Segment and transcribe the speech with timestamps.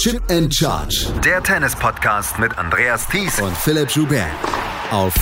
[0.00, 1.12] Chip and Charge.
[1.22, 4.30] Der Tennis-Podcast mit Andreas Thies und Philipp Joubert.
[4.90, 5.12] Auf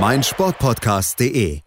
[0.00, 1.60] meinsportpodcast.de.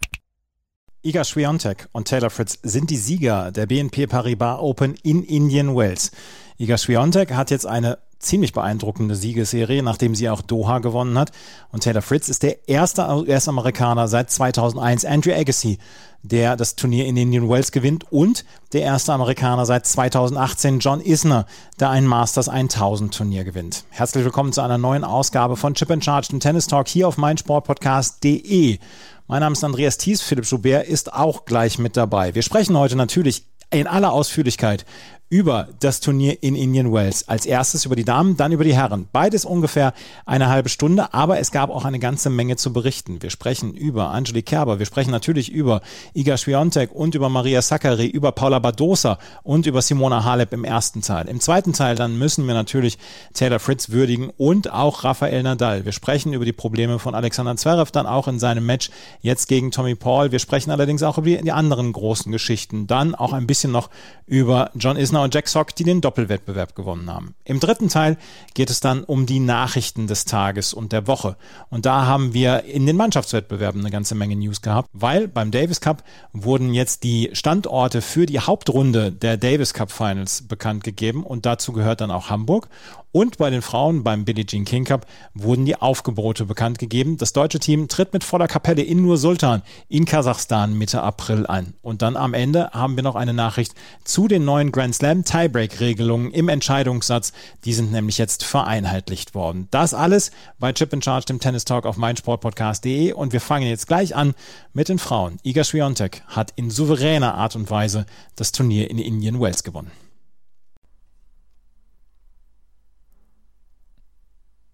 [1.03, 6.11] Iga Swiatek und Taylor Fritz sind die Sieger der BNP Paribas Open in Indian Wells.
[6.57, 11.31] Iga Swiatek hat jetzt eine ziemlich beeindruckende Siegesserie, nachdem sie auch Doha gewonnen hat.
[11.71, 15.77] Und Taylor Fritz ist der erste US-Amerikaner seit 2001, Andrew Agassi,
[16.23, 21.45] der das Turnier in Indian Wells gewinnt und der erste Amerikaner seit 2018, John Isner,
[21.79, 23.83] der ein Masters 1000 Turnier gewinnt.
[23.89, 27.17] Herzlich willkommen zu einer neuen Ausgabe von Chip and Charge, dem Tennis Talk hier auf
[27.17, 28.79] meinsportpodcast.de.
[29.27, 32.35] Mein Name ist Andreas Thies, Philipp Schubert ist auch gleich mit dabei.
[32.35, 34.85] Wir sprechen heute natürlich in aller Ausführlichkeit
[35.33, 37.27] über das Turnier in Indian Wells.
[37.27, 39.07] Als erstes über die Damen, dann über die Herren.
[39.11, 39.95] Beides ungefähr
[40.27, 43.19] eine halbe Stunde, aber es gab auch eine ganze Menge zu berichten.
[43.23, 45.81] Wir sprechen über Angelique Kerber, wir sprechen natürlich über
[46.13, 51.01] Iga Swiatek und über Maria Sakkari, über Paula Badosa und über Simona Halep im ersten
[51.01, 51.27] Teil.
[51.27, 52.99] Im zweiten Teil dann müssen wir natürlich
[53.33, 55.83] Taylor Fritz würdigen und auch Rafael Nadal.
[55.83, 59.71] Wir sprechen über die Probleme von Alexander Zverev dann auch in seinem Match jetzt gegen
[59.71, 60.31] Tommy Paul.
[60.31, 62.85] Wir sprechen allerdings auch über die anderen großen Geschichten.
[62.85, 63.89] Dann auch ein bisschen noch
[64.27, 67.35] über John Isner und Jack Sock, die den Doppelwettbewerb gewonnen haben.
[67.45, 68.17] Im dritten Teil
[68.53, 71.35] geht es dann um die Nachrichten des Tages und der Woche.
[71.69, 75.81] Und da haben wir in den Mannschaftswettbewerben eine ganze Menge News gehabt, weil beim Davis
[75.81, 81.45] Cup wurden jetzt die Standorte für die Hauptrunde der Davis Cup Finals bekannt gegeben und
[81.45, 82.69] dazu gehört dann auch Hamburg.
[83.13, 87.17] Und bei den Frauen beim Billie Jean King Cup wurden die Aufgebote bekannt gegeben.
[87.17, 91.75] Das deutsche Team tritt mit voller Kapelle in Nur Sultan in Kasachstan Mitte April an.
[91.83, 96.31] Und dann am Ende haben wir noch eine Nachricht zu den neuen Grand Slam Tiebreak-Regelungen
[96.31, 97.33] im Entscheidungssatz.
[97.65, 99.67] Die sind nämlich jetzt vereinheitlicht worden.
[99.69, 103.13] Das alles bei Chip in Charge, dem Tennis Talk auf meinsportpodcast.de.
[103.13, 104.33] Und wir fangen jetzt gleich an
[104.73, 105.37] mit den Frauen.
[105.43, 109.91] Iga Swiatek hat in souveräner Art und Weise das Turnier in Indian Wells gewonnen.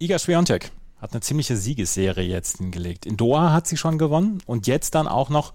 [0.02, 3.06] Iga Swiatek hat eine ziemliche Siegesserie jetzt hingelegt.
[3.06, 5.54] In Doha hat sie schon gewonnen und jetzt dann auch noch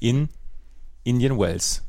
[0.00, 0.28] in
[1.04, 1.84] Indian Wells.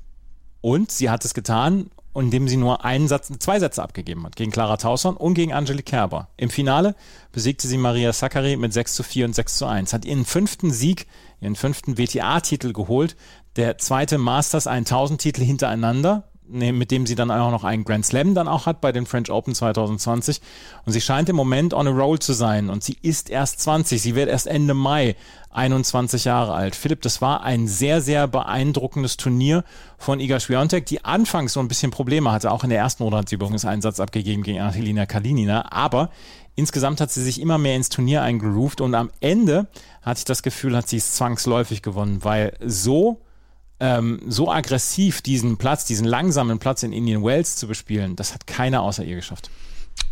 [0.62, 4.36] Und sie hat es getan, indem sie nur einen Satz, zwei Sätze abgegeben hat.
[4.36, 6.30] Gegen Clara Tauson und gegen Angelique Kerber.
[6.38, 6.96] Im Finale
[7.32, 9.92] besiegte sie Maria Sakkari mit 6 zu 4 und 6 zu 1.
[9.92, 11.08] Hat ihren fünften Sieg,
[11.42, 13.16] ihren fünften WTA-Titel geholt.
[13.56, 18.36] Der zweite Masters 1000 Titel hintereinander mit dem sie dann auch noch einen Grand Slam
[18.36, 20.42] dann auch hat bei den French Open 2020.
[20.86, 22.70] Und sie scheint im Moment on a roll zu sein.
[22.70, 24.02] Und sie ist erst 20.
[24.02, 25.16] Sie wird erst Ende Mai
[25.52, 26.76] 21 Jahre alt.
[26.76, 29.64] Philipp, das war ein sehr, sehr beeindruckendes Turnier
[29.98, 32.52] von Iga Swiatek, die anfangs so ein bisschen Probleme hatte.
[32.52, 35.72] Auch in der ersten Runde hat sie übrigens einen Satz abgegeben gegen Angelina Kalinina.
[35.72, 36.10] Aber
[36.56, 38.82] insgesamt hat sie sich immer mehr ins Turnier eingegroovt.
[38.82, 39.68] Und am Ende
[40.02, 43.22] hatte ich das Gefühl, hat sie es zwangsläufig gewonnen, weil so
[43.80, 48.48] ähm, so aggressiv diesen Platz, diesen langsamen Platz in Indian Wells zu bespielen, das hat
[48.48, 49.50] keiner außer ihr geschafft.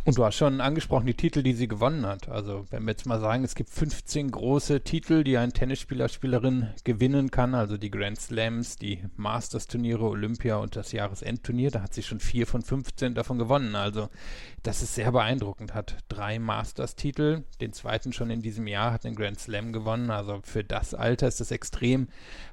[0.05, 2.27] Und du hast schon angesprochen, die Titel, die sie gewonnen hat.
[2.27, 6.67] Also wenn wir jetzt mal sagen, es gibt 15 große Titel, die ein Tennisspieler, Spielerin
[6.83, 12.03] gewinnen kann, also die Grand Slams, die Masters-Turniere, Olympia und das Jahresendturnier, da hat sie
[12.03, 13.75] schon vier von 15 davon gewonnen.
[13.75, 14.09] Also
[14.61, 15.73] das ist sehr beeindruckend.
[15.73, 20.09] Hat drei Masters-Titel, den zweiten schon in diesem Jahr, hat den Grand Slam gewonnen.
[20.09, 22.09] Also für das Alter ist das extrem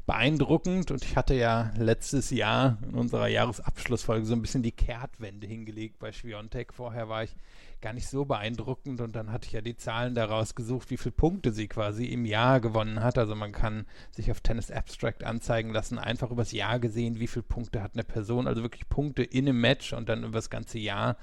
[0.06, 0.92] beeindruckend.
[0.92, 5.98] Und ich hatte ja letztes Jahr in unserer Jahresabschlussfolge so ein bisschen die Kehrtwende hingelegt
[5.98, 6.72] bei Schwiontek.
[6.72, 7.34] Vorher war ich
[7.80, 11.12] gar nicht so beeindruckend und dann hatte ich ja die Zahlen daraus gesucht, wie viele
[11.12, 13.18] Punkte sie quasi im Jahr gewonnen hat.
[13.18, 17.42] Also man kann sich auf Tennis Abstract anzeigen lassen, einfach übers Jahr gesehen, wie viele
[17.42, 20.78] Punkte hat eine Person, also wirklich Punkte in einem Match und dann über das ganze
[20.78, 21.16] Jahr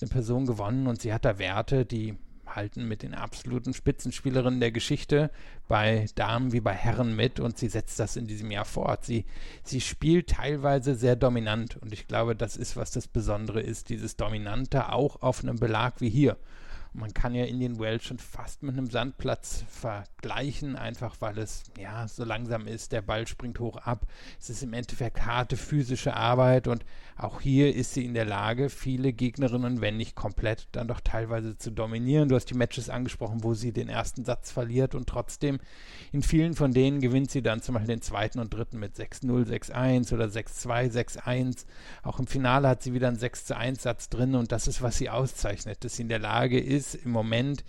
[0.00, 2.16] eine Person gewonnen und sie hat da Werte, die
[2.56, 5.30] halten mit den absoluten Spitzenspielerinnen der Geschichte
[5.68, 9.04] bei Damen wie bei Herren mit und sie setzt das in diesem Jahr fort.
[9.04, 9.24] Sie,
[9.62, 14.16] sie spielt teilweise sehr dominant und ich glaube, das ist, was das Besondere ist, dieses
[14.16, 16.36] Dominante auch auf einem Belag wie hier.
[16.94, 22.06] Man kann ja Indian Wells schon fast mit einem Sandplatz vergleichen, einfach weil es ja
[22.06, 22.92] so langsam ist.
[22.92, 24.06] Der Ball springt hoch ab.
[24.38, 26.84] Es ist im Endeffekt harte physische Arbeit und
[27.16, 31.56] auch hier ist sie in der Lage, viele Gegnerinnen, wenn nicht komplett, dann doch teilweise
[31.56, 32.28] zu dominieren.
[32.28, 35.60] Du hast die Matches angesprochen, wo sie den ersten Satz verliert und trotzdem
[36.10, 39.46] in vielen von denen gewinnt sie dann zum Beispiel den zweiten und dritten mit 6-0,
[39.46, 41.64] 6-1 oder 6-2, 6-1.
[42.02, 45.08] Auch im Finale hat sie wieder einen 6-1 Satz drin und das ist, was sie
[45.08, 47.64] auszeichnet, dass sie in der Lage ist, ist im Moment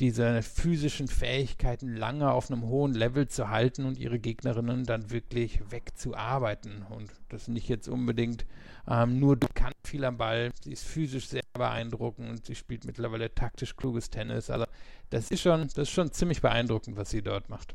[0.00, 5.60] diese physischen Fähigkeiten lange auf einem hohen Level zu halten und ihre Gegnerinnen dann wirklich
[5.70, 6.86] wegzuarbeiten.
[6.90, 8.46] Und das nicht jetzt unbedingt
[8.86, 10.52] ähm, nur bekannt viel am Ball.
[10.62, 12.46] Sie ist physisch sehr beeindruckend.
[12.46, 14.50] Sie spielt mittlerweile taktisch kluges Tennis.
[14.50, 14.66] Also
[15.10, 17.74] das ist schon, das ist schon ziemlich beeindruckend, was sie dort macht.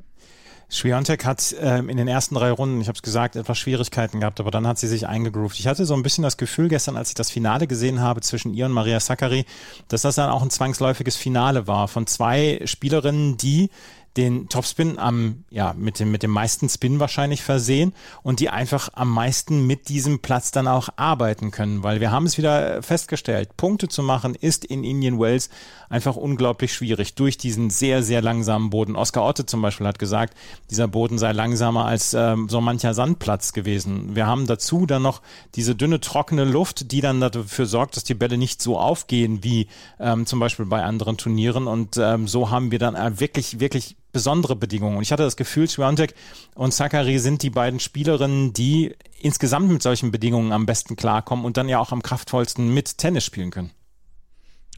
[0.74, 4.40] Schwiontek hat ähm, in den ersten drei Runden, ich habe es gesagt, etwas Schwierigkeiten gehabt,
[4.40, 5.60] aber dann hat sie sich eingegroovt.
[5.60, 8.56] Ich hatte so ein bisschen das Gefühl gestern, als ich das Finale gesehen habe zwischen
[8.56, 9.46] ihr und Maria Sakkari,
[9.88, 13.70] dass das dann auch ein zwangsläufiges Finale war von zwei Spielerinnen, die
[14.18, 18.90] den Topspin am, ja, mit dem, mit dem meisten Spin wahrscheinlich versehen und die einfach
[18.94, 23.58] am meisten mit diesem Platz dann auch arbeiten können, weil wir haben es wieder festgestellt,
[23.58, 25.50] Punkte zu machen ist in Indian Wells
[25.90, 28.96] einfach unglaublich schwierig durch diesen sehr, sehr langsamen Boden.
[28.96, 30.36] Oscar Otte zum Beispiel hat gesagt,
[30.70, 34.16] dieser Boden sei langsamer als ähm, so mancher Sandplatz gewesen.
[34.16, 35.22] Wir haben dazu dann noch
[35.56, 39.68] diese dünne, trockene Luft, die dann dafür sorgt, dass die Bälle nicht so aufgehen wie
[40.00, 43.96] ähm, zum Beispiel bei anderen Turnieren und ähm, so haben wir dann äh, wirklich, wirklich
[44.14, 44.96] besondere Bedingungen.
[44.96, 46.16] Und ich hatte das Gefühl, Swiatek
[46.56, 51.58] und Zachary sind die beiden Spielerinnen, die insgesamt mit solchen Bedingungen am besten klarkommen und
[51.58, 53.72] dann ja auch am kraftvollsten mit Tennis spielen können.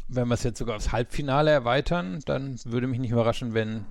[0.07, 3.85] Wenn wir es jetzt sogar aufs Halbfinale erweitern, dann würde mich nicht überraschen, wenn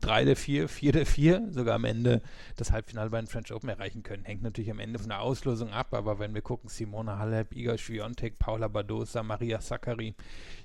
[0.00, 2.22] drei der vier, vier der vier sogar am Ende
[2.56, 4.24] das Halbfinale bei den French Open erreichen können.
[4.24, 7.76] Hängt natürlich am Ende von der Auslosung ab, aber wenn wir gucken, Simona Halep, Iga
[7.76, 10.14] Swiatek, Paula Badosa, Maria Sakkari,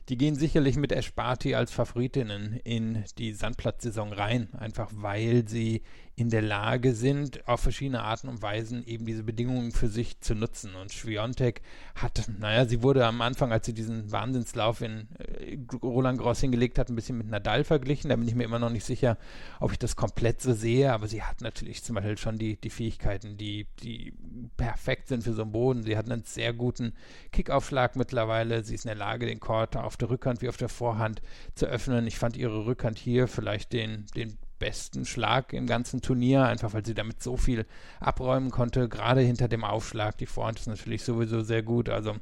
[0.10, 5.82] die gehen sicherlich mit Esparti als Favoritinnen in die Sandplatzsaison rein, einfach weil sie
[6.16, 10.36] in der Lage sind, auf verschiedene Arten und Weisen eben diese Bedingungen für sich zu
[10.36, 10.76] nutzen.
[10.76, 11.62] Und Schwiontek
[11.96, 16.78] hat, naja, sie wurde am Anfang, als sie diesen Wahnsinnslauf in äh, Roland Gross hingelegt
[16.78, 18.10] hat, ein bisschen mit Nadal verglichen.
[18.10, 19.18] Da bin ich mir immer noch nicht sicher,
[19.60, 22.70] ob ich das komplett so sehe, aber sie hat natürlich zum Beispiel schon die, die
[22.70, 24.14] Fähigkeiten, die, die
[24.56, 25.82] perfekt sind für so einen Boden.
[25.82, 26.94] Sie hat einen sehr guten
[27.32, 28.64] Kickaufschlag mittlerweile.
[28.64, 31.22] Sie ist in der Lage, den Court auf der Rückhand wie auf der Vorhand
[31.56, 32.08] zu öffnen.
[32.08, 36.86] Ich fand ihre Rückhand hier vielleicht den, den besten Schlag im ganzen Turnier, einfach weil
[36.86, 37.66] sie damit so viel
[38.00, 40.18] abräumen konnte, gerade hinter dem Aufschlag.
[40.18, 41.90] Die Vorhand ist natürlich sowieso sehr gut.
[41.90, 42.16] Also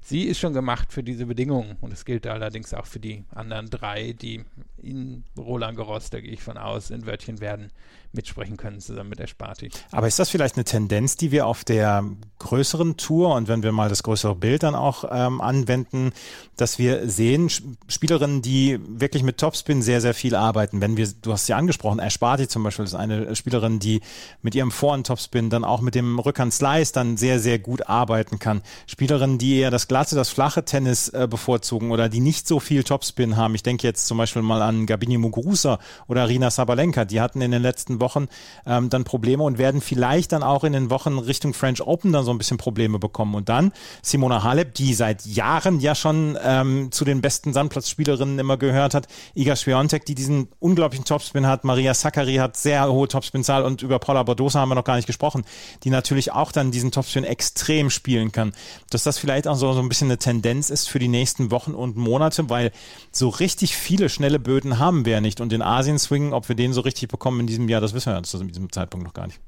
[0.00, 3.68] sie ist schon gemacht für diese Bedingungen und es gilt allerdings auch für die anderen
[3.68, 4.44] drei, die
[4.82, 7.70] in Roland Garros, da gehe ich von aus, in Wörtchen werden
[8.12, 9.70] mitsprechen können, zusammen mit der Sparti.
[9.90, 12.04] Aber ist das vielleicht eine Tendenz, die wir auf der
[12.38, 16.12] größeren Tour und wenn wir mal das größere Bild dann auch ähm, anwenden,
[16.56, 17.50] dass wir sehen,
[17.88, 20.80] Spielerinnen, die wirklich mit Topspin sehr, sehr viel arbeiten.
[20.80, 24.00] Wenn wir, du hast sie angesprochen, Ash Barty zum Beispiel ist eine Spielerin, die
[24.40, 28.38] mit ihrem Vorhand Topspin dann auch mit dem Rückhand Slice dann sehr, sehr gut arbeiten
[28.38, 28.62] kann.
[28.86, 32.84] Spielerinnen, die eher das glatte, das flache Tennis äh, bevorzugen oder die nicht so viel
[32.84, 33.54] Topspin haben.
[33.54, 37.04] Ich denke jetzt zum Beispiel mal an Gabini Muguruza oder Rina Sabalenka.
[37.04, 38.28] Die hatten in den letzten Wochen
[38.66, 42.24] ähm, dann Probleme und werden vielleicht dann auch in den Wochen Richtung French Open dann
[42.24, 43.34] so ein bisschen Probleme bekommen.
[43.34, 43.72] Und dann
[44.02, 49.08] Simona Halep, die seit Jahren ja schon ähm, zu den besten Sandplatzspielerinnen immer gehört hat.
[49.34, 51.64] Iga Swiatek, die diesen unglaublichen Topspin hat.
[51.64, 55.06] Maria Sakkari hat sehr hohe Topspinzahl und über Paula Badosa haben wir noch gar nicht
[55.06, 55.44] gesprochen,
[55.84, 58.52] die natürlich auch dann diesen Topspin extrem spielen kann.
[58.90, 61.72] Dass das vielleicht auch so, so ein bisschen eine Tendenz ist für die nächsten Wochen
[61.72, 62.72] und Monate, weil
[63.12, 65.40] so richtig viele schnelle Böden haben wir ja nicht.
[65.40, 68.22] Und den Asien-Swing, ob wir den so richtig bekommen in diesem Jahr, das wissen wir
[68.22, 69.40] zu diesem Zeitpunkt noch gar nicht.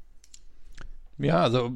[1.17, 1.71] Ja, also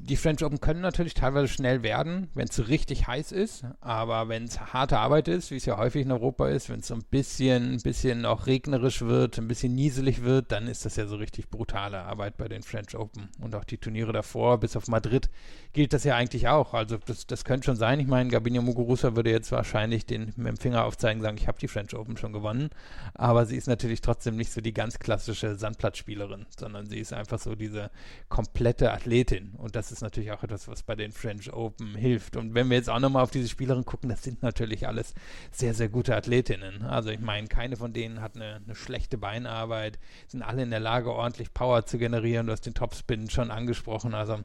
[0.00, 4.44] die French Open können natürlich teilweise schnell werden, wenn es richtig heiß ist, aber wenn
[4.44, 7.04] es harte Arbeit ist, wie es ja häufig in Europa ist, wenn es so ein
[7.10, 11.16] bisschen, ein bisschen auch regnerisch wird, ein bisschen nieselig wird, dann ist das ja so
[11.16, 13.28] richtig brutale Arbeit bei den French Open.
[13.38, 15.28] Und auch die Turniere davor, bis auf Madrid,
[15.74, 16.72] gilt das ja eigentlich auch.
[16.72, 18.00] Also das, das könnte schon sein.
[18.00, 21.58] Ich meine, Gabina Muguruza würde jetzt wahrscheinlich den mit dem Finger aufzeigen, sagen, ich habe
[21.58, 22.70] die French Open schon gewonnen,
[23.12, 27.38] aber sie ist natürlich trotzdem nicht so die ganz klassische Sandplatzspielerin, sondern sie ist einfach
[27.38, 27.90] so diese
[28.30, 29.52] komplette gute Athletin.
[29.56, 32.36] Und das ist natürlich auch etwas, was bei den French Open hilft.
[32.36, 35.14] Und wenn wir jetzt auch nochmal auf diese Spielerin gucken, das sind natürlich alles
[35.50, 36.82] sehr, sehr gute Athletinnen.
[36.82, 40.78] Also ich meine, keine von denen hat eine, eine schlechte Beinarbeit, sind alle in der
[40.78, 42.46] Lage, ordentlich Power zu generieren.
[42.46, 44.14] Du hast den Topspin schon angesprochen.
[44.14, 44.38] Also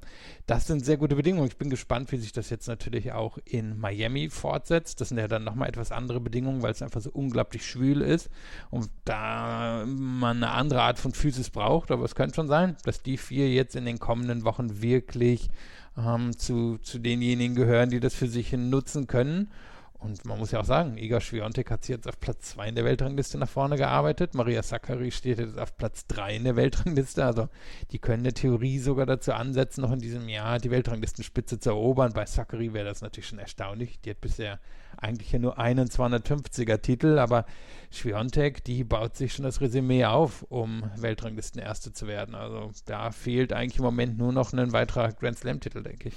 [0.47, 1.47] das sind sehr gute Bedingungen.
[1.47, 5.01] Ich bin gespannt, wie sich das jetzt natürlich auch in Miami fortsetzt.
[5.01, 8.29] Das sind ja dann nochmal etwas andere Bedingungen, weil es einfach so unglaublich schwül ist
[8.71, 11.91] und da man eine andere Art von Physis braucht.
[11.91, 15.49] Aber es könnte schon sein, dass die vier jetzt in den kommenden kommenden Wochen wirklich
[15.97, 19.49] ähm, zu, zu denjenigen gehören, die das für sich nutzen können.
[19.97, 22.75] Und man muss ja auch sagen, Iga Swiatek hat sich jetzt auf Platz 2 in
[22.75, 24.33] der Weltrangliste nach vorne gearbeitet.
[24.33, 27.23] Maria Sakkari steht jetzt auf Platz 3 in der Weltrangliste.
[27.23, 27.49] Also
[27.91, 32.13] die können der Theorie sogar dazu ansetzen, noch in diesem Jahr die Weltranglistenspitze zu erobern.
[32.13, 33.99] Bei Sakkari wäre das natürlich schon erstaunlich.
[34.01, 34.59] Die hat bisher
[34.97, 37.45] eigentlich ja nur einen 250er Titel, aber
[37.91, 42.35] Schwiontek, die baut sich schon das Resümee auf, um Weltranglistenerste zu werden.
[42.35, 46.15] Also da fehlt eigentlich im Moment nur noch ein weiterer Grand Slam-Titel, denke ich.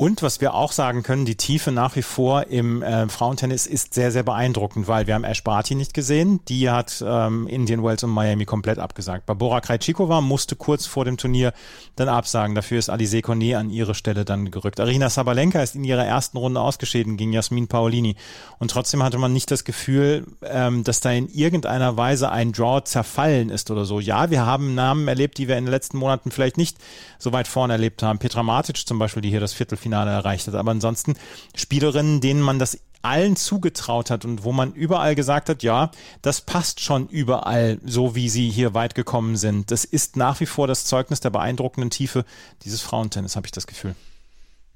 [0.00, 3.94] Und was wir auch sagen können, die Tiefe nach wie vor im äh, Frauentennis ist
[3.94, 6.38] sehr, sehr beeindruckend, weil wir haben Ash Barty nicht gesehen.
[6.46, 9.26] Die hat ähm, Indian Wells und Miami komplett abgesagt.
[9.26, 11.52] Barbora Krejcikova musste kurz vor dem Turnier
[11.96, 12.54] dann absagen.
[12.54, 14.78] Dafür ist Alize Cornet an ihre Stelle dann gerückt.
[14.78, 17.66] Arina Sabalenka ist in ihrer ersten Runde ausgeschieden gegen Jasmin
[17.98, 18.16] Paolini.
[18.58, 22.82] Und trotzdem hatte man nicht das Gefühl, ähm, dass da in irgendeiner Weise ein Draw
[22.82, 24.00] zerfallen ist oder so.
[24.00, 26.78] Ja, wir haben Namen erlebt, die wir in den letzten Monaten vielleicht nicht
[27.18, 28.18] so weit vorne erlebt haben.
[28.18, 30.54] Petra Matic zum Beispiel, die hier das Viertelfinale Finale erreicht hat.
[30.54, 31.14] Aber ansonsten
[31.54, 36.40] Spielerinnen, denen man das allen zugetraut hat und wo man überall gesagt hat, ja, das
[36.40, 39.70] passt schon überall, so wie sie hier weit gekommen sind.
[39.70, 42.24] Das ist nach wie vor das Zeugnis der beeindruckenden Tiefe
[42.64, 43.94] dieses Frauentennis, habe ich das Gefühl.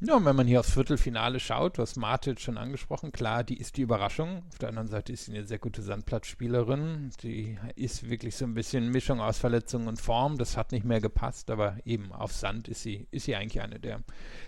[0.04, 3.76] Ja, und wenn man hier aufs Viertelfinale schaut, was Martic schon angesprochen, klar, die ist
[3.76, 4.42] die Überraschung.
[4.49, 7.11] Auf der anderen Seite ist sie eine sehr gute Sandplatzspielerin.
[7.23, 10.38] Die ist wirklich so ein bisschen Mischung aus Verletzung und Form.
[10.38, 13.78] Das hat nicht mehr gepasst, aber eben auf Sand ist sie, ist sie eigentlich eine
[13.78, 14.00] der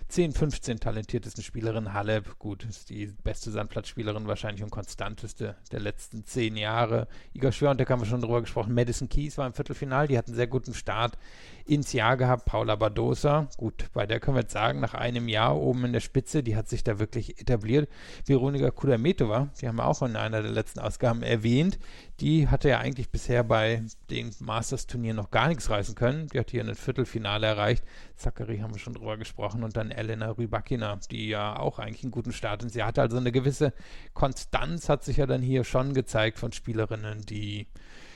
[0.09, 1.93] 10, 15 talentiertesten Spielerinnen.
[1.93, 7.07] Halep, gut, ist die beste Sandplatzspielerin wahrscheinlich und konstanteste der letzten zehn Jahre.
[7.31, 8.73] Igor Schwiontek haben wir schon drüber gesprochen.
[8.73, 11.17] Madison Keys war im Viertelfinale, die hat einen sehr guten Start
[11.65, 12.45] ins Jahr gehabt.
[12.45, 15.99] Paula Badosa, gut, bei der können wir jetzt sagen, nach einem Jahr oben in der
[15.99, 17.89] Spitze, die hat sich da wirklich etabliert.
[18.25, 21.79] Veronika Kudametova, die haben wir auch in einer der letzten Ausgaben erwähnt,
[22.19, 26.27] die hatte ja eigentlich bisher bei den Masters-Turnieren noch gar nichts reißen können.
[26.27, 27.83] Die hat hier ein Viertelfinale erreicht.
[28.15, 32.11] Zachary haben wir schon drüber gesprochen und dann Elena Rybakina, die ja auch eigentlich einen
[32.11, 33.01] guten Start ins Jahr hatte.
[33.01, 33.73] Also eine gewisse
[34.13, 37.67] Konstanz hat sich ja dann hier schon gezeigt von Spielerinnen, die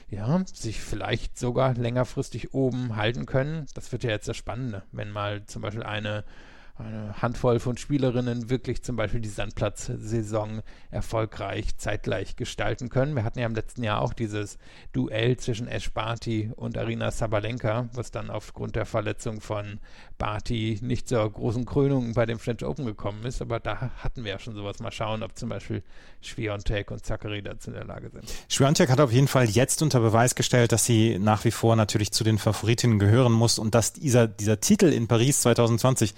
[0.10, 3.68] ja, sich vielleicht sogar längerfristig oben halten können.
[3.74, 6.24] Das wird ja jetzt das Spannende, wenn mal zum Beispiel eine
[6.80, 13.16] eine Handvoll von Spielerinnen wirklich zum Beispiel die Sandplatzsaison erfolgreich zeitgleich gestalten können.
[13.16, 14.58] Wir hatten ja im letzten Jahr auch dieses
[14.94, 19.80] Duell zwischen Ash Barty und Arina Sabalenka, was dann aufgrund der Verletzung von
[20.18, 23.42] Barty nicht zur großen Krönung bei dem French Open gekommen ist.
[23.42, 24.80] Aber da hatten wir ja schon sowas.
[24.80, 25.84] Mal schauen, ob zum Beispiel
[26.22, 28.24] Schwiontek und Zachary dazu in der Lage sind.
[28.48, 32.12] Schwiontek hat auf jeden Fall jetzt unter Beweis gestellt, dass sie nach wie vor natürlich
[32.12, 36.14] zu den Favoritinnen gehören muss und dass dieser, dieser Titel in Paris 2020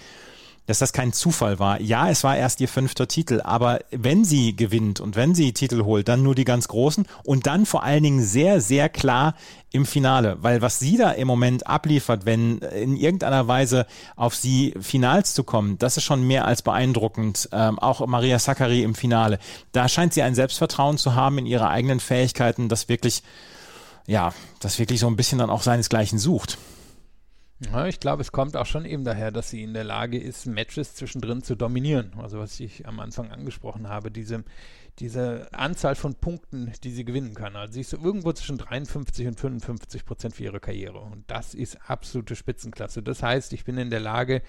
[0.67, 1.81] dass das kein Zufall war.
[1.81, 5.83] Ja, es war erst ihr fünfter Titel, aber wenn sie gewinnt und wenn sie Titel
[5.83, 9.35] holt, dann nur die ganz großen und dann vor allen Dingen sehr, sehr klar
[9.71, 14.73] im Finale, weil was sie da im Moment abliefert, wenn in irgendeiner Weise auf sie
[14.79, 17.49] Finals zu kommen, das ist schon mehr als beeindruckend.
[17.51, 19.39] Ähm, auch Maria Sakkari im Finale,
[19.71, 23.23] da scheint sie ein Selbstvertrauen zu haben in ihre eigenen Fähigkeiten, das wirklich,
[24.07, 26.57] ja, das wirklich so ein bisschen dann auch seinesgleichen sucht.
[27.63, 30.47] Ja, ich glaube, es kommt auch schon eben daher, dass sie in der Lage ist,
[30.47, 32.13] Matches zwischendrin zu dominieren.
[32.17, 34.43] Also was ich am Anfang angesprochen habe, diese
[34.99, 37.55] diese Anzahl von Punkten, die sie gewinnen kann.
[37.55, 40.99] Also sie ist so irgendwo zwischen 53 und 55 Prozent für ihre Karriere.
[40.99, 43.01] Und das ist absolute Spitzenklasse.
[43.01, 44.41] Das heißt, ich bin in der Lage,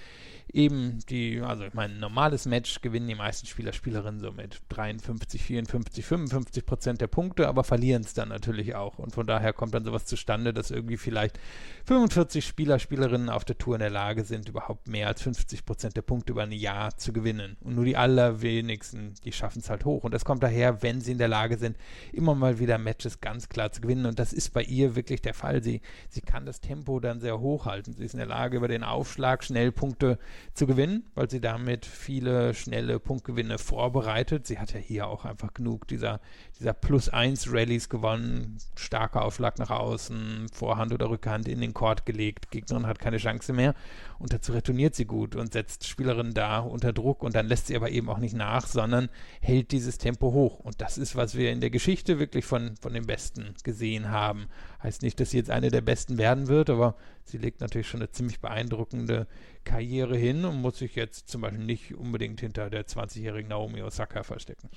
[0.52, 5.42] eben die, also ich meine, normales Match gewinnen die meisten Spieler, Spielerinnen so mit 53,
[5.42, 8.98] 54, 55 Prozent der Punkte, aber verlieren es dann natürlich auch.
[8.98, 11.38] Und von daher kommt dann sowas zustande, dass irgendwie vielleicht
[11.86, 15.96] 45 Spieler, Spielerinnen auf der Tour in der Lage sind, überhaupt mehr als 50 Prozent
[15.96, 17.56] der Punkte über ein Jahr zu gewinnen.
[17.60, 20.04] Und nur die allerwenigsten, die schaffen es halt hoch.
[20.04, 21.76] Und das kommt kommt daher, wenn sie in der Lage sind,
[22.10, 24.06] immer mal wieder Matches ganz klar zu gewinnen.
[24.06, 25.62] Und das ist bei ihr wirklich der Fall.
[25.62, 27.92] Sie, sie kann das Tempo dann sehr hoch halten.
[27.92, 30.18] Sie ist in der Lage, über den Aufschlag schnell Punkte
[30.54, 34.46] zu gewinnen, weil sie damit viele schnelle Punktgewinne vorbereitet.
[34.46, 36.20] Sie hat ja hier auch einfach genug dieser,
[36.58, 38.58] dieser Plus-1-Rallies gewonnen.
[38.76, 42.50] Starker Aufschlag nach außen, Vorhand oder Rückhand in den Court gelegt.
[42.50, 43.74] Gegnerin hat keine Chance mehr.
[44.18, 47.22] Und dazu retourniert sie gut und setzt Spielerinnen da unter Druck.
[47.22, 49.08] Und dann lässt sie aber eben auch nicht nach, sondern
[49.40, 50.60] hält dieses Tempo Tempo hoch.
[50.60, 54.46] Und das ist, was wir in der Geschichte wirklich von, von den Besten gesehen haben.
[54.82, 58.00] Heißt nicht, dass sie jetzt eine der Besten werden wird, aber sie legt natürlich schon
[58.00, 59.26] eine ziemlich beeindruckende
[59.64, 64.22] Karriere hin und muss sich jetzt zum Beispiel nicht unbedingt hinter der 20-jährigen Naomi Osaka
[64.22, 64.68] verstecken.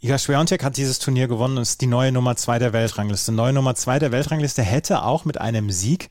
[0.00, 3.32] Iga Swiatek hat dieses Turnier gewonnen und ist die neue Nummer zwei der Weltrangliste.
[3.32, 6.08] Neue Nummer zwei der Weltrangliste hätte auch mit einem Sieg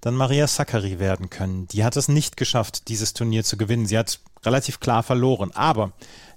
[0.00, 1.66] dann Maria Sakkari werden können.
[1.68, 3.86] Die hat es nicht geschafft, dieses Turnier zu gewinnen.
[3.86, 5.50] Sie hat relativ klar verloren.
[5.54, 5.92] Aber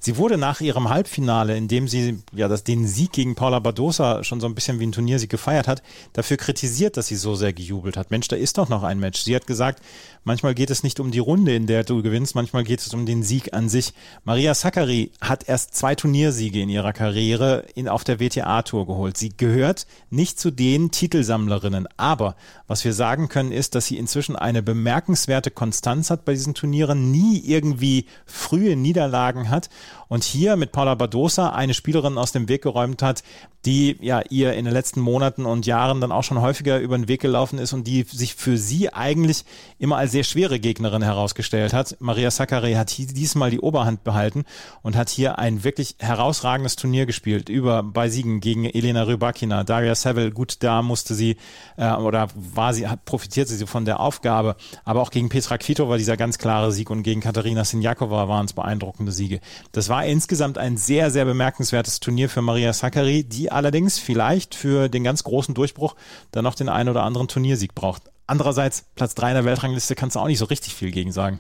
[0.06, 4.26] Sie wurde nach ihrem Halbfinale, in dem sie ja das, den Sieg gegen Paula Badosa
[4.26, 5.82] schon so ein bisschen wie ein Turniersieg gefeiert hat,
[6.12, 8.12] dafür kritisiert, dass sie so sehr gejubelt hat.
[8.12, 9.22] Mensch, da ist doch noch ein Match.
[9.22, 9.82] Sie hat gesagt,
[10.24, 13.06] manchmal geht es nicht um die Runde, in der du gewinnst, manchmal geht es um
[13.06, 13.94] den Sieg an sich.
[14.24, 19.18] Maria Sakkari hat erst zwei Turniersiege in ihrer Karriere in, auf der WTA-Tour geholt.
[19.18, 21.88] Sie gehört nicht zu den Titelsammlerinnen.
[21.98, 22.36] Aber
[22.68, 27.12] was wir sagen können, ist, dass sie inzwischen eine bemerkenswerte Konstanz hat bei diesen Turnieren,
[27.12, 29.70] nie irgendwie frühe Niederlagen hat
[30.08, 33.24] und hier mit Paula Badosa eine Spielerin aus dem Weg geräumt hat,
[33.66, 37.08] die ja ihr in den letzten Monaten und Jahren dann auch schon häufiger über den
[37.08, 39.46] Weg gelaufen ist und die sich für sie eigentlich
[39.80, 41.96] immer als sehr schwere Gegnerin herausgestellt hat.
[42.00, 44.44] Maria Sakkari hat diesmal die Oberhand behalten
[44.82, 49.96] und hat hier ein wirklich herausragendes Turnier gespielt über bei Siegen gegen Elena Rybakina, Daria
[49.96, 50.32] Seville.
[50.32, 51.38] Gut, da musste sie
[51.78, 56.18] äh, oder war sie profitierte sie von der Aufgabe, aber auch gegen Petra Kvitova dieser
[56.18, 59.40] ganz klare Sieg und gegen Katharina Sinjakova waren es beeindruckende Siege.
[59.72, 64.90] Das war insgesamt ein sehr sehr bemerkenswertes Turnier für Maria Sakkari, die allerdings vielleicht für
[64.90, 65.96] den ganz großen Durchbruch
[66.32, 68.04] dann noch den einen oder anderen Turniersieg braucht.
[68.28, 71.40] Andererseits, Platz 3 in der Weltrangliste kannst du auch nicht so richtig viel gegen sagen.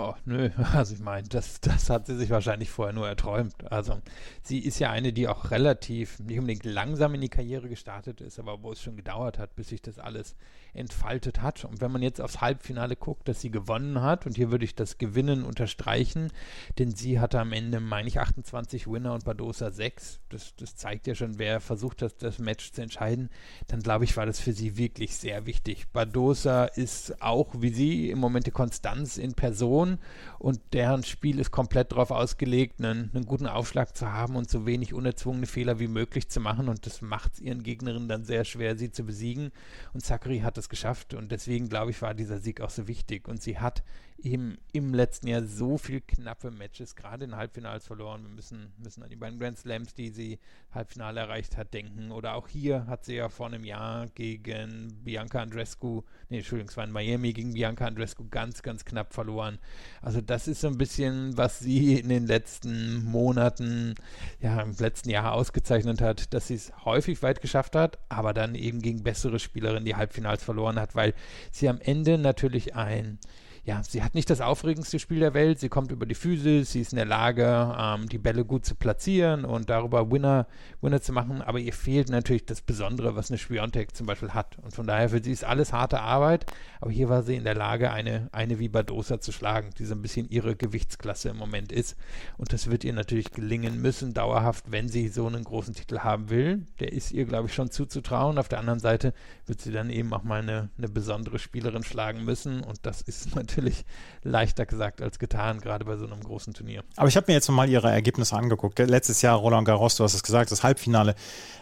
[0.00, 3.70] Oh, nö, also ich meine, das, das hat sie sich wahrscheinlich vorher nur erträumt.
[3.70, 4.00] Also
[4.42, 8.38] sie ist ja eine, die auch relativ, nicht unbedingt langsam in die Karriere gestartet ist,
[8.38, 10.36] aber wo es schon gedauert hat, bis sich das alles
[10.74, 11.64] entfaltet hat.
[11.64, 14.74] Und wenn man jetzt aufs Halbfinale guckt, dass sie gewonnen hat, und hier würde ich
[14.74, 16.32] das Gewinnen unterstreichen,
[16.78, 20.20] denn sie hatte am Ende, meine ich, 28 Winner und Badosa 6.
[20.28, 23.30] Das, das zeigt ja schon, wer versucht hat, das Match zu entscheiden.
[23.68, 25.88] Dann glaube ich, war das für sie wirklich sehr wichtig.
[25.92, 29.98] Badosa ist auch wie sie im Moment die Konstanz in Person
[30.38, 34.66] und deren Spiel ist komplett darauf ausgelegt, einen, einen guten Aufschlag zu haben und so
[34.66, 36.68] wenig unerzwungene Fehler wie möglich zu machen.
[36.68, 39.52] Und das macht es ihren Gegnerinnen dann sehr schwer, sie zu besiegen.
[39.92, 43.28] Und Zachary hat es geschafft und deswegen glaube ich, war dieser Sieg auch so wichtig.
[43.28, 43.82] Und sie hat
[44.22, 48.22] eben im letzten Jahr so viel knappe Matches, gerade in Halbfinals verloren.
[48.22, 50.38] Wir müssen, müssen an die beiden Grand Slams, die sie
[50.72, 52.10] Halbfinale erreicht hat, denken.
[52.12, 56.76] Oder auch hier hat sie ja vor einem Jahr gegen Bianca Andrescu, nee, Entschuldigung, es
[56.76, 59.58] war in Miami gegen Bianca Andrescu ganz, ganz knapp verloren.
[60.02, 63.94] Also das ist so ein bisschen, was sie in den letzten Monaten,
[64.40, 68.54] ja, im letzten Jahr ausgezeichnet hat, dass sie es häufig weit geschafft hat, aber dann
[68.54, 71.14] eben gegen bessere Spielerinnen die Halbfinals verloren hat, weil
[71.50, 73.18] sie am Ende natürlich ein
[73.64, 75.60] ja, sie hat nicht das aufregendste Spiel der Welt.
[75.60, 78.74] Sie kommt über die Physis, sie ist in der Lage, ähm, die Bälle gut zu
[78.74, 80.46] platzieren und darüber Winner,
[80.80, 81.42] Winner zu machen.
[81.42, 84.58] Aber ihr fehlt natürlich das Besondere, was eine Spiontek zum Beispiel hat.
[84.62, 86.46] Und von daher für sie ist alles harte Arbeit.
[86.80, 89.94] Aber hier war sie in der Lage, eine, eine wie Badosa zu schlagen, die so
[89.94, 91.96] ein bisschen ihre Gewichtsklasse im Moment ist.
[92.38, 96.30] Und das wird ihr natürlich gelingen müssen, dauerhaft, wenn sie so einen großen Titel haben
[96.30, 96.66] will.
[96.80, 98.38] Der ist ihr, glaube ich, schon zuzutrauen.
[98.38, 99.12] Auf der anderen Seite
[99.46, 102.62] wird sie dann eben auch mal eine, eine besondere Spielerin schlagen müssen.
[102.62, 103.84] Und das ist natürlich natürlich
[104.22, 106.82] leichter gesagt als getan, gerade bei so einem großen Turnier.
[106.96, 108.78] Aber ich habe mir jetzt mal ihre Ergebnisse angeguckt.
[108.78, 111.14] Letztes Jahr Roland Garros, du hast es gesagt, das Halbfinale.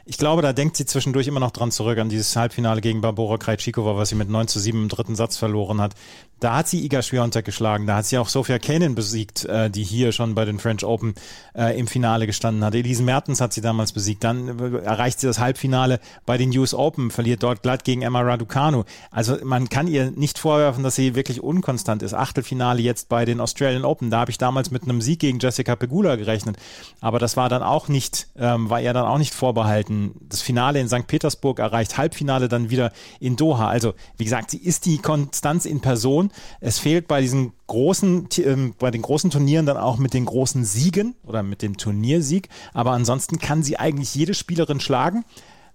[0.04, 3.36] Ich glaube, da denkt sie zwischendurch immer noch dran zurück an dieses Halbfinale gegen Barbora
[3.36, 5.94] Krejcikova, was sie mit 9 zu 7 im dritten Satz verloren hat.
[6.40, 9.82] Da hat sie Iga Swiatek geschlagen, da hat sie auch Sofia Kenin besiegt, äh, die
[9.82, 11.14] hier schon bei den French Open
[11.54, 12.74] äh, im Finale gestanden hat.
[12.74, 14.22] Elise Mertens hat sie damals besiegt.
[14.24, 18.20] Dann äh, erreicht sie das Halbfinale bei den US Open, verliert dort glatt gegen Emma
[18.20, 18.84] Raducanu.
[19.10, 21.42] Also man kann ihr nicht vorwerfen, dass sie wirklich
[21.78, 22.14] unkonstant ist.
[22.14, 24.10] Achtelfinale jetzt bei den Australian Open.
[24.10, 26.56] Da habe ich damals mit einem Sieg gegen Jessica Pegula gerechnet.
[27.00, 30.80] Aber das war dann auch nicht, ähm, war ihr dann auch nicht vorbehalten das Finale
[30.80, 31.06] in St.
[31.06, 33.68] Petersburg erreicht, Halbfinale dann wieder in Doha.
[33.68, 36.30] Also, wie gesagt, sie ist die Konstanz in Person.
[36.60, 40.64] Es fehlt bei diesen großen, äh, bei den großen Turnieren dann auch mit den großen
[40.64, 42.48] Siegen oder mit dem Turniersieg.
[42.74, 45.24] Aber ansonsten kann sie eigentlich jede Spielerin schlagen.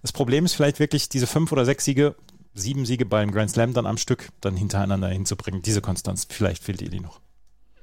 [0.02, 2.14] Das Problem ist vielleicht wirklich diese fünf oder sechs Siege,
[2.54, 5.62] sieben Siege beim Grand Slam dann am Stück dann hintereinander hinzubringen.
[5.62, 7.20] Diese Konstanz, vielleicht fehlt ihr die noch.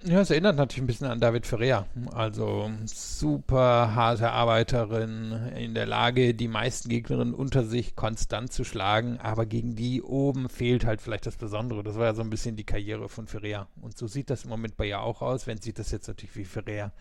[0.04, 1.86] Ja, es erinnert natürlich ein bisschen an David Ferrer.
[2.12, 9.20] Also super harte Arbeiterin, in der Lage, die meisten Gegnerinnen unter sich konstant zu schlagen,
[9.20, 11.84] aber gegen die oben fehlt halt vielleicht das Besondere.
[11.84, 13.68] Das war ja so ein bisschen die Karriere von Ferrer.
[13.80, 16.36] Und so sieht das im Moment bei ihr auch aus, wenn sie das jetzt natürlich
[16.36, 16.92] wie Ferrer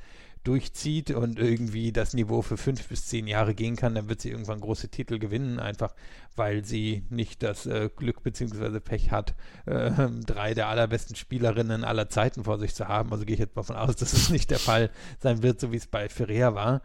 [0.45, 4.31] durchzieht und irgendwie das Niveau für fünf bis zehn Jahre gehen kann, dann wird sie
[4.31, 5.95] irgendwann große Titel gewinnen, einfach
[6.37, 8.81] weil sie nicht das äh, Glück bzw.
[8.81, 9.35] Pech hat,
[9.67, 9.91] äh,
[10.25, 13.13] drei der allerbesten Spielerinnen aller Zeiten vor sich zu haben.
[13.13, 15.73] Also gehe ich jetzt mal davon aus, dass es nicht der Fall sein wird, so
[15.73, 16.83] wie es bei Ferrer war.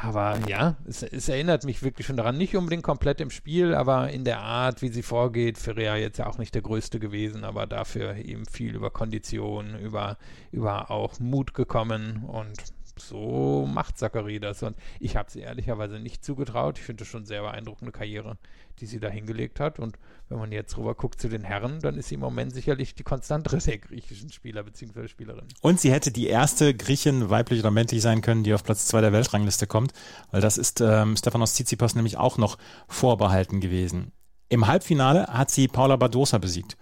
[0.00, 4.10] Aber ja, es, es, erinnert mich wirklich schon daran, nicht unbedingt komplett im Spiel, aber
[4.10, 5.58] in der Art, wie sie vorgeht.
[5.58, 10.16] Ferreira jetzt ja auch nicht der Größte gewesen, aber dafür eben viel über Kondition, über,
[10.52, 12.52] über auch Mut gekommen und
[13.00, 14.62] so macht Zachary das.
[14.62, 16.78] Und ich habe sie ehrlicherweise nicht zugetraut.
[16.78, 18.38] Ich finde das schon sehr beeindruckende Karriere,
[18.80, 19.78] die sie da hingelegt hat.
[19.78, 22.94] Und wenn man jetzt rüber guckt zu den Herren, dann ist sie im Moment sicherlich
[22.94, 25.08] die konstantere der griechischen Spieler bzw.
[25.08, 25.48] Spielerinnen.
[25.60, 29.00] Und sie hätte die erste Griechin, weiblich oder männlich sein können, die auf Platz zwei
[29.00, 29.92] der Weltrangliste kommt,
[30.30, 32.58] weil das ist ähm, Stefanos Tsitsipas nämlich auch noch
[32.88, 34.12] vorbehalten gewesen.
[34.48, 36.76] Im Halbfinale hat sie Paula Badosa besiegt.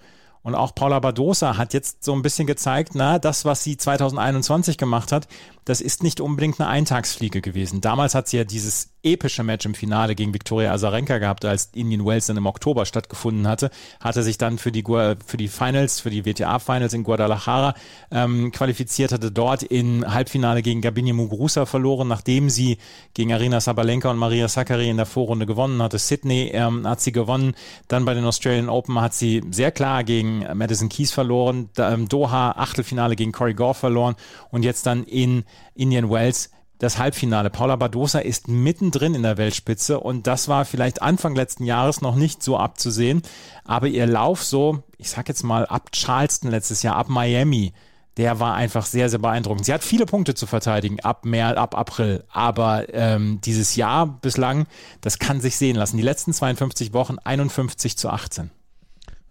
[0.46, 4.79] Und auch Paula Badosa hat jetzt so ein bisschen gezeigt, na, das, was sie 2021
[4.79, 5.26] gemacht hat,
[5.66, 7.81] das ist nicht unbedingt eine Eintagsfliege gewesen.
[7.81, 12.07] Damals hat sie ja dieses epische Match im Finale gegen Viktoria Azarenka gehabt, als Indian
[12.07, 16.11] Wells dann im Oktober stattgefunden hatte, hatte sich dann für die, für die Finals, für
[16.11, 17.74] die WTA-Finals in Guadalajara
[18.12, 22.79] ähm, qualifiziert, hatte dort im Halbfinale gegen Gabini Muguruza verloren, nachdem sie
[23.14, 25.98] gegen Arina Sabalenka und Maria Sakkari in der Vorrunde gewonnen hatte.
[25.98, 27.55] Sydney ähm, hat sie gewonnen,
[27.88, 32.52] dann bei den Australian Open hat sie sehr klar gegen Madison Keys verloren, ähm, Doha
[32.52, 34.14] Achtelfinale gegen Corey Gore verloren
[34.50, 35.44] und jetzt dann in
[35.75, 37.51] Indian Wells das Halbfinale.
[37.51, 42.16] Paula Badosa ist mittendrin in der Weltspitze und das war vielleicht Anfang letzten Jahres noch
[42.16, 43.23] nicht so abzusehen.
[43.64, 47.73] Aber ihr Lauf so, ich sag jetzt mal ab Charleston letztes Jahr, ab Miami,
[48.16, 49.66] der war einfach sehr, sehr beeindruckend.
[49.66, 54.66] Sie hat viele Punkte zu verteidigen ab März, ab April, aber ähm, dieses Jahr bislang,
[55.03, 55.99] das kann sich sehen lassen.
[55.99, 58.51] Die letzten 52 Wochen 51 zu 18.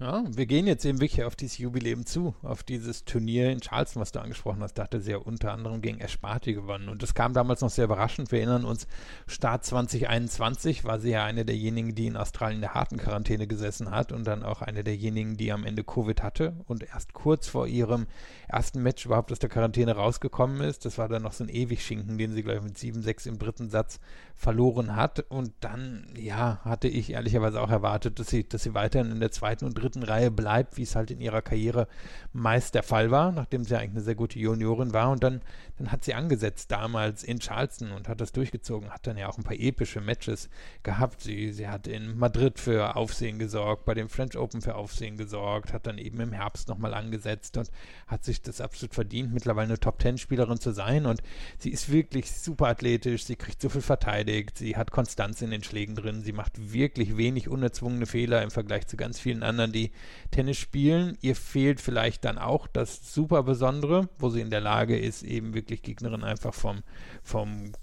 [0.05, 4.03] Ja, wir gehen jetzt eben wirklich auf dieses Jubiläum zu, auf dieses Turnier in Charleston,
[4.03, 4.75] was du angesprochen hast.
[4.75, 6.89] Da hatte sie ja unter anderem gegen Esparti gewonnen.
[6.89, 8.31] Und das kam damals noch sehr überraschend.
[8.31, 8.85] Wir erinnern uns,
[9.25, 13.89] Start 2021 war sie ja eine derjenigen, die in Australien in der harten Quarantäne gesessen
[13.89, 17.65] hat und dann auch eine derjenigen, die am Ende Covid hatte und erst kurz vor
[17.65, 18.05] ihrem
[18.47, 20.85] ersten Match überhaupt aus der Quarantäne rausgekommen ist.
[20.85, 23.71] Das war dann noch so ein Ewigschinken, den sie, glaube ich, mit 7-6 im dritten
[23.71, 23.99] Satz
[24.35, 25.21] verloren hat.
[25.31, 29.31] Und dann, ja, hatte ich ehrlicherweise auch erwartet, dass sie, dass sie weiterhin in der
[29.31, 31.87] zweiten und dritten dritten Reihe bleibt, wie es halt in ihrer Karriere
[32.33, 35.11] meist der Fall war, nachdem sie eigentlich eine sehr gute Juniorin war.
[35.11, 35.41] Und dann,
[35.77, 39.37] dann hat sie angesetzt damals in Charleston und hat das durchgezogen, hat dann ja auch
[39.37, 40.49] ein paar epische Matches
[40.83, 41.21] gehabt.
[41.21, 45.73] Sie, sie hat in Madrid für Aufsehen gesorgt, bei dem French Open für Aufsehen gesorgt,
[45.73, 47.71] hat dann eben im Herbst nochmal angesetzt und
[48.07, 51.05] hat sich das absolut verdient, mittlerweile eine Top-Ten-Spielerin zu sein.
[51.05, 51.21] Und
[51.57, 55.63] sie ist wirklich super athletisch, sie kriegt so viel verteidigt, sie hat Konstanz in den
[55.63, 59.91] Schlägen drin, sie macht wirklich wenig unerzwungene Fehler im Vergleich zu ganz vielen anderen, die
[60.31, 61.17] Tennis spielen.
[61.21, 65.53] Ihr fehlt vielleicht dann auch das super Besondere, wo sie in der Lage ist, eben
[65.53, 66.81] wirklich Gegnerin einfach vom,
[67.21, 67.73] vom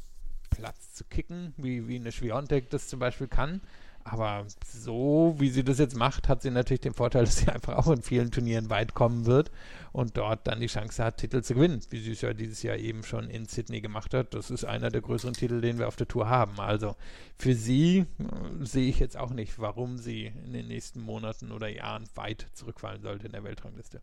[0.50, 3.60] Platz zu kicken, wie, wie eine Schwiontek das zum Beispiel kann.
[4.04, 7.76] Aber so, wie sie das jetzt macht, hat sie natürlich den Vorteil, dass sie einfach
[7.76, 9.50] auch in vielen Turnieren weit kommen wird
[9.92, 12.76] und dort dann die Chance hat, Titel zu gewinnen, wie sie es ja dieses Jahr
[12.76, 14.34] eben schon in Sydney gemacht hat.
[14.34, 16.58] Das ist einer der größeren Titel, den wir auf der Tour haben.
[16.60, 16.96] Also
[17.38, 21.68] für sie äh, sehe ich jetzt auch nicht, warum sie in den nächsten Monaten oder
[21.68, 24.00] Jahren weit zurückfallen sollte in der Weltrangliste.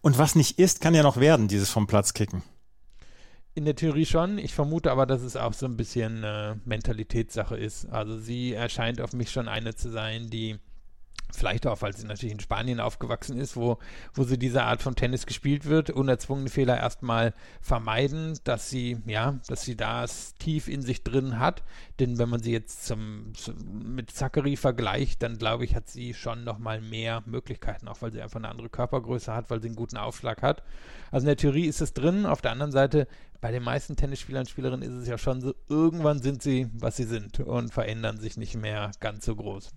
[0.00, 2.42] Und was nicht ist, kann ja noch werden, dieses vom Platz kicken.
[3.54, 4.38] In der Theorie schon.
[4.38, 7.86] Ich vermute aber, dass es auch so ein bisschen äh, Mentalitätssache ist.
[7.90, 10.58] Also sie erscheint auf mich schon eine zu sein, die
[11.34, 13.78] Vielleicht auch, weil sie natürlich in Spanien aufgewachsen ist, wo,
[14.12, 19.40] wo sie diese Art von Tennis gespielt wird, unerzwungene Fehler erstmal vermeiden, dass sie, ja,
[19.48, 21.62] dass sie das tief in sich drin hat.
[22.00, 26.12] Denn wenn man sie jetzt zum, zum mit Zachary vergleicht, dann glaube ich, hat sie
[26.12, 29.76] schon nochmal mehr Möglichkeiten, auch weil sie einfach eine andere Körpergröße hat, weil sie einen
[29.76, 30.62] guten Aufschlag hat.
[31.10, 32.26] Also in der Theorie ist es drin.
[32.26, 33.08] Auf der anderen Seite,
[33.42, 36.96] bei den meisten Tennisspielern und Spielerinnen ist es ja schon so, irgendwann sind sie, was
[36.96, 39.70] sie sind und verändern sich nicht mehr ganz so groß.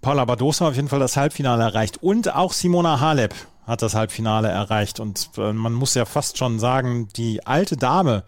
[0.00, 4.48] Paula Badosa auf jeden Fall das Halbfinale erreicht und auch Simona Halep hat das Halbfinale
[4.48, 8.24] erreicht und äh, man muss ja fast schon sagen, die alte Dame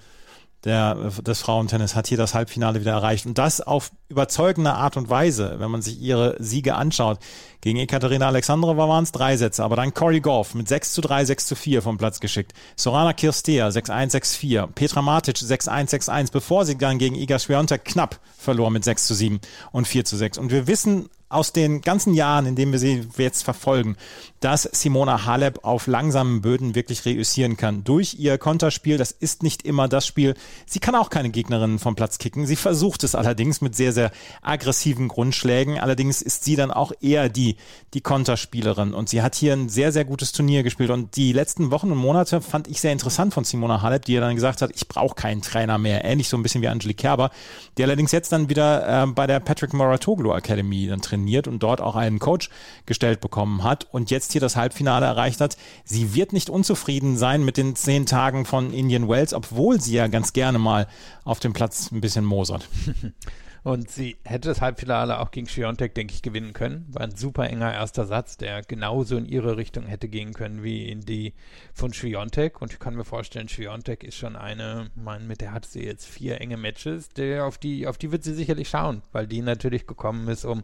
[0.64, 5.09] der, des Frauentennis hat hier das Halbfinale wieder erreicht und das auf überzeugende Art und
[5.09, 7.18] Weise, wenn man sich ihre Siege anschaut.
[7.61, 11.27] Gegen Ekaterina Alexandrova waren es drei Sätze, aber dann Cory Goff mit 6 zu 3,
[11.27, 12.53] 6 zu 4 vom Platz geschickt.
[12.75, 14.66] Sorana Kirstea 6-1, 6-4.
[14.68, 19.14] Petra Matic 6-1, 6-1, bevor sie dann gegen Iga Swiatek knapp verlor mit 6 zu
[19.14, 19.40] 7
[19.73, 20.38] und 4 zu 6.
[20.38, 23.96] Und wir wissen aus den ganzen Jahren, in denen wir sie jetzt verfolgen,
[24.40, 27.85] dass Simona Halep auf langsamen Böden wirklich reüssieren kann.
[27.85, 30.35] Durch ihr Konterspiel, das ist nicht immer das Spiel.
[30.66, 32.46] Sie kann auch keine Gegnerinnen vom Platz kicken.
[32.46, 34.11] Sie versucht es allerdings mit sehr, sehr
[34.42, 35.79] aggressiven Grundschlägen.
[35.79, 37.49] Allerdings ist sie dann auch eher die,
[37.94, 38.94] die Konterspielerin.
[38.94, 40.90] Und sie hat hier ein sehr, sehr gutes Turnier gespielt.
[40.90, 44.20] Und die letzten Wochen und Monate fand ich sehr interessant von Simona Halep, die ja
[44.20, 46.04] dann gesagt hat, ich brauche keinen Trainer mehr.
[46.04, 47.30] Ähnlich so ein bisschen wie Angelique Kerber,
[47.78, 51.62] die allerdings jetzt dann wieder äh, bei der Patrick Moratoglu Academy dann trainiert trainiert und
[51.62, 52.50] dort auch einen Coach
[52.86, 55.56] gestellt bekommen hat und jetzt hier das Halbfinale erreicht hat.
[55.84, 60.06] Sie wird nicht unzufrieden sein mit den zehn Tagen von Indian Wells, obwohl sie ja
[60.06, 60.86] ganz gerne mal
[61.24, 62.68] auf dem Platz ein bisschen mosert.
[63.62, 66.87] Und sie hätte das Halbfinale auch gegen Schiontek, denke ich, gewinnen können.
[66.88, 70.88] War ein super enger erster Satz, der genauso in ihre Richtung hätte gehen können wie
[70.88, 71.35] in die
[71.75, 72.62] von Schiontek.
[72.62, 76.07] Und ich kann mir vorstellen, Schiontek ist schon eine, man, mit der hat sie jetzt
[76.07, 79.87] vier enge Matches, der, auf, die, auf die wird sie sicherlich schauen, weil die natürlich
[79.87, 80.62] gekommen ist, um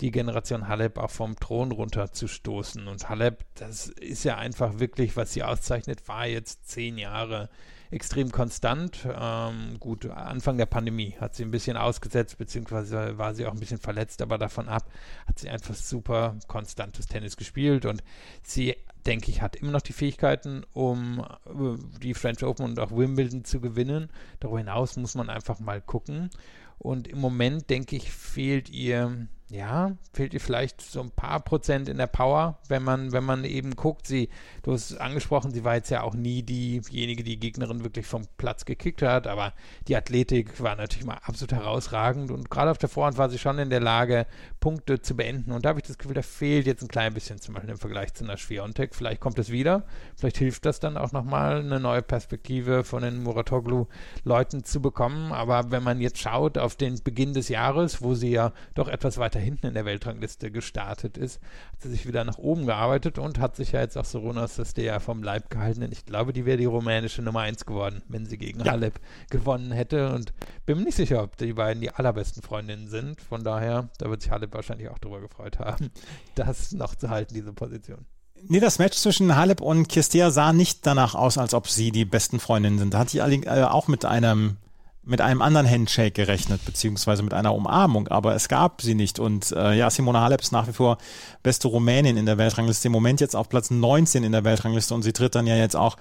[0.00, 2.86] die Generation Halep auch vom Thron runterzustoßen.
[2.86, 7.48] Und Halep, das ist ja einfach wirklich, was sie auszeichnet, war jetzt zehn Jahre
[7.90, 9.06] extrem konstant.
[9.18, 13.60] Ähm, gut, Anfang der Pandemie hat sie ein bisschen ausgesetzt, beziehungsweise war sie auch ein
[13.60, 14.90] bisschen verletzt, aber davon ab
[15.26, 18.02] hat sie einfach super konstantes Tennis gespielt und
[18.42, 22.90] sie denke ich, hat immer noch die Fähigkeiten, um äh, die French Open und auch
[22.90, 24.10] Wimbledon zu gewinnen.
[24.40, 26.30] Darüber hinaus muss man einfach mal gucken.
[26.78, 31.88] Und im Moment, denke ich, fehlt ihr ja, fehlt ihr vielleicht so ein paar Prozent
[31.88, 34.08] in der Power, wenn man, wenn man eben guckt.
[34.08, 34.28] Sie,
[34.64, 38.64] du hast angesprochen, sie war jetzt ja auch nie diejenige, die Gegnerin wirklich vom Platz
[38.64, 39.52] gekickt hat, aber
[39.86, 43.60] die Athletik war natürlich mal absolut herausragend und gerade auf der Vorhand war sie schon
[43.60, 44.26] in der Lage,
[44.58, 45.52] Punkte zu beenden.
[45.52, 47.78] Und da habe ich das Gefühl, da fehlt jetzt ein klein bisschen zum Beispiel im
[47.78, 48.96] Vergleich zu einer Schwiontek.
[48.96, 49.84] Vielleicht kommt es wieder,
[50.16, 55.30] vielleicht hilft das dann auch nochmal, eine neue Perspektive von den Muratoglu-Leuten zu bekommen.
[55.30, 59.18] Aber wenn man jetzt schaut auf den Beginn des Jahres, wo sie ja doch etwas
[59.18, 61.40] weiter weiter hinten in der Weltrangliste gestartet ist,
[61.72, 65.00] hat sie sich wieder nach oben gearbeitet und hat sich ja jetzt auch Soronas Sestea
[65.00, 65.80] vom Leib gehalten.
[65.80, 68.72] Denn ich glaube, die wäre die rumänische Nummer 1 geworden, wenn sie gegen ja.
[68.72, 70.12] Halep gewonnen hätte.
[70.14, 70.32] Und
[70.64, 73.20] bin mir nicht sicher, ob die beiden die allerbesten Freundinnen sind.
[73.20, 75.90] Von daher, da wird sich Halep wahrscheinlich auch darüber gefreut haben,
[76.34, 78.06] das noch zu halten, diese Position.
[78.48, 82.04] Nee, das Match zwischen Halep und Kistea sah nicht danach aus, als ob sie die
[82.04, 82.92] besten Freundinnen sind.
[82.92, 84.58] Da hat sie äh, auch mit einem
[85.06, 89.20] mit einem anderen Handshake gerechnet, beziehungsweise mit einer Umarmung, aber es gab sie nicht.
[89.20, 90.98] Und äh, ja, Simona Halep ist nach wie vor
[91.44, 95.02] beste Rumänin in der Weltrangliste, im Moment jetzt auf Platz 19 in der Weltrangliste und
[95.02, 95.96] sie tritt dann ja jetzt auch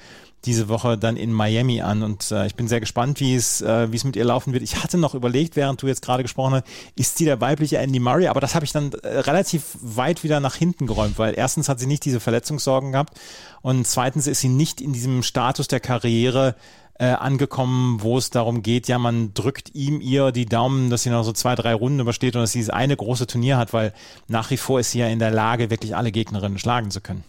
[0.46, 2.02] diese Woche dann in Miami an.
[2.02, 4.64] Und äh, ich bin sehr gespannt, wie es, äh, wie es mit ihr laufen wird.
[4.64, 6.66] Ich hatte noch überlegt, während du jetzt gerade gesprochen hast,
[6.96, 10.40] ist sie der weibliche Andy Murray, aber das habe ich dann äh, relativ weit wieder
[10.40, 13.20] nach hinten geräumt, weil erstens hat sie nicht diese Verletzungssorgen gehabt
[13.62, 16.56] und zweitens ist sie nicht in diesem Status der Karriere,
[16.98, 21.10] äh, angekommen, wo es darum geht, ja, man drückt ihm ihr die Daumen, dass sie
[21.10, 23.94] noch so zwei, drei Runden übersteht und dass sie dieses eine große Turnier hat, weil
[24.28, 27.24] nach wie vor ist sie ja in der Lage, wirklich alle Gegnerinnen schlagen zu können.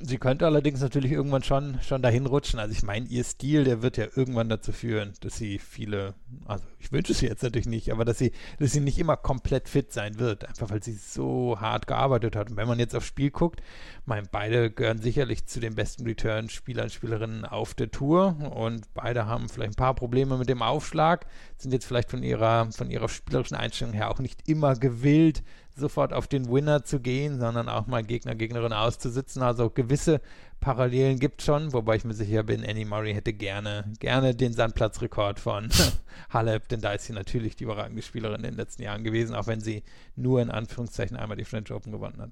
[0.00, 2.60] Sie könnte allerdings natürlich irgendwann schon, schon dahin rutschen.
[2.60, 6.64] Also ich meine, ihr Stil, der wird ja irgendwann dazu führen, dass sie viele, also
[6.78, 9.92] ich wünsche es jetzt natürlich nicht, aber dass sie, dass sie nicht immer komplett fit
[9.92, 12.50] sein wird, einfach weil sie so hart gearbeitet hat.
[12.50, 13.60] Und wenn man jetzt aufs Spiel guckt,
[14.06, 19.48] mein, beide gehören sicherlich zu den besten Return-Spielern Spielerinnen auf der Tour und beide haben
[19.48, 23.56] vielleicht ein paar Probleme mit dem Aufschlag, sind jetzt vielleicht von ihrer, von ihrer spielerischen
[23.56, 25.42] Einstellung her auch nicht immer gewillt,
[25.78, 29.42] sofort auf den Winner zu gehen, sondern auch mal Gegner, Gegnerin auszusitzen.
[29.42, 30.20] Also gewisse
[30.60, 35.38] Parallelen gibt schon, wobei ich mir sicher bin, Annie Murray hätte gerne, gerne den Sandplatzrekord
[35.38, 35.68] von
[36.30, 39.46] Halep, denn da ist sie natürlich die überragende Spielerin in den letzten Jahren gewesen, auch
[39.46, 39.84] wenn sie
[40.16, 42.30] nur in Anführungszeichen einmal die French Open gewonnen hat.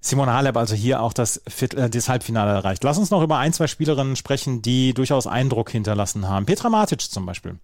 [0.00, 2.84] Simone Halep also hier auch das, äh, das Halbfinale erreicht.
[2.84, 6.46] Lass uns noch über ein, zwei Spielerinnen sprechen, die durchaus Eindruck hinterlassen haben.
[6.46, 7.58] Petra Matic zum Beispiel.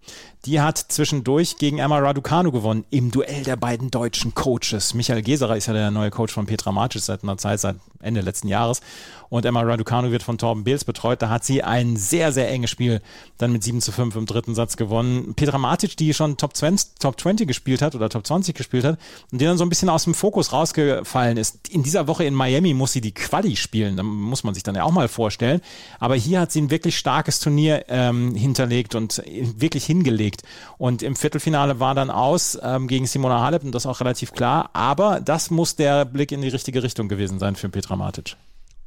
[0.45, 4.93] Die hat zwischendurch gegen Emma Raducanu gewonnen im Duell der beiden deutschen Coaches.
[4.93, 8.19] Michael Geserer ist ja der neue Coach von Petra Matic seit einer Zeit, seit Ende
[8.19, 8.81] letzten Jahres.
[9.35, 11.21] Und Emma Raducanu wird von Torben Beels betreut.
[11.21, 13.01] Da hat sie ein sehr, sehr enges Spiel
[13.37, 15.33] dann mit 7 zu 5 im dritten Satz gewonnen.
[15.35, 18.97] Petra Matic, die schon Top 20, Top 20 gespielt hat oder Top 20 gespielt hat
[19.33, 21.67] und die dann so ein bisschen aus dem Fokus rausgefallen ist.
[21.67, 23.97] In dieser Woche in Miami muss sie die Quali spielen.
[23.97, 25.59] Da muss man sich dann ja auch mal vorstellen.
[25.99, 30.43] Aber hier hat sie ein wirklich starkes Turnier ähm, hinterlegt und wirklich hingelegt.
[30.77, 34.69] Und im Viertelfinale war dann aus ähm, gegen Simona Halep und das auch relativ klar.
[34.71, 38.37] Aber das muss der Blick in die richtige Richtung gewesen sein für Petra Matic.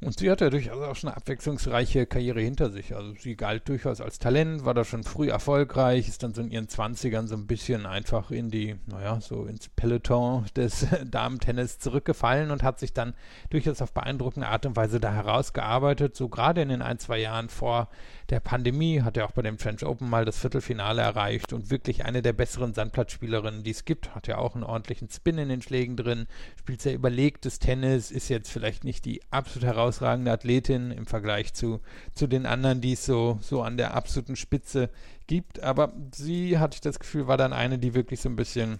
[0.01, 2.95] Und sie hat ja durchaus auch schon eine abwechslungsreiche Karriere hinter sich.
[2.95, 6.53] Also sie galt durchaus als Talent, war da schon früh erfolgreich, ist dann so in
[6.53, 12.53] ihren Zwanzigern so ein bisschen einfach in die, naja, so ins Peloton des Damen-Tennis zurückgefallen
[12.53, 13.15] und hat sich dann
[13.51, 16.15] durchaus auf beeindruckende Art und Weise da herausgearbeitet.
[16.15, 17.89] So gerade in den ein, zwei Jahren vor
[18.31, 22.05] der Pandemie hat er auch bei dem French Open mal das Viertelfinale erreicht und wirklich
[22.05, 24.15] eine der besseren Sandplatzspielerinnen, die es gibt.
[24.15, 26.27] Hat ja auch einen ordentlichen Spin in den Schlägen drin,
[26.59, 31.81] spielt sehr überlegtes Tennis, ist jetzt vielleicht nicht die absolut herausragende Athletin im Vergleich zu,
[32.15, 34.91] zu den anderen, die es so, so an der absoluten Spitze
[35.27, 35.61] gibt.
[35.63, 38.79] Aber sie, hatte ich das Gefühl, war dann eine, die wirklich so ein bisschen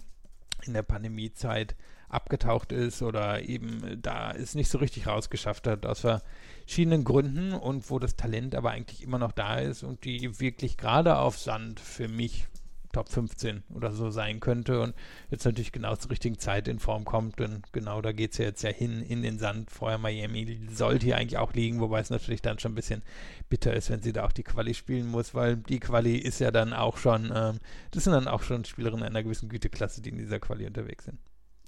[0.63, 1.75] in der Pandemiezeit
[2.09, 7.89] abgetaucht ist oder eben da es nicht so richtig rausgeschafft hat, aus verschiedenen Gründen und
[7.89, 11.79] wo das Talent aber eigentlich immer noch da ist und die wirklich gerade auf Sand
[11.79, 12.47] für mich
[12.91, 14.95] Top 15 oder so sein könnte und
[15.29, 18.45] jetzt natürlich genau zur richtigen Zeit in Form kommt und genau da geht es ja
[18.45, 19.69] jetzt ja hin in den Sand.
[19.69, 23.03] Vorher Miami sollte hier eigentlich auch liegen, wobei es natürlich dann schon ein bisschen
[23.47, 26.49] bitter ist, wenn sie da auch die Quali spielen muss, weil die Quali ist ja
[26.49, 27.59] dann auch schon, ähm,
[27.91, 31.19] das sind dann auch schon Spielerinnen einer gewissen Güteklasse, die in dieser Quali unterwegs sind.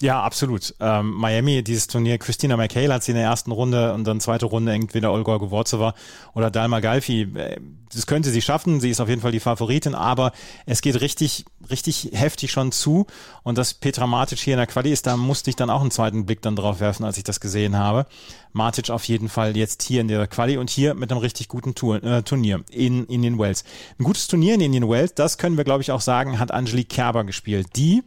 [0.02, 0.74] Ja, absolut.
[0.80, 4.48] Ähm, Miami, dieses Turnier, Christina McHale hat sie in der ersten Runde und dann zweite
[4.48, 5.94] Runde entweder Olga Gewurzova
[6.34, 7.22] oder Dalma Galfi.
[7.36, 7.58] Äh,
[7.94, 8.80] das könnte sie schaffen.
[8.80, 10.32] Sie ist auf jeden Fall die Favoritin, aber
[10.66, 13.06] es geht richtig, richtig heftig schon zu.
[13.44, 15.92] Und dass Petra Matic hier in der Quali ist, da musste ich dann auch einen
[15.92, 18.08] zweiten Blick dann drauf werfen, als ich das gesehen habe.
[18.54, 21.76] Matic auf jeden Fall jetzt hier in der Quali und hier mit einem richtig guten
[21.76, 23.64] Tour, äh, Turnier in Indian Wells.
[24.00, 26.90] Ein gutes Turnier in Indian Wells, das können wir glaube ich auch sagen, hat Angelique
[26.90, 27.68] Kerber gespielt.
[27.76, 28.04] Die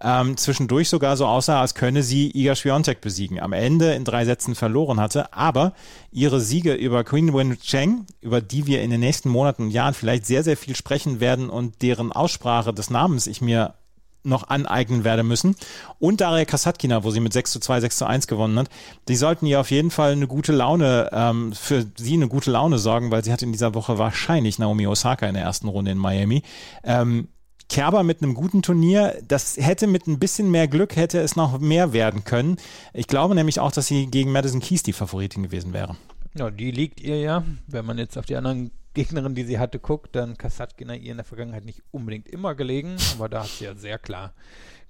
[0.00, 3.40] ähm, zwischendurch sogar so aussah, als könne sie Iga Swiatek besiegen.
[3.40, 5.72] Am Ende in drei Sätzen verloren hatte, aber
[6.10, 9.94] ihre Siege über Queen Wen Cheng, über die wir in den nächsten Monaten und Jahren
[9.94, 13.74] vielleicht sehr, sehr viel sprechen werden und deren Aussprache des Namens ich mir
[14.26, 15.56] noch aneignen werde müssen.
[15.98, 18.68] Und Daria Kasatkina, wo sie mit 6 zu 2, 6 zu 1 gewonnen hat.
[19.08, 22.78] Die sollten ihr auf jeden Fall eine gute Laune, ähm, für sie eine gute Laune
[22.78, 25.98] sorgen, weil sie hat in dieser Woche wahrscheinlich Naomi Osaka in der ersten Runde in
[25.98, 26.42] Miami.
[26.82, 27.28] Ähm,
[27.68, 31.58] Kerber mit einem guten Turnier, das hätte mit ein bisschen mehr Glück, hätte es noch
[31.58, 32.58] mehr werden können.
[32.92, 35.96] Ich glaube nämlich auch, dass sie gegen Madison Keys die Favoritin gewesen wäre.
[36.34, 37.44] Ja, die liegt ihr ja.
[37.66, 41.18] Wenn man jetzt auf die anderen Gegnerin, die sie hatte, guckt, dann Kasatkina ihr in
[41.18, 44.32] der Vergangenheit nicht unbedingt immer gelegen, aber da hat sie ja sehr klar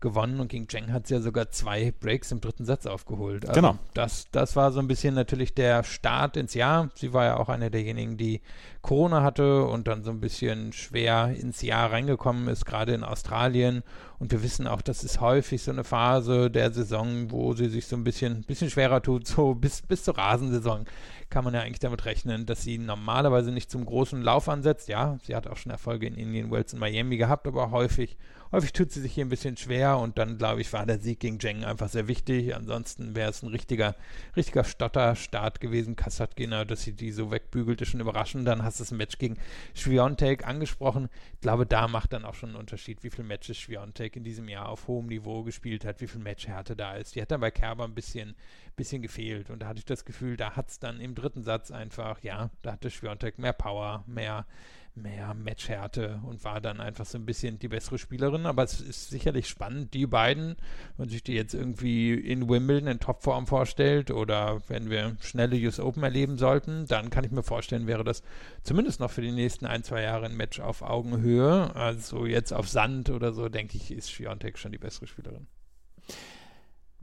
[0.06, 3.48] gewonnen und gegen Zheng hat sie ja sogar zwei Breaks im dritten Satz aufgeholt.
[3.48, 3.76] Also genau.
[3.92, 6.90] Das, das war so ein bisschen natürlich der Start ins Jahr.
[6.94, 8.40] Sie war ja auch eine derjenigen, die
[8.82, 13.82] Corona hatte und dann so ein bisschen schwer ins Jahr reingekommen ist, gerade in Australien.
[14.20, 17.88] Und wir wissen auch, das ist häufig so eine Phase der Saison, wo sie sich
[17.88, 20.86] so ein bisschen, bisschen schwerer tut, so bis, bis zur Rasensaison
[21.28, 24.88] kann man ja eigentlich damit rechnen, dass sie normalerweise nicht zum großen Lauf ansetzt.
[24.88, 28.16] Ja, sie hat auch schon Erfolge in Indian Wells und Miami gehabt, aber häufig
[28.52, 31.20] häufig tut sie sich hier ein bisschen schwer und dann, glaube ich, war der Sieg
[31.20, 32.54] gegen Zheng einfach sehr wichtig.
[32.54, 33.96] Ansonsten wäre es ein richtiger,
[34.36, 35.96] richtiger Stotterstart gewesen.
[35.96, 38.46] Kasatkina, dass sie die so wegbügelt, ist schon überraschend.
[38.46, 39.36] Dann hast du das Match gegen
[39.74, 41.08] Schwiontek angesprochen.
[41.34, 44.48] Ich glaube, da macht dann auch schon einen Unterschied, wie viele Matches Schwiontek in diesem
[44.48, 47.14] Jahr auf hohem Niveau gespielt hat, wie viel Matchhärte da ist.
[47.14, 48.34] Die hat dann bei Kerber ein bisschen,
[48.76, 51.70] bisschen gefehlt und da hatte ich das Gefühl, da hat es dann im dritten Satz
[51.70, 54.46] einfach, ja, da hatte Schwiontek mehr Power, mehr
[54.96, 58.46] mehr Matchhärte und war dann einfach so ein bisschen die bessere Spielerin.
[58.46, 60.56] Aber es ist sicherlich spannend, die beiden,
[60.96, 65.78] wenn sich die jetzt irgendwie in Wimbledon in Topform vorstellt oder wenn wir schnelle US
[65.80, 68.22] Open erleben sollten, dann kann ich mir vorstellen, wäre das
[68.62, 71.74] zumindest noch für die nächsten ein, zwei Jahre ein Match auf Augenhöhe.
[71.76, 75.46] Also jetzt auf Sand oder so, denke ich, ist Schiontek schon die bessere Spielerin.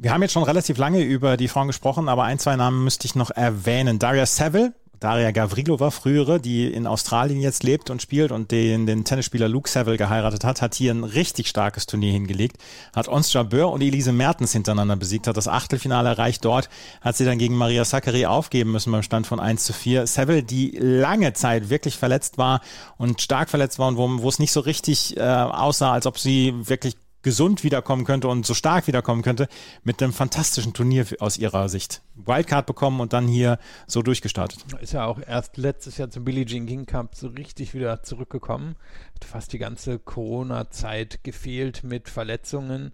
[0.04, 3.06] Wir haben jetzt schon relativ lange über die Frauen gesprochen, aber ein, zwei Namen müsste
[3.06, 4.00] ich noch erwähnen.
[4.00, 9.06] Daria Saville Daria Gavrilova, frühere, die in Australien jetzt lebt und spielt und den, den
[9.06, 12.58] Tennisspieler Luke Saville geheiratet hat, hat hier ein richtig starkes Turnier hingelegt,
[12.94, 16.44] hat Ons Jabeur und Elise Mertens hintereinander besiegt, hat das Achtelfinale erreicht.
[16.44, 20.06] Dort hat sie dann gegen Maria Sakkari aufgeben müssen beim Stand von 1 zu 4.
[20.06, 22.60] Saville, die lange Zeit wirklich verletzt war
[22.98, 26.20] und stark verletzt war und wo, wo es nicht so richtig äh, aussah, als ob
[26.20, 29.48] sie wirklich gesund wiederkommen könnte und so stark wiederkommen könnte,
[29.84, 32.02] mit einem fantastischen Turnier aus ihrer Sicht.
[32.16, 33.58] Wildcard bekommen und dann hier
[33.88, 34.60] so durchgestartet.
[34.82, 38.76] Ist ja auch erst letztes Jahr zum Billie Jean King Cup so richtig wieder zurückgekommen.
[39.16, 42.92] Hat fast die ganze Corona-Zeit gefehlt mit Verletzungen.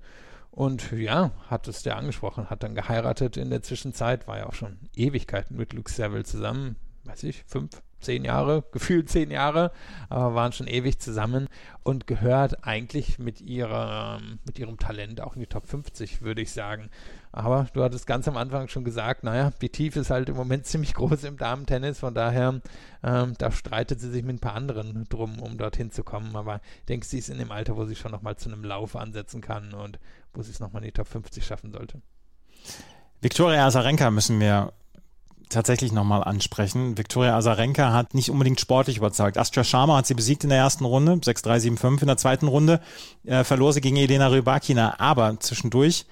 [0.51, 4.53] Und ja, hat es der angesprochen, hat dann geheiratet in der Zwischenzeit, war ja auch
[4.53, 9.71] schon Ewigkeiten mit Luke Saville zusammen, weiß ich, fünf, zehn Jahre, gefühlt zehn Jahre,
[10.09, 11.47] aber waren schon ewig zusammen
[11.83, 16.51] und gehört eigentlich mit ihrer, mit ihrem Talent auch in die Top 50, würde ich
[16.51, 16.89] sagen.
[17.31, 20.65] Aber du hattest ganz am Anfang schon gesagt, naja, die Tiefe ist halt im Moment
[20.65, 22.61] ziemlich groß im Damen-Tennis, von daher,
[23.03, 26.35] ähm, da streitet sie sich mit ein paar anderen drum, um dorthin zu kommen.
[26.35, 28.95] Aber ich denke, sie ist in dem Alter, wo sie schon nochmal zu einem Lauf
[28.95, 29.99] ansetzen kann und
[30.33, 32.01] wo sie es nochmal in die Top 50 schaffen sollte.
[33.21, 34.73] Viktoria Azarenka müssen wir
[35.49, 36.97] tatsächlich nochmal ansprechen.
[36.97, 39.37] Viktoria Azarenka hat nicht unbedingt sportlich überzeugt.
[39.37, 42.01] Astria Sharma hat sie besiegt in der ersten Runde, 6-3, 7-5.
[42.01, 42.79] In der zweiten Runde
[43.25, 46.05] äh, verlor sie gegen Elena Rybakina, aber zwischendurch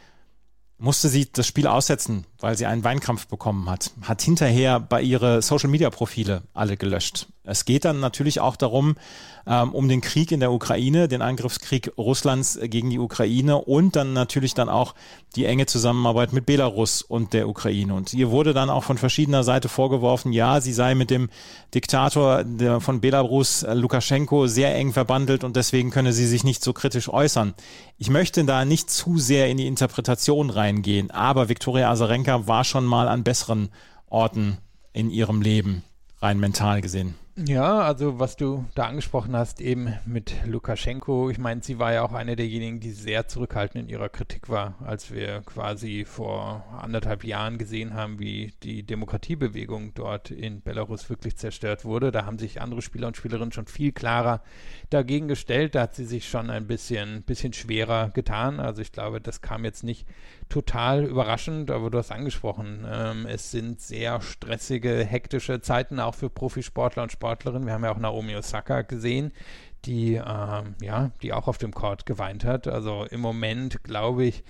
[0.80, 3.92] musste sie das Spiel aussetzen, weil sie einen Weinkrampf bekommen hat.
[4.02, 7.28] Hat hinterher bei ihre Social-Media-Profile alle gelöscht.
[7.48, 8.96] Es geht dann natürlich auch darum,
[9.48, 14.14] ähm, um den Krieg in der Ukraine, den Angriffskrieg Russlands gegen die Ukraine und dann
[14.14, 14.94] natürlich dann auch
[15.36, 17.94] die enge Zusammenarbeit mit Belarus und der Ukraine.
[17.94, 21.30] Und ihr wurde dann auch von verschiedener Seite vorgeworfen, ja, sie sei mit dem
[21.74, 22.44] Diktator
[22.80, 27.08] von Belarus, äh, Lukaschenko, sehr eng verbandelt und deswegen könne sie sich nicht so kritisch
[27.08, 27.54] äußern.
[27.98, 32.86] Ich möchte da nicht zu sehr in die Interpretation reingehen, aber Viktoria Azarenka war schon
[32.86, 33.70] mal an besseren
[34.10, 34.58] Orten
[34.92, 35.84] in ihrem Leben,
[36.22, 37.16] rein mental gesehen.
[37.46, 42.02] Ja, also was du da angesprochen hast, eben mit Lukaschenko, ich meine, sie war ja
[42.02, 47.24] auch eine derjenigen, die sehr zurückhaltend in ihrer Kritik war, als wir quasi vor anderthalb
[47.24, 52.12] Jahren gesehen haben, wie die Demokratiebewegung dort in Belarus wirklich zerstört wurde.
[52.12, 54.42] Da haben sich andere Spieler und Spielerinnen schon viel klarer
[54.90, 55.76] dagegen gestellt.
[55.76, 58.60] Da hat sie sich schon ein bisschen, bisschen schwerer getan.
[58.60, 60.08] Also ich glaube, das kam jetzt nicht
[60.50, 66.32] total überraschend, aber du hast angesprochen, ähm, es sind sehr stressige, hektische Zeiten auch für
[66.32, 67.68] Profisportler und Sportlerinnen.
[67.68, 69.34] Wir haben ja auch Naomi Osaka gesehen,
[69.84, 72.68] die ähm, ja, die auch auf dem Court geweint hat.
[72.68, 74.44] Also im Moment glaube ich,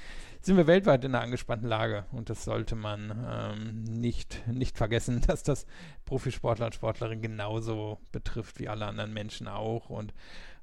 [0.48, 5.22] sind wir weltweit in einer angespannten Lage und das sollte man ähm, nicht, nicht vergessen,
[5.28, 5.66] dass das
[6.06, 10.14] Profisportler und Sportlerinnen genauso betrifft wie alle anderen Menschen auch und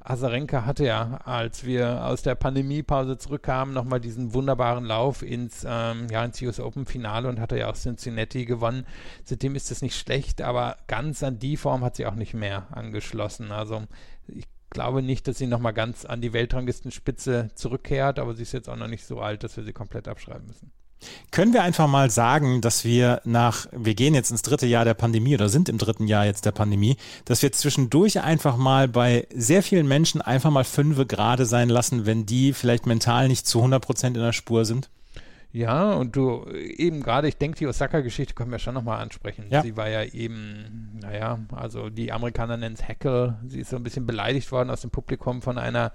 [0.00, 6.08] Azarenka hatte ja, als wir aus der Pandemiepause zurückkamen, nochmal diesen wunderbaren Lauf ins, ähm,
[6.10, 8.86] ja, ins US Open Finale und hatte ja auch Cincinnati gewonnen.
[9.24, 12.66] Seitdem ist es nicht schlecht, aber ganz an die Form hat sie auch nicht mehr
[12.70, 13.50] angeschlossen.
[13.50, 13.84] Also
[14.28, 18.68] ich glaube nicht, dass sie nochmal ganz an die Weltranglistenspitze zurückkehrt, aber sie ist jetzt
[18.68, 20.70] auch noch nicht so alt, dass wir sie komplett abschreiben müssen.
[21.30, 24.94] Können wir einfach mal sagen, dass wir nach, wir gehen jetzt ins dritte Jahr der
[24.94, 29.26] Pandemie oder sind im dritten Jahr jetzt der Pandemie, dass wir zwischendurch einfach mal bei
[29.34, 33.58] sehr vielen Menschen einfach mal fünfe gerade sein lassen, wenn die vielleicht mental nicht zu
[33.58, 34.88] 100 Prozent in der Spur sind?
[35.54, 39.44] Ja, und du eben gerade, ich denke, die Osaka-Geschichte können wir schon nochmal ansprechen.
[39.50, 39.62] Ja.
[39.62, 43.38] Sie war ja eben, naja, also die Amerikaner nennen es Hackle.
[43.46, 45.92] Sie ist so ein bisschen beleidigt worden aus dem Publikum von einer,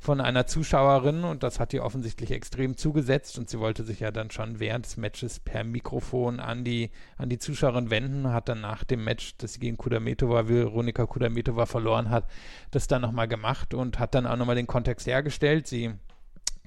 [0.00, 4.12] von einer Zuschauerin und das hat ihr offensichtlich extrem zugesetzt und sie wollte sich ja
[4.12, 8.62] dann schon während des Matches per Mikrofon an die, an die Zuschauerin wenden, hat dann
[8.62, 12.30] nach dem Match, das sie gegen Kudametova, Veronika Kudametova verloren hat,
[12.70, 15.66] das dann nochmal gemacht und hat dann auch nochmal den Kontext hergestellt.
[15.66, 15.92] Sie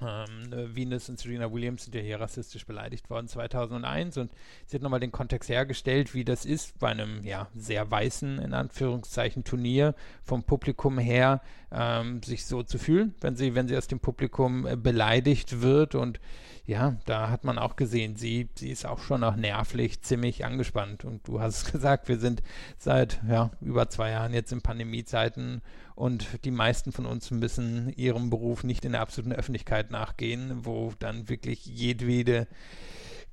[0.00, 4.30] ähm, äh, Venus und Serena Williams sind ja hier rassistisch beleidigt worden 2001 und
[4.66, 8.52] sie hat nochmal den Kontext hergestellt, wie das ist bei einem ja sehr weißen in
[8.52, 11.40] Anführungszeichen Turnier vom Publikum her
[11.72, 15.94] ähm, sich so zu fühlen, wenn sie wenn sie aus dem Publikum äh, beleidigt wird
[15.94, 16.20] und
[16.66, 21.04] ja, da hat man auch gesehen, sie, sie ist auch schon auch nervlich ziemlich angespannt.
[21.04, 22.42] Und du hast gesagt, wir sind
[22.76, 25.62] seit ja, über zwei Jahren jetzt in Pandemiezeiten
[25.96, 30.92] und die meisten von uns müssen ihrem Beruf nicht in der absoluten Öffentlichkeit nachgehen, wo
[30.98, 32.46] dann wirklich jedwede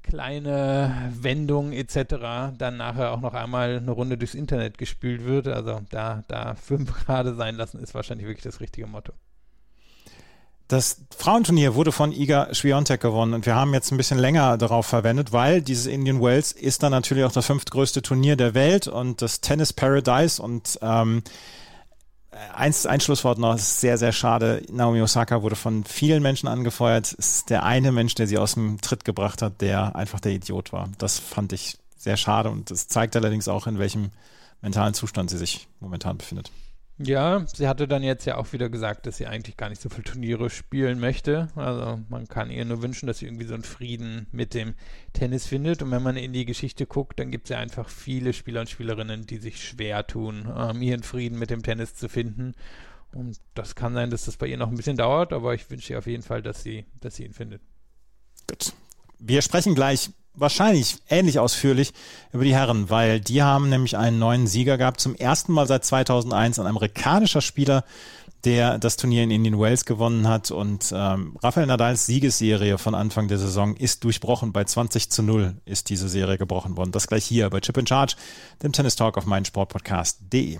[0.01, 2.55] kleine Wendung etc.
[2.57, 5.47] dann nachher auch noch einmal eine Runde durchs Internet gespült wird.
[5.47, 9.13] Also da, da fünf gerade sein lassen, ist wahrscheinlich wirklich das richtige Motto.
[10.69, 14.85] Das Frauenturnier wurde von Iga Swiatek gewonnen und wir haben jetzt ein bisschen länger darauf
[14.85, 19.21] verwendet, weil dieses Indian Wells ist dann natürlich auch das fünftgrößte Turnier der Welt und
[19.21, 21.21] das Tennis Paradise und ähm,
[22.53, 24.63] eins, ein Schlusswort noch, ist sehr, sehr schade.
[24.71, 27.13] Naomi Osaka wurde von vielen Menschen angefeuert.
[27.13, 30.73] Ist der eine Mensch, der sie aus dem Tritt gebracht hat, der einfach der Idiot
[30.73, 30.89] war.
[30.97, 34.11] Das fand ich sehr schade und das zeigt allerdings auch, in welchem
[34.61, 36.51] mentalen Zustand sie sich momentan befindet.
[36.99, 39.89] Ja, sie hatte dann jetzt ja auch wieder gesagt, dass sie eigentlich gar nicht so
[39.89, 41.47] viele Turniere spielen möchte.
[41.55, 44.75] Also man kann ihr nur wünschen, dass sie irgendwie so einen Frieden mit dem
[45.11, 45.81] Tennis findet.
[45.81, 48.69] Und wenn man in die Geschichte guckt, dann gibt es ja einfach viele Spieler und
[48.69, 52.53] Spielerinnen, die sich schwer tun, ähm, ihren Frieden mit dem Tennis zu finden.
[53.11, 55.93] Und das kann sein, dass das bei ihr noch ein bisschen dauert, aber ich wünsche
[55.93, 57.61] ihr auf jeden Fall, dass sie, dass sie ihn findet.
[58.47, 58.73] Gut.
[59.17, 61.93] Wir sprechen gleich wahrscheinlich ähnlich ausführlich
[62.31, 64.99] über die Herren, weil die haben nämlich einen neuen Sieger gehabt.
[64.99, 67.83] Zum ersten Mal seit 2001 ein amerikanischer Spieler,
[68.43, 70.51] der das Turnier in Indian Wells gewonnen hat.
[70.51, 74.51] Und ähm, Rafael Nadals Siegesserie von Anfang der Saison ist durchbrochen.
[74.51, 76.91] Bei 20 zu 0 ist diese Serie gebrochen worden.
[76.91, 78.15] Das gleich hier bei Chip in Charge,
[78.61, 80.59] dem Tennis Talk auf meinsportpodcast.de.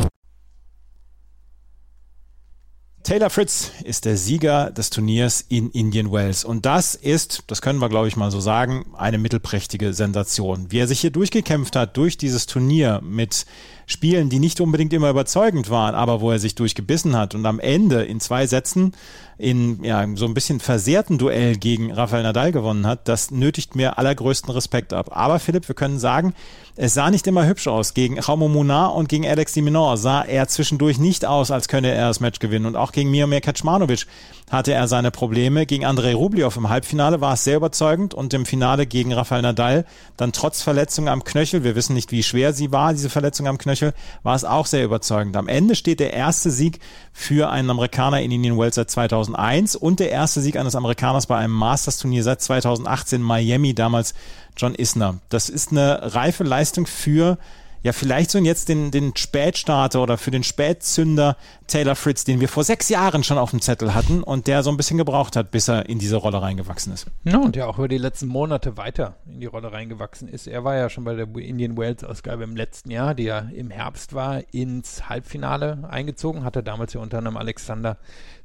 [3.03, 6.43] Taylor Fritz ist der Sieger des Turniers in Indian Wells.
[6.43, 10.67] Und das ist, das können wir glaube ich mal so sagen, eine mittelprächtige Sensation.
[10.69, 13.45] Wie er sich hier durchgekämpft hat durch dieses Turnier mit
[13.85, 17.59] Spielen, die nicht unbedingt immer überzeugend waren, aber wo er sich durchgebissen hat und am
[17.59, 18.93] Ende in zwei Sätzen
[19.41, 23.97] in ja, so ein bisschen versehrten Duell gegen Rafael Nadal gewonnen hat, das nötigt mir
[23.97, 25.09] allergrößten Respekt ab.
[25.11, 26.35] Aber Philipp, wir können sagen,
[26.75, 27.95] es sah nicht immer hübsch aus.
[27.95, 32.07] Gegen Raumo Munar und gegen Alex Diminor sah er zwischendurch nicht aus, als könne er
[32.07, 32.67] das Match gewinnen.
[32.67, 34.05] Und auch gegen Miomir Kaczmanowicz
[34.51, 35.65] hatte er seine Probleme.
[35.65, 39.85] Gegen Andrei Rublev im Halbfinale war es sehr überzeugend und im Finale gegen Rafael Nadal
[40.17, 43.57] dann trotz Verletzung am Knöchel, wir wissen nicht, wie schwer sie war, diese Verletzung am
[43.57, 43.70] Knöchel,
[44.23, 45.35] war es auch sehr überzeugend.
[45.37, 46.79] Am Ende steht der erste Sieg
[47.13, 51.37] für einen Amerikaner in Indian Wells seit 2001 und der erste Sieg eines Amerikaners bei
[51.37, 54.13] einem Masters-Turnier seit 2018 Miami, damals
[54.57, 55.19] John Isner.
[55.29, 57.37] Das ist eine reife Leistung für
[57.83, 62.49] ja vielleicht so jetzt den, den Spätstarter oder für den Spätzünder Taylor Fritz, den wir
[62.49, 65.51] vor sechs Jahren schon auf dem Zettel hatten und der so ein bisschen gebraucht hat,
[65.51, 67.07] bis er in diese Rolle reingewachsen ist.
[67.23, 70.47] Ja, und ja auch über die letzten Monate weiter in die Rolle reingewachsen ist.
[70.47, 73.69] Er war ja schon bei der Indian Wales Ausgabe im letzten Jahr, die ja im
[73.69, 77.97] Herbst war, ins Halbfinale eingezogen, hatte damals ja unter anderem Alexander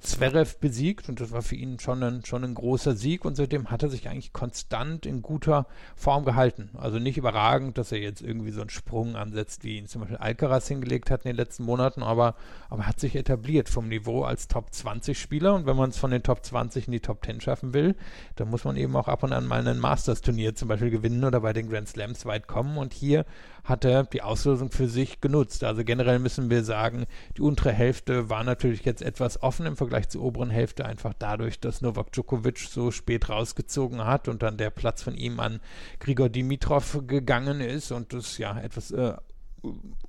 [0.06, 3.70] Zverev besiegt und das war für ihn schon ein, schon ein großer Sieg und seitdem
[3.70, 6.70] hat er sich eigentlich konstant in guter Form gehalten.
[6.74, 10.00] Also nicht überragend, dass er jetzt irgendwie so einen Sprung an ansetzt, wie ihn zum
[10.00, 12.34] Beispiel Alcaraz hingelegt hat in den letzten Monaten, aber,
[12.70, 16.10] aber hat sich etabliert vom Niveau als Top 20 Spieler und wenn man es von
[16.10, 17.96] den Top 20 in die Top 10 schaffen will,
[18.36, 21.40] dann muss man eben auch ab und an mal ein Masters-Turnier zum Beispiel gewinnen oder
[21.40, 23.26] bei den Grand Slams weit kommen und hier
[23.66, 25.64] hat er die Auslösung für sich genutzt.
[25.64, 27.06] Also generell müssen wir sagen,
[27.36, 31.58] die untere Hälfte war natürlich jetzt etwas offen im Vergleich zur oberen Hälfte, einfach dadurch,
[31.58, 35.60] dass Novak Djokovic so spät rausgezogen hat und dann der Platz von ihm an
[35.98, 39.14] Grigor Dimitrov gegangen ist und das ja etwas äh,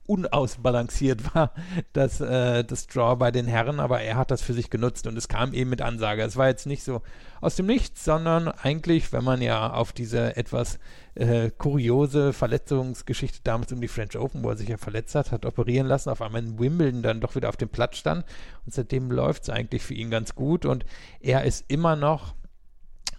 [0.06, 1.52] unausbalanciert war,
[1.94, 5.18] das, äh, das Draw bei den Herren, aber er hat das für sich genutzt und
[5.18, 6.24] es kam eben mit Ansage.
[6.24, 7.02] Es war jetzt nicht so
[7.42, 10.80] aus dem Nichts, sondern eigentlich, wenn man ja auf diese etwas
[11.16, 15.46] äh, kuriose Verletzungsgeschichte damals um die French Open, wo er sich ja verletzt hat, hat
[15.46, 18.24] operieren lassen, auf einmal in Wimbledon dann doch wieder auf dem Platz stand
[18.66, 20.86] und seitdem läuft es eigentlich für ihn ganz gut und
[21.20, 22.34] er ist immer noch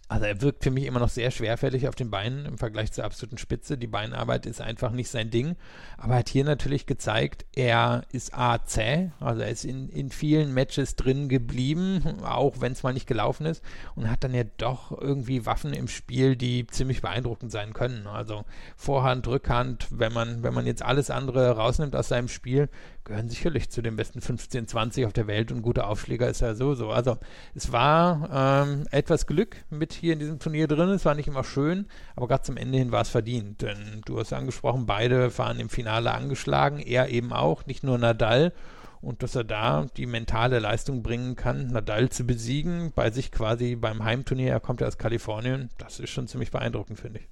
[0.08, 3.04] also er wirkt für mich immer noch sehr schwerfällig auf den Beinen im Vergleich zur
[3.04, 3.76] absoluten Spitze.
[3.76, 5.56] Die Beinarbeit ist einfach nicht sein Ding.
[5.98, 10.10] Aber er hat hier natürlich gezeigt, er ist A zäh, also er ist in, in
[10.10, 13.62] vielen Matches drin geblieben, auch wenn es mal nicht gelaufen ist.
[13.96, 18.06] Und hat dann ja doch irgendwie Waffen im Spiel, die ziemlich beeindruckend sein können.
[18.06, 18.44] Also
[18.76, 22.70] Vorhand, Rückhand, wenn man, wenn man jetzt alles andere rausnimmt aus seinem Spiel,
[23.08, 26.54] gehören sicherlich zu den besten 15, 20 auf der Welt und guter Aufschläger ist er
[26.54, 26.90] sowieso.
[26.90, 27.18] Also
[27.54, 30.90] es war ähm, etwas Glück mit hier in diesem Turnier drin.
[30.90, 33.62] Es war nicht immer schön, aber gerade zum Ende hin war es verdient.
[33.62, 38.52] Denn du hast angesprochen, beide waren im Finale angeschlagen, er eben auch, nicht nur Nadal.
[39.00, 43.76] Und dass er da die mentale Leistung bringen kann, Nadal zu besiegen, bei sich quasi
[43.76, 47.28] beim Heimturnier, er kommt ja aus Kalifornien, das ist schon ziemlich beeindruckend, finde ich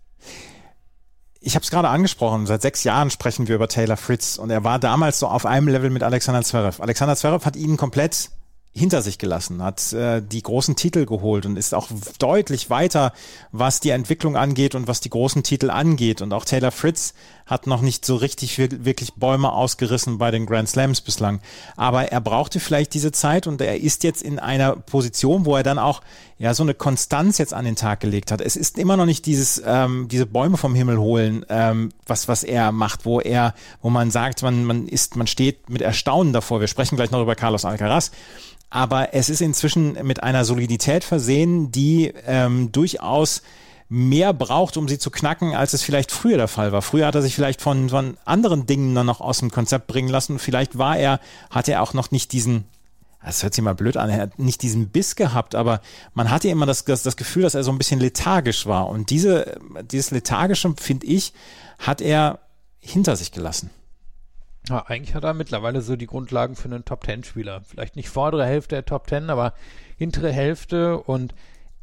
[1.47, 4.65] ich habe es gerade angesprochen, seit sechs Jahren sprechen wir über Taylor Fritz und er
[4.65, 6.83] war damals so auf einem Level mit Alexander Zverev.
[6.83, 8.31] Alexander Zverev hat ihn komplett
[8.77, 11.89] hinter sich gelassen, hat äh, die großen Titel geholt und ist auch
[12.19, 13.13] deutlich weiter,
[13.53, 16.21] was die Entwicklung angeht und was die großen Titel angeht.
[16.21, 17.15] Und auch Taylor Fritz
[17.47, 21.41] hat noch nicht so richtig wirklich Bäume ausgerissen bei den Grand Slams bislang.
[21.77, 25.63] Aber er brauchte vielleicht diese Zeit und er ist jetzt in einer Position, wo er
[25.63, 26.03] dann auch
[26.39, 28.41] ja so eine Konstanz jetzt an den Tag gelegt hat.
[28.41, 32.45] Es ist immer noch nicht dieses ähm, diese Bäume vom Himmel holen, ähm, was was
[32.45, 36.61] er macht, wo er, wo man sagt, man man ist, man steht mit Erstaunen davor.
[36.61, 38.11] Wir sprechen gleich noch über Carlos Alcaraz
[38.71, 43.43] aber es ist inzwischen mit einer Solidität versehen, die ähm, durchaus
[43.89, 46.83] mehr braucht, um sie zu knacken, als es vielleicht früher der Fall war.
[46.83, 50.09] Früher hat er sich vielleicht von, von anderen Dingen dann noch aus dem Konzept bringen
[50.09, 50.41] lassen.
[50.41, 51.21] Vielleicht war er,
[51.51, 52.65] hatte er auch noch nicht diesen,
[53.27, 55.81] das hört sich mal blöd an, er hat nicht diesen Biss gehabt, aber
[56.15, 58.89] man hatte immer das, das, das Gefühl, dass er so ein bisschen lethargisch war.
[58.89, 61.33] Und diese, dieses Lethargische, finde ich,
[61.81, 62.39] hat er
[62.79, 63.71] hinter sich gelassen.
[64.69, 67.63] Ja, eigentlich hat er mittlerweile so die Grundlagen für einen Top-10-Spieler.
[67.67, 69.55] Vielleicht nicht vordere Hälfte der Top 10, aber
[69.97, 71.35] hintere Hälfte und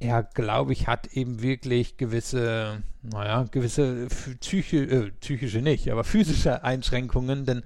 [0.04, 4.08] er, glaube ich, hat eben wirklich gewisse, naja, gewisse
[4.39, 7.64] psychi äh, psychische nicht, aber physische Einschränkungen, denn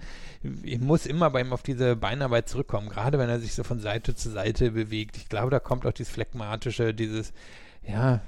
[0.63, 3.79] ich muss immer bei ihm auf diese Beinarbeit zurückkommen, gerade wenn er sich so von
[3.79, 5.17] Seite zu Seite bewegt.
[5.17, 7.33] Ich glaube, da kommt auch dieses Phlegmatische, dieses
[7.87, 8.21] ja,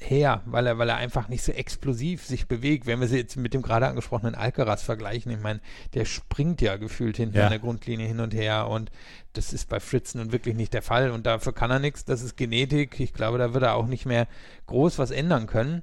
[0.00, 2.86] her, weil er, weil er einfach nicht so explosiv sich bewegt.
[2.86, 5.60] Wenn wir sie jetzt mit dem gerade angesprochenen Alcaraz vergleichen, ich meine,
[5.94, 7.48] der springt ja gefühlt hinter ja.
[7.48, 8.90] der Grundlinie hin und her und
[9.32, 12.04] das ist bei Fritz nun wirklich nicht der Fall und dafür kann er nichts.
[12.04, 12.98] Das ist Genetik.
[13.00, 14.26] Ich glaube, da wird er auch nicht mehr
[14.66, 15.82] groß was ändern können.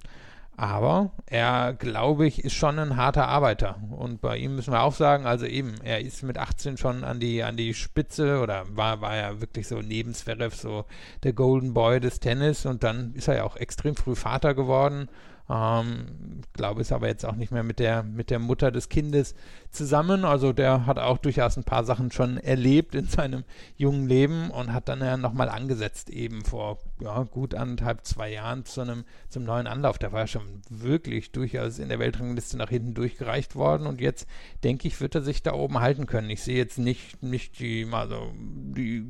[0.57, 3.77] Aber er, glaube ich, ist schon ein harter Arbeiter.
[3.89, 7.19] Und bei ihm müssen wir auch sagen, also eben, er ist mit 18 schon an
[7.19, 10.85] die, an die Spitze oder war, war ja wirklich so neben Zverev so
[11.23, 12.65] der Golden Boy des Tennis.
[12.65, 15.09] Und dann ist er ja auch extrem früh Vater geworden.
[15.49, 19.35] Ähm, glaube, ist aber jetzt auch nicht mehr mit der, mit der Mutter des Kindes
[19.75, 20.25] zusammen.
[20.25, 23.43] Also der hat auch durchaus ein paar Sachen schon erlebt in seinem
[23.77, 28.65] jungen Leben und hat dann ja nochmal angesetzt, eben vor ja, gut anderthalb, zwei Jahren
[28.65, 29.99] zu einem, zum neuen Anlauf.
[29.99, 34.27] Der war ja schon wirklich durchaus in der Weltrangliste nach hinten durchgereicht worden und jetzt,
[34.63, 36.29] denke ich, wird er sich da oben halten können.
[36.31, 39.03] Ich sehe jetzt nicht, nicht die, also die,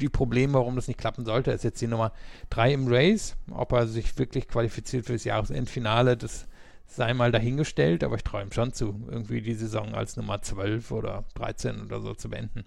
[0.00, 1.50] die Probleme, warum das nicht klappen sollte.
[1.50, 2.12] Er ist jetzt die Nummer
[2.50, 3.36] drei im Race.
[3.50, 6.46] Ob er sich wirklich qualifiziert für das Jahr Jahresendfinale, das
[6.90, 11.24] sei mal dahingestellt, aber ich träume schon zu, irgendwie die Saison als Nummer 12 oder
[11.34, 12.64] 13 oder so zu beenden.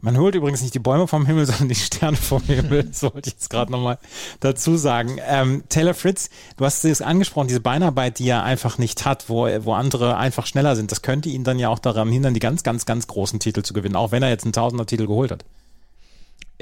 [0.00, 2.84] Man holt übrigens nicht die Bäume vom Himmel, sondern die Sterne vom Himmel.
[2.84, 3.98] Das wollte ich jetzt gerade nochmal
[4.40, 5.18] dazu sagen.
[5.26, 9.46] Ähm, Taylor Fritz, du hast es angesprochen, diese Beinarbeit, die er einfach nicht hat, wo,
[9.64, 10.90] wo andere einfach schneller sind.
[10.92, 13.72] Das könnte ihn dann ja auch daran hindern, die ganz, ganz, ganz großen Titel zu
[13.72, 15.44] gewinnen, auch wenn er jetzt einen Tausender-Titel geholt hat.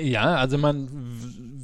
[0.00, 0.88] Ja, also man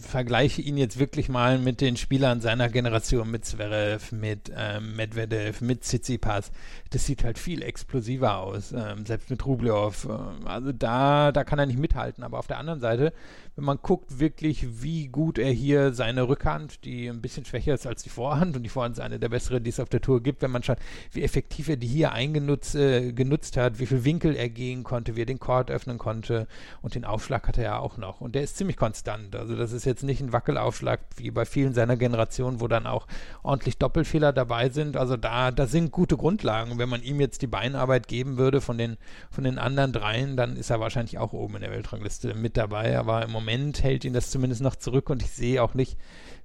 [0.00, 5.60] vergleiche ihn jetzt wirklich mal mit den Spielern seiner Generation, mit Zverev, mit ähm, Medvedev,
[5.60, 6.52] mit Tsitsipas.
[6.90, 10.06] Das sieht halt viel explosiver aus, ähm, selbst mit Rublev.
[10.06, 12.24] Äh, also da, da kann er nicht mithalten.
[12.24, 13.12] Aber auf der anderen Seite,
[13.56, 17.86] wenn man guckt wirklich, wie gut er hier seine Rückhand, die ein bisschen schwächer ist
[17.86, 20.22] als die Vorhand, und die Vorhand ist eine der besseren, die es auf der Tour
[20.22, 20.78] gibt, wenn man schaut,
[21.12, 25.16] wie effektiv er die hier eingenutzt äh, genutzt hat, wie viel Winkel er gehen konnte,
[25.16, 26.46] wie er den Court öffnen konnte
[26.82, 28.20] und den Aufschlag hat er ja auch noch.
[28.20, 29.34] Und der ist ziemlich konstant.
[29.34, 33.06] Also das ist jetzt nicht ein Wackelaufschlag wie bei vielen seiner Generation, wo dann auch
[33.42, 34.98] ordentlich Doppelfehler dabei sind.
[34.98, 36.72] Also da, da sind gute Grundlagen.
[36.72, 38.98] Und wenn man ihm jetzt die Beinarbeit geben würde von den,
[39.30, 42.98] von den anderen dreien, dann ist er wahrscheinlich auch oben in der Weltrangliste mit dabei.
[42.98, 45.96] Aber im Moment hält ihn das zumindest noch zurück und ich sehe auch nicht,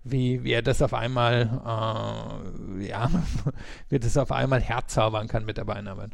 [0.03, 1.61] wie, wie er das auf einmal,
[2.79, 3.09] äh, ja,
[3.89, 6.11] wie das auf einmal herzaubern kann mit der Beinarbeit.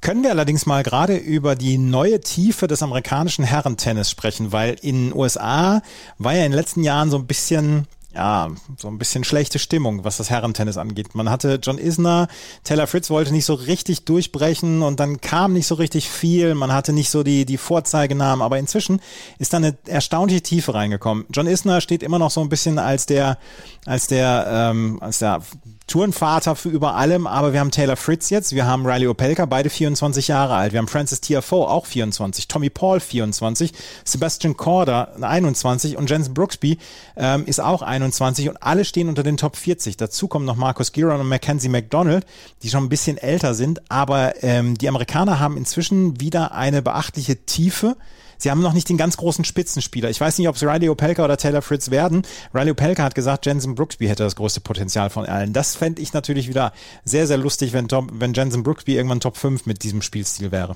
[0.00, 5.10] Können wir allerdings mal gerade über die neue Tiefe des amerikanischen Herrentennis sprechen, weil in
[5.10, 5.82] den USA
[6.18, 10.04] war ja in den letzten Jahren so ein bisschen ja, so ein bisschen schlechte Stimmung,
[10.04, 11.14] was das Herrentennis angeht.
[11.14, 12.28] Man hatte John Isner,
[12.62, 16.54] Taylor Fritz wollte nicht so richtig durchbrechen und dann kam nicht so richtig viel.
[16.54, 19.00] Man hatte nicht so die, die Vorzeigenamen, aber inzwischen
[19.38, 21.24] ist da eine erstaunliche Tiefe reingekommen.
[21.30, 23.38] John Isner steht immer noch so ein bisschen als der,
[23.86, 25.40] als der, ähm, als der
[25.86, 29.70] Tourenvater für über allem, aber wir haben Taylor Fritz jetzt, wir haben Riley Opelka, beide
[29.70, 33.72] 24 Jahre alt, wir haben Francis Tiafoe, auch 24, Tommy Paul 24,
[34.04, 36.78] Sebastian Corder 21 und Jensen Brooksby
[37.16, 39.96] ähm, ist auch 21 und alle stehen unter den Top 40.
[39.96, 42.26] Dazu kommen noch Marcus Giron und Mackenzie McDonald,
[42.62, 47.44] die schon ein bisschen älter sind, aber ähm, die Amerikaner haben inzwischen wieder eine beachtliche
[47.44, 47.96] Tiefe
[48.42, 50.10] Sie haben noch nicht den ganz großen Spitzenspieler.
[50.10, 52.22] Ich weiß nicht, ob es Riley Opelka oder Taylor Fritz werden.
[52.52, 55.52] Riley Opelka hat gesagt, Jensen Brooksby hätte das größte Potenzial von allen.
[55.52, 56.72] Das fände ich natürlich wieder
[57.04, 60.74] sehr, sehr lustig, wenn, Tom, wenn Jensen Brooksby irgendwann Top 5 mit diesem Spielstil wäre.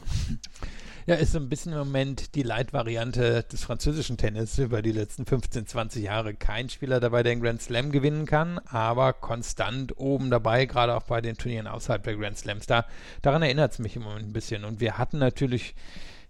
[1.06, 5.26] Ja, ist so ein bisschen im Moment die Leitvariante des französischen Tennis über die letzten
[5.26, 6.34] 15, 20 Jahre.
[6.34, 11.02] Kein Spieler dabei, der den Grand Slam gewinnen kann, aber konstant oben dabei, gerade auch
[11.02, 12.66] bei den Turnieren außerhalb der Grand Slams.
[12.66, 12.86] Da,
[13.22, 14.64] daran erinnert es mich im Moment ein bisschen.
[14.64, 15.74] Und wir hatten natürlich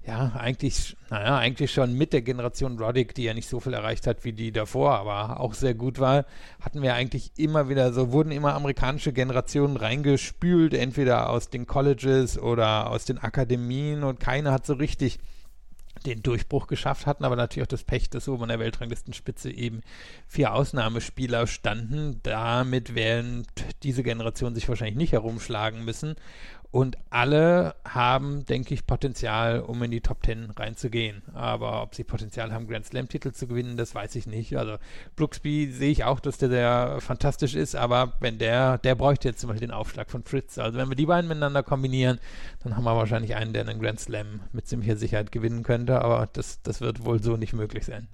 [0.07, 4.07] ja, eigentlich, naja, eigentlich schon mit der Generation Roddick, die ja nicht so viel erreicht
[4.07, 6.26] hat wie die davor, aber auch sehr gut war,
[6.61, 12.38] hatten wir eigentlich immer wieder so, wurden immer amerikanische Generationen reingespült, entweder aus den Colleges
[12.38, 15.18] oder aus den Akademien und keiner hat so richtig
[16.04, 19.80] den Durchbruch geschafft hatten, aber natürlich auch das Pech, dass oben an der Weltranglistenspitze eben
[20.28, 22.20] vier Ausnahmespieler standen.
[22.22, 23.46] Damit werden
[23.82, 26.14] diese Generation sich wahrscheinlich nicht herumschlagen müssen.
[26.77, 31.22] Und alle haben, denke ich, Potenzial, um in die Top Ten reinzugehen.
[31.33, 34.59] Aber ob sie Potenzial haben, Grand Slam-Titel zu gewinnen, das weiß ich nicht.
[34.59, 34.77] Also
[35.16, 39.41] Brooksby sehe ich auch, dass der sehr fantastisch ist, aber wenn der, der bräuchte jetzt
[39.41, 40.59] zum Beispiel den Aufschlag von Fritz.
[40.59, 42.20] Also wenn wir die beiden miteinander kombinieren,
[42.62, 46.29] dann haben wir wahrscheinlich einen, der einen Grand Slam mit ziemlicher Sicherheit gewinnen könnte, aber
[46.35, 48.07] das, das wird wohl so nicht möglich sein.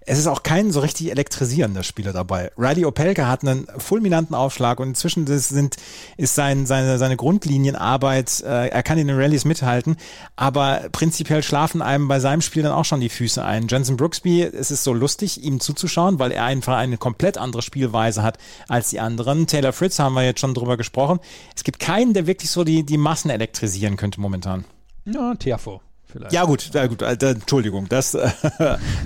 [0.00, 2.50] Es ist auch kein so richtig elektrisierender Spieler dabei.
[2.58, 5.76] Riley Opelka hat einen fulminanten Aufschlag und inzwischen sind,
[6.16, 9.96] ist sein, seine, seine Grundlinienarbeit Arbeit, äh, er kann in den Rallyes mithalten,
[10.34, 13.68] aber prinzipiell schlafen einem bei seinem Spiel dann auch schon die Füße ein.
[13.68, 18.22] Jensen Brooksby, es ist so lustig, ihm zuzuschauen, weil er einfach eine komplett andere Spielweise
[18.22, 19.46] hat als die anderen.
[19.46, 21.20] Taylor Fritz haben wir jetzt schon drüber gesprochen.
[21.54, 24.64] Es gibt keinen, der wirklich so die, die Massen elektrisieren könnte momentan.
[25.04, 25.82] Ja, Tiafo.
[26.10, 26.32] Vielleicht.
[26.32, 28.30] Ja gut, ja gut, äh, Entschuldigung, das äh,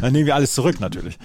[0.01, 1.19] dann nehmen wir alles zurück natürlich.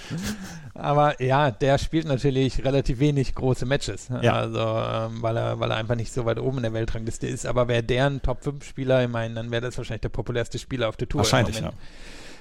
[0.78, 4.10] Aber ja, der spielt natürlich relativ wenig große Matches.
[4.22, 4.34] Ja.
[4.34, 7.46] Also, ähm, weil, er, weil er einfach nicht so weit oben in der Weltrangliste ist.
[7.46, 10.98] Aber wäre der ein Top-5-Spieler, ich meine, dann wäre das wahrscheinlich der populärste Spieler auf
[10.98, 11.20] der Tour.
[11.20, 11.72] Wahrscheinlich, ja.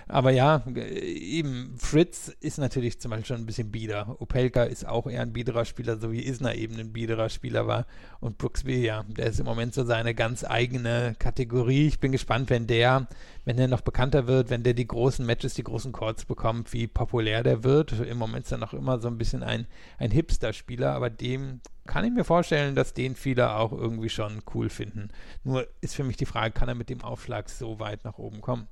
[0.09, 4.21] Aber ja, eben Fritz ist natürlich zum Beispiel schon ein bisschen bieder.
[4.21, 7.87] Opelka ist auch eher ein biederer Spieler, so wie Isner eben ein biederer Spieler war.
[8.21, 11.89] Und Brooksby, ja, der ist im Moment so seine ganz eigene Kategorie.
[11.89, 13.09] Ich bin gespannt, wenn der,
[13.45, 16.87] wenn der noch bekannter wird, wenn der die großen Matches, die großen Chords bekommt, wie
[16.87, 17.91] populär der wird.
[17.93, 19.67] Im Moment ist er noch immer so ein bisschen ein,
[19.99, 24.69] ein Hipster-Spieler, aber dem kann ich mir vorstellen, dass den viele auch irgendwie schon cool
[24.69, 25.09] finden.
[25.43, 28.41] Nur ist für mich die Frage, kann er mit dem Aufschlag so weit nach oben
[28.41, 28.69] kommen?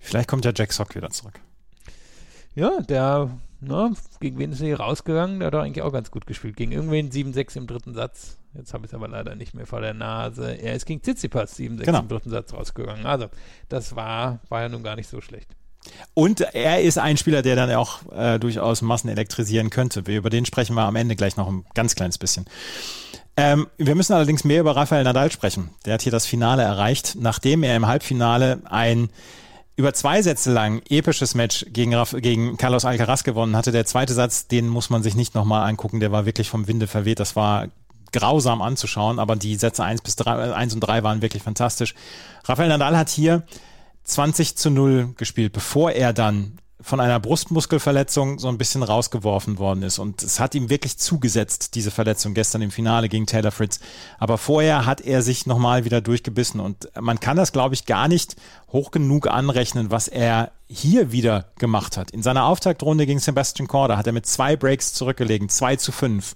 [0.00, 1.40] Vielleicht kommt ja Jack Sock wieder zurück.
[2.54, 3.30] Ja, der,
[3.60, 5.38] na, gegen wen ist er hier rausgegangen?
[5.38, 6.56] Der hat doch eigentlich auch ganz gut gespielt.
[6.56, 8.38] Gegen irgendwen 7-6 im dritten Satz.
[8.54, 10.52] Jetzt habe ich es aber leider nicht mehr vor der Nase.
[10.52, 12.00] Er ist gegen Tsitsipas 7-6 genau.
[12.00, 13.06] im dritten Satz rausgegangen.
[13.06, 13.28] Also,
[13.68, 15.54] das war, war ja nun gar nicht so schlecht.
[16.14, 20.00] Und er ist ein Spieler, der dann auch äh, durchaus Massen elektrisieren könnte.
[20.00, 22.46] Über den sprechen wir am Ende gleich noch ein ganz kleines bisschen.
[23.36, 25.70] Ähm, wir müssen allerdings mehr über Rafael Nadal sprechen.
[25.86, 29.08] Der hat hier das Finale erreicht, nachdem er im Halbfinale ein
[29.80, 33.72] über zwei Sätze lang episches Match gegen, gegen Carlos Alcaraz gewonnen hatte.
[33.72, 36.86] Der zweite Satz, den muss man sich nicht nochmal angucken, der war wirklich vom Winde
[36.86, 37.18] verweht.
[37.18, 37.68] Das war
[38.12, 41.94] grausam anzuschauen, aber die Sätze 1 bis 3, 1 und 3 waren wirklich fantastisch.
[42.44, 43.42] Rafael Nadal hat hier
[44.04, 49.82] 20 zu 0 gespielt, bevor er dann von einer Brustmuskelverletzung so ein bisschen rausgeworfen worden
[49.82, 49.98] ist.
[49.98, 53.80] Und es hat ihm wirklich zugesetzt, diese Verletzung gestern im Finale gegen Taylor Fritz.
[54.18, 56.60] Aber vorher hat er sich nochmal wieder durchgebissen.
[56.60, 58.36] Und man kann das, glaube ich, gar nicht
[58.72, 62.10] hoch genug anrechnen, was er hier wieder gemacht hat.
[62.12, 66.34] In seiner Auftaktrunde gegen Sebastian Korda hat er mit zwei Breaks zurückgelegen, zwei zu fünf.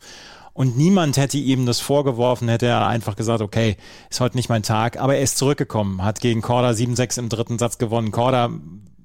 [0.52, 3.76] Und niemand hätte ihm das vorgeworfen, hätte er einfach gesagt, okay,
[4.08, 4.98] ist heute nicht mein Tag.
[4.98, 8.12] Aber er ist zurückgekommen, hat gegen Korda 7-6 im dritten Satz gewonnen.
[8.12, 8.50] Korda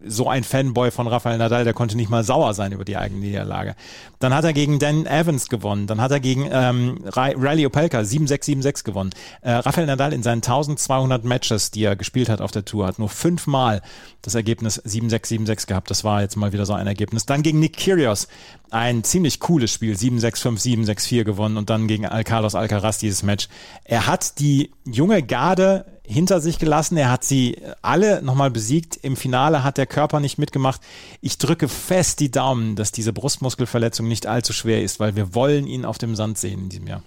[0.06, 3.20] so ein Fanboy von Rafael Nadal, der konnte nicht mal sauer sein über die eigene
[3.20, 3.76] Niederlage.
[4.20, 5.88] Dann hat er gegen Dan Evans gewonnen.
[5.88, 9.12] Dann hat er gegen ähm, Riley Opelka 7-6, 7-6 gewonnen.
[9.41, 13.00] Äh, Rafael Nadal in seinen 1200 Matches, die er gespielt hat auf der Tour, hat
[13.00, 13.82] nur fünfmal
[14.22, 15.89] das Ergebnis 7-6, 7-6 gehabt.
[15.89, 17.26] Das war jetzt mal wieder so ein Ergebnis.
[17.26, 18.28] Dann gegen Nick Kyrgios
[18.72, 23.47] ein ziemlich cooles Spiel, 7-6, 5-7, 6-4 gewonnen und dann gegen Carlos Alcaraz dieses Match.
[23.84, 26.97] Er hat die junge Garde hinter sich gelassen.
[26.97, 28.97] Er hat sie alle nochmal besiegt.
[28.97, 30.82] Im Finale hat der Körper nicht mitgemacht.
[31.22, 35.68] Ich drücke fest die Daumen, dass diese Brustmuskelverletzung nicht allzu schwer ist, weil wir wollen
[35.68, 37.03] ihn auf dem Sand sehen in diesem Jahr.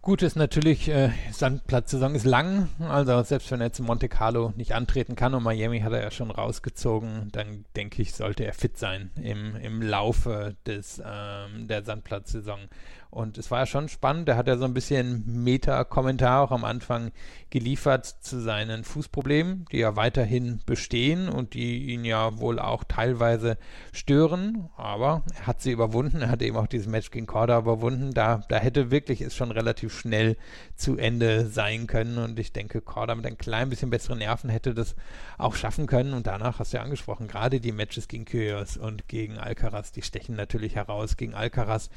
[0.00, 4.52] Gut ist natürlich, äh, Sandplatzsaison ist lang, also selbst wenn er jetzt in Monte Carlo
[4.56, 8.52] nicht antreten kann und Miami hat er ja schon rausgezogen, dann denke ich, sollte er
[8.52, 12.58] fit sein im, im Laufe des, ähm, der Sandplatzsaison.
[13.12, 16.64] Und es war ja schon spannend, er hat ja so ein bisschen Meta-Kommentar auch am
[16.64, 17.12] Anfang
[17.50, 23.58] geliefert zu seinen Fußproblemen, die ja weiterhin bestehen und die ihn ja wohl auch teilweise
[23.92, 24.70] stören.
[24.78, 28.14] Aber er hat sie überwunden, er hat eben auch dieses Match gegen Korda überwunden.
[28.14, 30.38] Da, da hätte wirklich es schon relativ schnell
[30.74, 32.16] zu Ende sein können.
[32.16, 34.96] Und ich denke, Korda mit ein klein bisschen besseren Nerven hätte das
[35.36, 36.14] auch schaffen können.
[36.14, 40.00] Und danach hast du ja angesprochen, gerade die Matches gegen Kyrgios und gegen Alcaraz, die
[40.00, 41.18] stechen natürlich heraus.
[41.18, 41.90] Gegen Alcaraz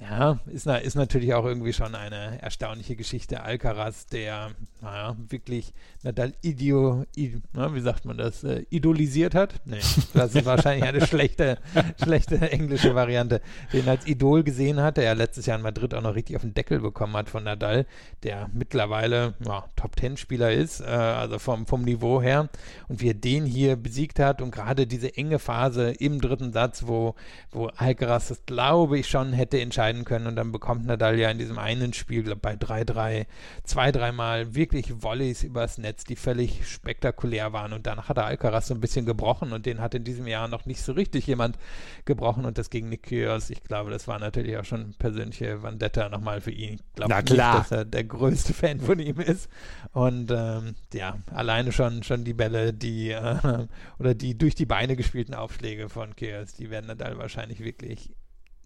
[0.00, 3.42] ja, ist, ist natürlich auch irgendwie schon eine erstaunliche Geschichte.
[3.42, 5.72] Alcaraz, der naja, wirklich
[6.04, 9.54] Nadal idio, id, na, wie sagt man das, äh, idolisiert hat.
[9.64, 9.80] Nee,
[10.14, 11.58] das ist wahrscheinlich eine schlechte,
[12.02, 13.40] schlechte englische Variante.
[13.72, 16.42] Den als Idol gesehen hat, der ja letztes Jahr in Madrid auch noch richtig auf
[16.42, 17.86] den Deckel bekommen hat von Nadal,
[18.22, 22.48] der mittlerweile ja, Top-Ten-Spieler ist, äh, also vom, vom Niveau her.
[22.86, 26.84] Und wie er den hier besiegt hat und gerade diese enge Phase im dritten Satz,
[26.86, 27.16] wo,
[27.50, 31.38] wo Alcaraz das, glaube ich, schon hätte entscheiden können und dann bekommt Nadal ja in
[31.38, 33.26] diesem einen Spiel, glaube bei 3-3,
[33.64, 37.72] zwei, dreimal wirklich Volleys übers Netz die völlig spektakulär waren.
[37.72, 40.48] Und danach hat er Alcaraz so ein bisschen gebrochen und den hat in diesem Jahr
[40.48, 41.58] noch nicht so richtig jemand
[42.04, 42.44] gebrochen.
[42.44, 46.40] Und das gegen Nick Kyrgios, ich glaube, das war natürlich auch schon persönliche Vendetta nochmal
[46.40, 46.74] für ihn.
[46.74, 49.48] Ich glaube nicht, dass er der größte Fan von ihm ist.
[49.92, 53.66] Und ähm, ja, alleine schon, schon die Bälle, die äh,
[53.98, 58.10] oder die durch die Beine gespielten Aufschläge von Kyrgios, die werden Nadal wahrscheinlich wirklich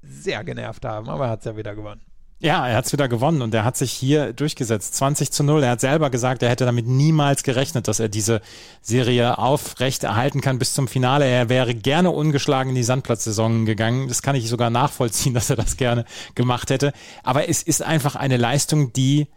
[0.02, 2.02] sehr genervt haben, aber er hat es ja wieder gewonnen.
[2.42, 4.96] Ja, er hat es wieder gewonnen und er hat sich hier durchgesetzt.
[4.96, 5.62] 20 zu 0.
[5.62, 8.40] Er hat selber gesagt, er hätte damit niemals gerechnet, dass er diese
[8.80, 11.24] Serie aufrecht erhalten kann bis zum Finale.
[11.24, 14.08] Er wäre gerne ungeschlagen in die Sandplatzsaison gegangen.
[14.08, 16.92] Das kann ich sogar nachvollziehen, dass er das gerne gemacht hätte.
[17.22, 19.28] Aber es ist einfach eine Leistung, die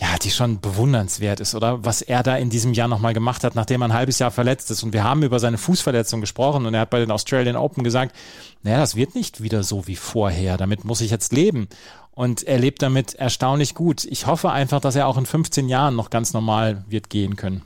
[0.00, 1.84] ja, die schon bewundernswert ist, oder?
[1.84, 4.70] Was er da in diesem Jahr nochmal gemacht hat, nachdem er ein halbes Jahr verletzt
[4.70, 4.82] ist.
[4.82, 8.16] Und wir haben über seine Fußverletzung gesprochen und er hat bei den Australian Open gesagt,
[8.62, 10.56] naja, das wird nicht wieder so wie vorher.
[10.56, 11.68] Damit muss ich jetzt leben.
[12.14, 14.04] Und er lebt damit erstaunlich gut.
[14.04, 17.62] Ich hoffe einfach, dass er auch in 15 Jahren noch ganz normal wird gehen können.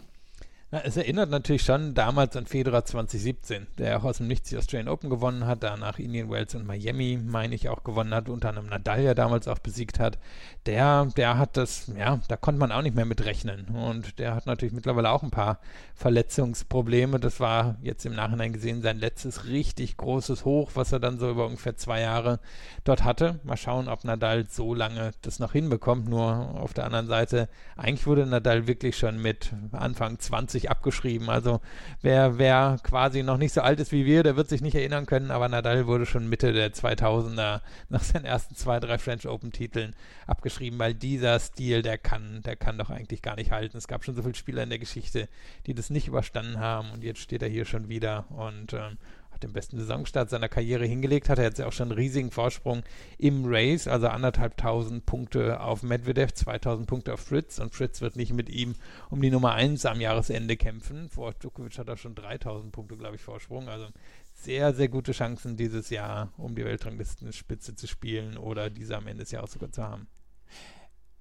[0.72, 4.56] Na, es erinnert natürlich schon damals an Federer 2017, der auch aus dem Nichts die
[4.56, 8.48] Australian Open gewonnen hat, danach Indian Wells und Miami, meine ich, auch gewonnen hat, unter
[8.48, 10.18] anderem Nadal ja damals auch besiegt hat.
[10.66, 13.66] Der, der hat das, ja, da konnte man auch nicht mehr mit rechnen.
[13.66, 15.60] Und der hat natürlich mittlerweile auch ein paar
[15.94, 17.20] Verletzungsprobleme.
[17.20, 21.30] Das war jetzt im Nachhinein gesehen sein letztes richtig großes Hoch, was er dann so
[21.30, 22.40] über ungefähr zwei Jahre
[22.82, 23.38] dort hatte.
[23.44, 26.08] Mal schauen, ob Nadal so lange das noch hinbekommt.
[26.08, 31.30] Nur auf der anderen Seite, eigentlich wurde Nadal wirklich schon mit Anfang 20 sich abgeschrieben.
[31.30, 31.60] Also
[32.02, 35.06] wer, wer quasi noch nicht so alt ist wie wir, der wird sich nicht erinnern
[35.06, 39.52] können, aber Nadal wurde schon Mitte der 2000er nach seinen ersten zwei, drei French Open
[39.52, 39.94] Titeln
[40.26, 43.76] abgeschrieben, weil dieser Stil, der kann, der kann doch eigentlich gar nicht halten.
[43.76, 45.28] Es gab schon so viele Spieler in der Geschichte,
[45.66, 48.96] die das nicht überstanden haben und jetzt steht er hier schon wieder und ähm,
[49.36, 52.82] hat den besten Saisonstart seiner Karriere hingelegt, hat er jetzt auch schon einen riesigen Vorsprung
[53.18, 58.16] im Race, also anderthalb tausend Punkte auf Medvedev, 2000 Punkte auf Fritz und Fritz wird
[58.16, 58.74] nicht mit ihm
[59.10, 61.10] um die Nummer 1 am Jahresende kämpfen.
[61.10, 63.88] Vor Djokovic hat er schon 3000 Punkte, glaube ich, Vorsprung, also
[64.32, 69.24] sehr, sehr gute Chancen dieses Jahr, um die Weltranglistenspitze zu spielen oder diese am Ende
[69.24, 70.06] des Jahres sogar zu haben.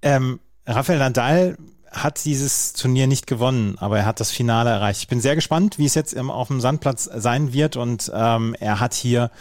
[0.01, 1.57] Ähm, Rafael Nadal
[1.95, 5.01] hat dieses Turnier nicht gewonnen, aber er hat das Finale erreicht.
[5.01, 8.55] Ich bin sehr gespannt, wie es jetzt im, auf dem Sandplatz sein wird und ähm,
[8.59, 9.31] er hat hier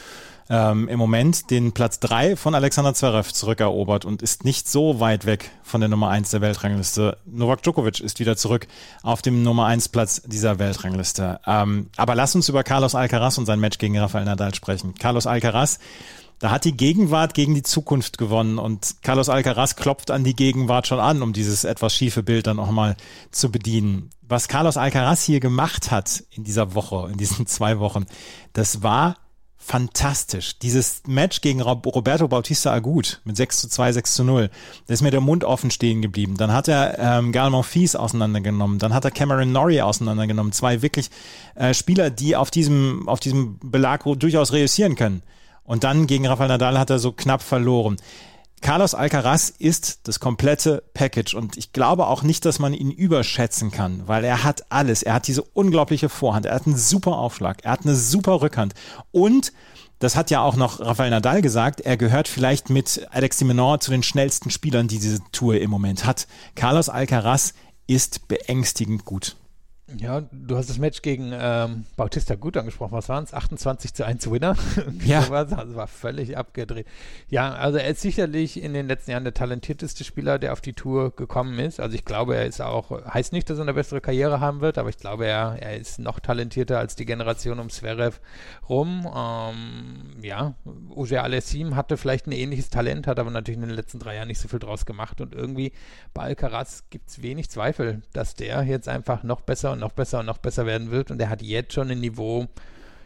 [0.50, 5.26] ähm, im Moment den Platz 3 von Alexander Zverev zurückerobert und ist nicht so weit
[5.26, 7.16] weg von der Nummer 1 der Weltrangliste.
[7.24, 8.66] Novak Djokovic ist wieder zurück
[9.02, 11.40] auf dem Nummer 1 Platz dieser Weltrangliste.
[11.46, 14.94] Ähm, aber lass uns über Carlos Alcaraz und sein Match gegen Rafael Nadal sprechen.
[14.94, 15.78] Carlos Alcaraz
[16.44, 20.86] da hat die Gegenwart gegen die Zukunft gewonnen und Carlos Alcaraz klopft an die Gegenwart
[20.86, 22.96] schon an, um dieses etwas schiefe Bild dann auch mal
[23.30, 24.10] zu bedienen.
[24.20, 28.04] Was Carlos Alcaraz hier gemacht hat in dieser Woche, in diesen zwei Wochen,
[28.52, 29.16] das war
[29.56, 30.58] fantastisch.
[30.58, 34.50] Dieses Match gegen Roberto Bautista Agut mit 6 zu 2, 6 zu 0,
[34.86, 36.36] da ist mir der Mund offen stehen geblieben.
[36.36, 40.52] Dann hat er ähm, Gal Monfils auseinandergenommen, dann hat er Cameron Norrie auseinandergenommen.
[40.52, 41.08] Zwei wirklich
[41.54, 45.22] äh, Spieler, die auf diesem, auf diesem Belag durchaus reüssieren können.
[45.64, 47.96] Und dann gegen Rafael Nadal hat er so knapp verloren.
[48.60, 53.70] Carlos Alcaraz ist das komplette Package und ich glaube auch nicht, dass man ihn überschätzen
[53.70, 55.02] kann, weil er hat alles.
[55.02, 58.72] Er hat diese unglaubliche Vorhand, er hat einen super Aufschlag, er hat eine super Rückhand
[59.12, 59.52] und
[59.98, 63.90] das hat ja auch noch Rafael Nadal gesagt, er gehört vielleicht mit Alex Menor zu
[63.90, 66.26] den schnellsten Spielern, die diese Tour im Moment hat.
[66.54, 67.52] Carlos Alcaraz
[67.86, 69.36] ist beängstigend gut.
[69.98, 72.92] Ja, du hast das Match gegen ähm, Bautista gut angesprochen.
[72.92, 73.32] Was waren es?
[73.32, 74.56] 28 zu 1 Winner?
[75.04, 75.28] ja.
[75.30, 76.86] Also war völlig abgedreht.
[77.28, 80.72] Ja, also er ist sicherlich in den letzten Jahren der talentierteste Spieler, der auf die
[80.72, 81.80] Tour gekommen ist.
[81.80, 84.78] Also ich glaube, er ist auch, heißt nicht, dass er eine bessere Karriere haben wird,
[84.78, 88.18] aber ich glaube, er, er ist noch talentierter als die Generation um Zverev
[88.68, 89.08] rum.
[89.14, 90.54] Ähm, ja,
[90.90, 94.28] Uge Alessim hatte vielleicht ein ähnliches Talent, hat aber natürlich in den letzten drei Jahren
[94.28, 95.72] nicht so viel draus gemacht und irgendwie
[96.12, 100.20] bei Alcaraz gibt es wenig Zweifel, dass der jetzt einfach noch besser und noch besser
[100.20, 101.10] und noch besser werden wird.
[101.10, 102.48] Und er hat jetzt schon ein Niveau,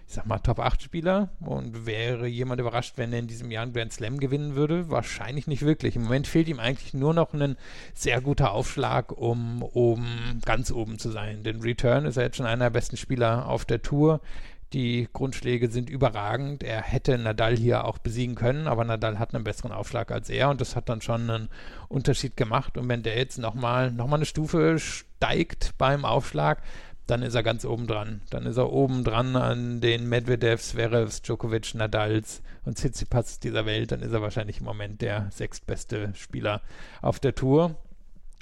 [0.07, 1.29] ich sag mal, Top 8 Spieler.
[1.41, 4.89] Und wäre jemand überrascht, wenn er in diesem Jahr einen Grand Slam gewinnen würde?
[4.89, 5.97] Wahrscheinlich nicht wirklich.
[5.97, 7.57] Im Moment fehlt ihm eigentlich nur noch ein
[7.95, 11.43] sehr guter Aufschlag, um oben, ganz oben zu sein.
[11.43, 14.21] Denn Return ist er jetzt schon einer der besten Spieler auf der Tour.
[14.75, 16.63] Die Grundschläge sind überragend.
[16.63, 20.51] Er hätte Nadal hier auch besiegen können, aber Nadal hat einen besseren Aufschlag als er
[20.51, 21.49] und das hat dann schon einen
[21.89, 22.77] Unterschied gemacht.
[22.77, 26.63] Und wenn der jetzt nochmal noch mal eine Stufe steigt beim Aufschlag,
[27.07, 28.21] dann ist er ganz oben dran.
[28.29, 33.93] Dann ist er oben dran an den Medvedevs, Zverevs, Djokovic, Nadals und Tsitsipas dieser Welt.
[33.93, 36.61] Dann ist er wahrscheinlich im Moment der sechstbeste Spieler
[37.01, 37.77] auf der Tour.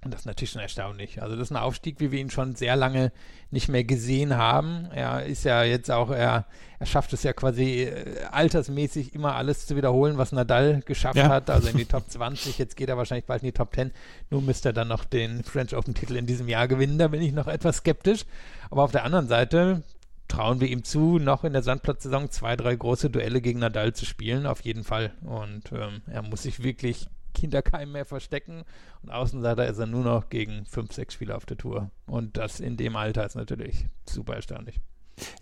[0.05, 1.23] Und das ist natürlich schon erstaunlich.
[1.23, 3.13] Also das ist ein Aufstieg, wie wir ihn schon sehr lange
[3.51, 4.89] nicht mehr gesehen haben.
[4.93, 6.47] Er ist ja jetzt auch, er,
[6.79, 11.29] er schafft es ja quasi äh, altersmäßig immer alles zu wiederholen, was Nadal geschafft ja.
[11.29, 11.51] hat.
[11.51, 13.91] Also in die Top 20, jetzt geht er wahrscheinlich bald in die Top 10.
[14.31, 16.99] Nun müsste er dann noch den French Open Titel in diesem Jahr gewinnen.
[16.99, 18.27] Da bin ich noch etwas skeptisch.
[18.71, 19.83] Aber auf der anderen Seite
[20.29, 24.05] trauen wir ihm zu, noch in der Sandplatzsaison zwei, drei große Duelle gegen Nadal zu
[24.05, 25.13] spielen, auf jeden Fall.
[25.23, 27.09] Und ähm, er muss sich wirklich
[27.39, 28.65] hinter keinem mehr verstecken.
[29.03, 31.91] Und Außenseiter ist er nur noch gegen fünf, sechs Spieler auf der Tour.
[32.07, 34.81] Und das in dem Alter ist natürlich super erstaunlich.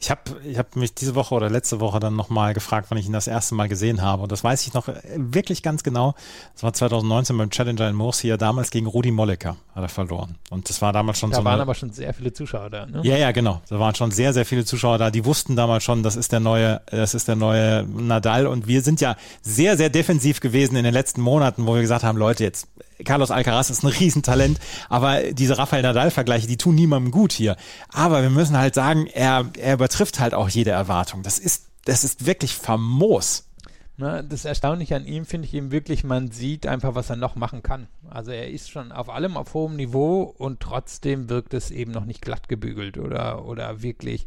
[0.01, 3.07] Ich habe ich hab mich diese Woche oder letzte Woche dann nochmal gefragt, wann ich
[3.07, 4.22] ihn das erste Mal gesehen habe.
[4.22, 6.14] Und das weiß ich noch wirklich ganz genau.
[6.55, 10.37] Das war 2019 beim Challenger in Murcia, damals gegen Rudi Molleker hat er verloren.
[10.51, 11.43] Und das war damals schon da so.
[11.43, 13.01] Da waren aber schon sehr viele Zuschauer da, ne?
[13.03, 13.61] Ja, ja, genau.
[13.68, 15.11] Da waren schon sehr, sehr viele Zuschauer da.
[15.11, 18.47] Die wussten damals schon, das ist der neue, das ist der neue Nadal.
[18.47, 22.05] Und wir sind ja sehr, sehr defensiv gewesen in den letzten Monaten, wo wir gesagt
[22.05, 22.68] haben, Leute, jetzt
[23.05, 27.57] Carlos Alcaraz ist ein Riesentalent, aber diese Rafael Nadal-Vergleiche, die tun niemandem gut hier.
[27.92, 31.22] Aber wir müssen halt sagen, er, er übertrifft halt auch jede Erwartung.
[31.22, 33.45] Das ist, das ist wirklich famos.
[33.97, 37.36] Na, das Erstaunliche an ihm finde ich eben wirklich, man sieht einfach, was er noch
[37.36, 37.86] machen kann.
[38.11, 42.05] Also er ist schon auf allem auf hohem Niveau und trotzdem wirkt es eben noch
[42.05, 44.26] nicht glatt gebügelt oder, oder wirklich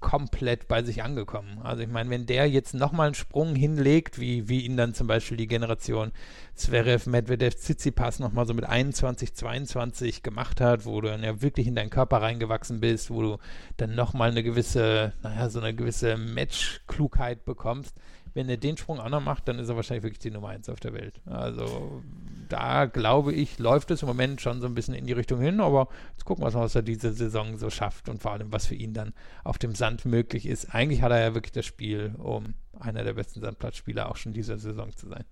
[0.00, 1.58] komplett bei sich angekommen.
[1.62, 5.06] Also ich meine, wenn der jetzt nochmal einen Sprung hinlegt, wie, wie ihn dann zum
[5.06, 6.12] Beispiel die Generation
[6.54, 11.66] Zverev, Medvedev, Tsitsipas nochmal so mit 21, 22 gemacht hat, wo du dann ja wirklich
[11.66, 13.38] in deinen Körper reingewachsen bist, wo du
[13.76, 17.96] dann nochmal eine gewisse, naja, so eine gewisse Match-Klugheit bekommst,
[18.34, 20.68] wenn er den Sprung auch noch macht, dann ist er wahrscheinlich wirklich die Nummer 1
[20.68, 21.20] auf der Welt.
[21.26, 22.02] Also
[22.48, 25.60] da glaube ich, läuft es im Moment schon so ein bisschen in die Richtung hin,
[25.60, 28.66] aber jetzt gucken wir mal, was er diese Saison so schafft und vor allem, was
[28.66, 29.12] für ihn dann
[29.44, 30.74] auf dem Sand möglich ist.
[30.74, 34.58] Eigentlich hat er ja wirklich das Spiel, um einer der besten Sandplatzspieler auch schon dieser
[34.58, 35.24] Saison zu sein.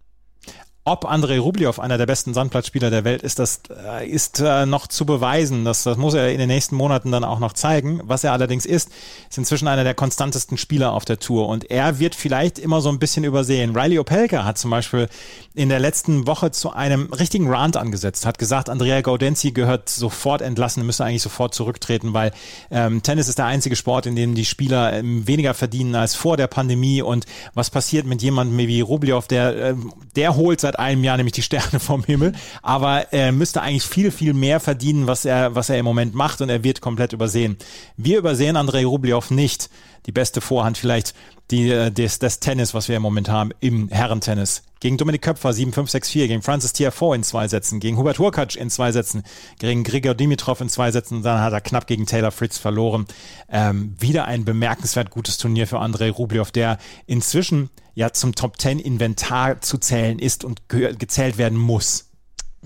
[0.88, 4.86] Ob Andrei Rublev einer der besten Sandplatzspieler der Welt ist, das äh, ist äh, noch
[4.86, 5.64] zu beweisen.
[5.64, 8.00] Das, das muss er in den nächsten Monaten dann auch noch zeigen.
[8.04, 8.90] Was er allerdings ist,
[9.28, 11.48] ist inzwischen einer der konstantesten Spieler auf der Tour.
[11.48, 13.76] Und er wird vielleicht immer so ein bisschen übersehen.
[13.76, 15.08] Riley Opelka hat zum Beispiel
[15.56, 20.40] in der letzten Woche zu einem richtigen Rant angesetzt, hat gesagt, Andrea Gaudenzi gehört sofort
[20.40, 22.30] entlassen, müsse eigentlich sofort zurücktreten, weil
[22.70, 26.36] ähm, Tennis ist der einzige Sport, in dem die Spieler ähm, weniger verdienen als vor
[26.36, 27.02] der Pandemie.
[27.02, 29.74] Und was passiert mit jemandem wie Rublev, der, äh,
[30.14, 34.10] der holt seit einem Jahr nämlich die Sterne vom Himmel, aber er müsste eigentlich viel,
[34.10, 37.56] viel mehr verdienen, was er, was er im Moment macht und er wird komplett übersehen.
[37.96, 39.70] Wir übersehen Andrei Rublev nicht.
[40.06, 41.14] Die beste Vorhand vielleicht
[41.50, 44.62] die, äh, des, des Tennis, was wir im Moment haben, im Herrentennis.
[44.80, 48.92] Gegen Dominik Köpfer 7-5-6-4, gegen Francis Tiafoe in zwei Sätzen, gegen Hubert Hurkacz in zwei
[48.92, 49.22] Sätzen,
[49.58, 53.06] gegen Grigor Dimitrov in zwei Sätzen, dann hat er knapp gegen Taylor Fritz verloren.
[53.48, 58.78] Ähm, wieder ein bemerkenswert gutes Turnier für Andrei Rublev, der inzwischen ja zum Top 10
[58.78, 62.05] Inventar zu zählen ist und gezählt werden muss.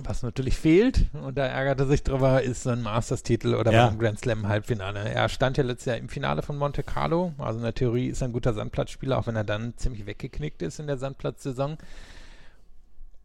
[0.05, 3.89] Was natürlich fehlt, und da ärgert er sich drüber, ist ein Masters-Titel oder ja.
[3.89, 5.01] ein Grand Slam-Halbfinale.
[5.01, 7.33] Er stand ja letztes Jahr im Finale von Monte Carlo.
[7.39, 10.63] Also in der Theorie ist er ein guter Sandplatzspieler, auch wenn er dann ziemlich weggeknickt
[10.63, 11.79] ist in der Sandplatzsaison.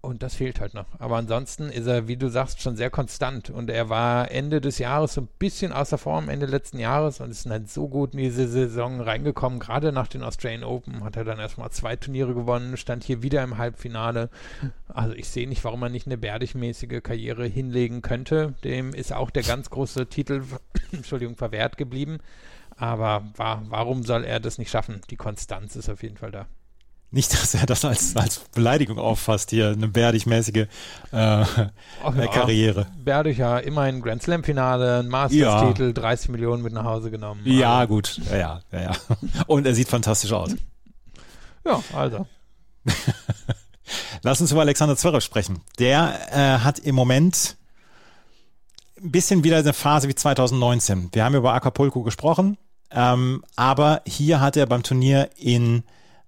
[0.05, 0.85] Und das fehlt halt noch.
[0.99, 3.49] Aber ansonsten ist er, wie du sagst, schon sehr konstant.
[3.49, 7.31] Und er war Ende des Jahres so ein bisschen außer Form, Ende letzten Jahres, und
[7.31, 9.59] ist halt so gut in diese Saison reingekommen.
[9.59, 13.43] Gerade nach den Australian Open hat er dann erstmal zwei Turniere gewonnen, stand hier wieder
[13.43, 14.29] im Halbfinale.
[14.87, 18.53] Also ich sehe nicht, warum er nicht eine bärdigmäßige Karriere hinlegen könnte.
[18.63, 20.43] Dem ist auch der ganz große Titel,
[20.91, 22.19] Entschuldigung, verwehrt geblieben.
[22.77, 25.01] Aber war, warum soll er das nicht schaffen?
[25.09, 26.45] Die Konstanz ist auf jeden Fall da.
[27.11, 30.67] Nicht, dass er das als, als Beleidigung auffasst, hier eine bärdig-mäßige äh,
[31.13, 31.67] ja,
[32.31, 32.87] Karriere.
[33.03, 35.91] Bärdig ja immerhin Grand Slam-Finale, ein Masters-Titel, ja.
[35.93, 37.41] 30 Millionen mit nach Hause genommen.
[37.45, 37.93] Ja, also.
[37.93, 38.19] gut.
[38.29, 38.91] Ja, ja, ja, ja.
[39.47, 40.55] Und er sieht fantastisch aus.
[41.65, 42.27] Ja, also.
[44.23, 45.61] Lass uns über Alexander Zverev sprechen.
[45.79, 47.57] Der äh, hat im Moment
[49.01, 51.09] ein bisschen wieder eine Phase wie 2019.
[51.13, 52.57] Wir haben über Acapulco gesprochen,
[52.91, 55.83] ähm, aber hier hat er beim Turnier in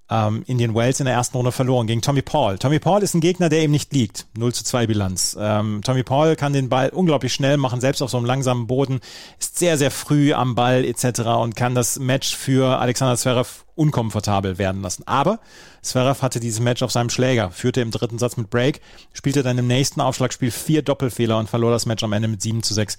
[0.09, 2.57] ähm, Indian Wells in der ersten Runde verloren gegen Tommy Paul.
[2.57, 4.25] Tommy Paul ist ein Gegner, der eben nicht liegt.
[4.37, 5.37] 0 zu 2 Bilanz.
[5.39, 9.01] Ähm, Tommy Paul kann den Ball unglaublich schnell machen, selbst auf so einem langsamen Boden,
[9.39, 11.21] ist sehr, sehr früh am Ball etc.
[11.41, 15.03] und kann das Match für Alexander Zverev unkomfortabel werden lassen.
[15.05, 15.39] Aber
[15.81, 18.81] Zverev hatte dieses Match auf seinem Schläger, führte im dritten Satz mit Break,
[19.13, 22.63] spielte dann im nächsten Aufschlagspiel vier Doppelfehler und verlor das Match am Ende mit 7
[22.63, 22.97] zu 6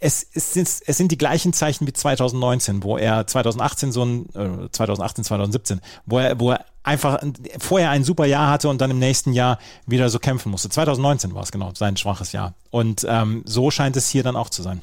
[0.00, 4.26] es, es, sind, es sind die gleichen Zeichen wie 2019, wo er 2018 so ein,
[4.34, 7.22] äh, 2018, 2017, wo er, wo er einfach
[7.58, 10.68] vorher ein super Jahr hatte und dann im nächsten Jahr wieder so kämpfen musste.
[10.68, 12.54] 2019 war es genau, sein schwaches Jahr.
[12.70, 14.82] Und ähm, so scheint es hier dann auch zu sein.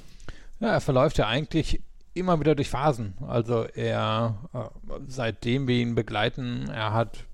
[0.60, 1.82] Ja, er verläuft ja eigentlich
[2.14, 3.14] immer wieder durch Phasen.
[3.28, 4.58] Also er, äh,
[5.08, 7.26] seitdem wir ihn begleiten, er hat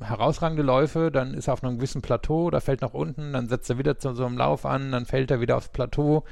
[0.00, 3.70] herausragende Läufe, dann ist er auf einem gewissen Plateau, da fällt nach unten, dann setzt
[3.70, 6.24] er wieder zu so einem Lauf an, dann fällt er wieder aufs Plateau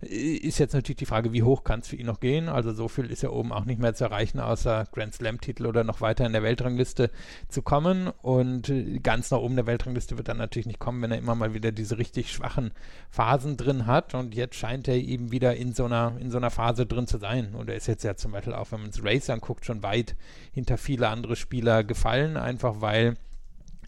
[0.00, 2.48] ist jetzt natürlich die Frage, wie hoch kann es für ihn noch gehen?
[2.48, 5.82] Also so viel ist ja oben auch nicht mehr zu erreichen, außer Grand Slam-Titel oder
[5.82, 7.10] noch weiter in der Weltrangliste
[7.48, 8.08] zu kommen.
[8.22, 8.72] Und
[9.02, 11.72] ganz nach oben der Weltrangliste wird dann natürlich nicht kommen, wenn er immer mal wieder
[11.72, 12.70] diese richtig schwachen
[13.10, 14.14] Phasen drin hat.
[14.14, 17.18] Und jetzt scheint er eben wieder in so einer, in so einer Phase drin zu
[17.18, 17.56] sein.
[17.56, 20.14] Und er ist jetzt ja zum Beispiel auch, wenn man das Race anguckt, schon weit
[20.52, 23.16] hinter viele andere Spieler gefallen, einfach weil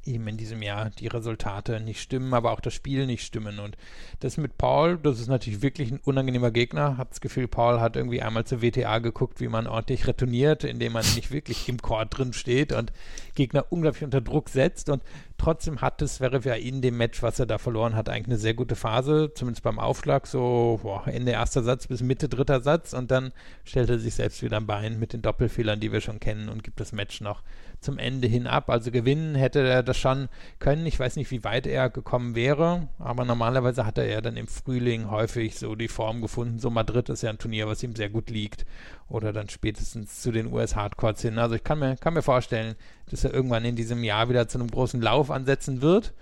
[0.04, 3.58] eben in diesem Jahr die Resultate nicht stimmen, aber auch das Spiel nicht stimmen.
[3.58, 3.76] Und
[4.20, 6.96] das mit Paul, das ist natürlich wirklich ein unangenehmer Gegner.
[6.96, 10.92] Hab das Gefühl, Paul hat irgendwie einmal zur WTA geguckt, wie man ordentlich retourniert, indem
[10.92, 12.92] man nicht wirklich im Court drin steht und
[13.34, 14.88] Gegner unglaublich unter Druck setzt.
[14.88, 15.02] Und
[15.38, 18.38] trotzdem hat es Zverev ja in dem Match, was er da verloren hat, eigentlich eine
[18.38, 22.92] sehr gute Phase, zumindest beim Aufschlag, so boah, Ende erster Satz bis Mitte dritter Satz.
[22.92, 23.32] Und dann
[23.64, 26.64] stellt er sich selbst wieder am Bein mit den Doppelfehlern, die wir schon kennen und
[26.64, 27.42] gibt das Match noch
[27.80, 28.70] zum Ende hin ab.
[28.70, 30.28] Also gewinnen hätte er das schon
[30.58, 30.86] können.
[30.86, 34.46] Ich weiß nicht, wie weit er gekommen wäre, aber normalerweise hat er ja dann im
[34.46, 36.58] Frühling häufig so die Form gefunden.
[36.58, 38.66] So Madrid ist ja ein Turnier, was ihm sehr gut liegt.
[39.08, 41.38] Oder dann spätestens zu den US Hardcourts hin.
[41.38, 42.74] Also ich kann mir, kann mir vorstellen,
[43.10, 46.14] dass er irgendwann in diesem Jahr wieder zu einem großen Lauf ansetzen wird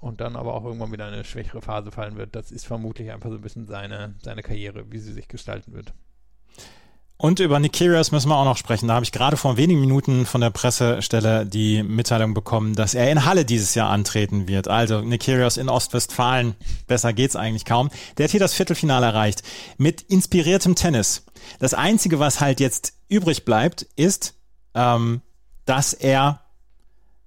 [0.00, 2.34] und dann aber auch irgendwann wieder eine schwächere Phase fallen wird.
[2.34, 5.92] Das ist vermutlich einfach so ein bisschen seine, seine Karriere, wie sie sich gestalten wird.
[7.20, 8.88] Und über Nick Kyrgios müssen wir auch noch sprechen.
[8.88, 13.12] Da habe ich gerade vor wenigen Minuten von der Pressestelle die Mitteilung bekommen, dass er
[13.12, 14.68] in Halle dieses Jahr antreten wird.
[14.68, 16.54] Also Nick Kyrgios in Ostwestfalen.
[16.86, 17.90] Besser geht's eigentlich kaum.
[18.16, 19.42] Der hat hier das Viertelfinale erreicht.
[19.76, 21.26] Mit inspiriertem Tennis.
[21.58, 24.34] Das Einzige, was halt jetzt übrig bleibt, ist,
[24.74, 25.20] ähm,
[25.66, 26.40] dass er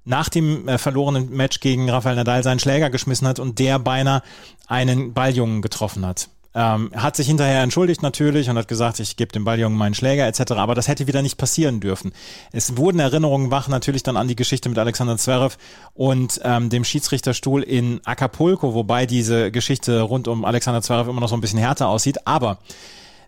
[0.06, 4.24] nach dem äh, verlorenen Match gegen Rafael Nadal seinen Schläger geschmissen hat und der beinahe
[4.66, 6.30] einen Balljungen getroffen hat.
[6.56, 10.28] Ähm, hat sich hinterher entschuldigt natürlich und hat gesagt, ich gebe dem Balljungen meinen Schläger
[10.28, 10.52] etc.
[10.54, 12.14] Aber das hätte wieder nicht passieren dürfen.
[12.52, 15.58] Es wurden Erinnerungen wach natürlich dann an die Geschichte mit Alexander Zverev
[15.94, 21.30] und ähm, dem Schiedsrichterstuhl in Acapulco, wobei diese Geschichte rund um Alexander Zverev immer noch
[21.30, 22.28] so ein bisschen härter aussieht.
[22.28, 22.60] Aber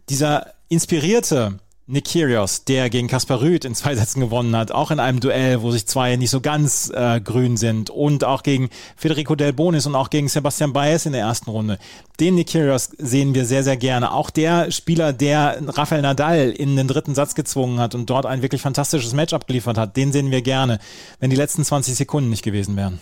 [0.09, 4.99] dieser inspirierte Nick Kyrgios, der gegen Kaspar Rüth in zwei Sätzen gewonnen hat, auch in
[4.99, 9.35] einem Duell, wo sich zwei nicht so ganz äh, grün sind und auch gegen Federico
[9.35, 11.77] Del Bonis und auch gegen Sebastian Baez in der ersten Runde.
[12.19, 14.13] Den Nick Kyrgios sehen wir sehr, sehr gerne.
[14.13, 18.41] Auch der Spieler, der Rafael Nadal in den dritten Satz gezwungen hat und dort ein
[18.41, 20.79] wirklich fantastisches Match abgeliefert hat, den sehen wir gerne,
[21.19, 22.99] wenn die letzten 20 Sekunden nicht gewesen wären.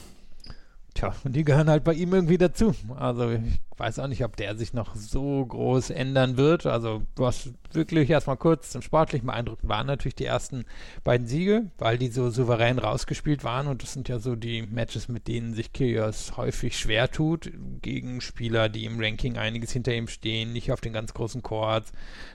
[0.94, 2.76] Tja, und die gehören halt bei ihm irgendwie dazu.
[3.00, 3.40] Also ich
[3.78, 6.66] weiß auch nicht, ob der sich noch so groß ändern wird.
[6.66, 10.66] Also was wirklich erstmal kurz zum Sportlichen beeindruckend waren natürlich die ersten
[11.04, 15.08] beiden Siege, weil die so souverän rausgespielt waren und das sind ja so die Matches,
[15.08, 17.52] mit denen sich Kyrgios häufig schwer tut,
[17.82, 21.92] gegen Spieler, die im Ranking einiges hinter ihm stehen, nicht auf den ganz großen Chords,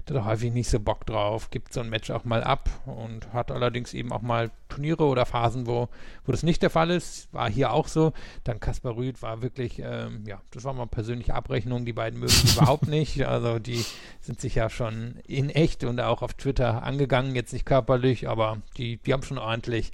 [0.07, 2.69] da hat er häufig nicht so Bock drauf, gibt so ein Match auch mal ab
[2.87, 5.89] und hat allerdings eben auch mal Turniere oder Phasen, wo,
[6.25, 8.13] wo das nicht der Fall ist, war hier auch so.
[8.45, 10.87] Dann Kaspar Rüth war wirklich, ähm, ja, das war mal
[11.29, 13.85] persönliche Abrechnung, die beiden mögen überhaupt nicht, also die
[14.21, 18.59] sind sich ja schon in echt und auch auf Twitter angegangen, jetzt nicht körperlich, aber
[18.77, 19.93] die, die haben schon ordentlich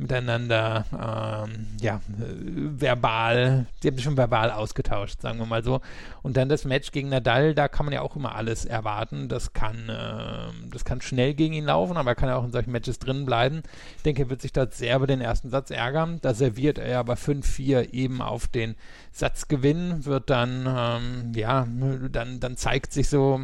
[0.00, 5.80] miteinander, ähm, ja, verbal, die haben sich schon verbal ausgetauscht, sagen wir mal so.
[6.22, 9.28] Und dann das Match gegen Nadal, da kann man ja auch immer alles erwarten.
[9.28, 12.52] Das kann, äh, das kann schnell gegen ihn laufen, aber er kann ja auch in
[12.52, 13.62] solchen Matches drin bleiben.
[13.98, 16.18] Ich denke, er wird sich dort sehr über den ersten Satz ärgern.
[16.22, 18.76] Da serviert er aber 5-4 eben auf den
[19.12, 21.66] Satzgewinn, wird dann, ähm, ja,
[22.10, 23.42] dann, dann zeigt sich so,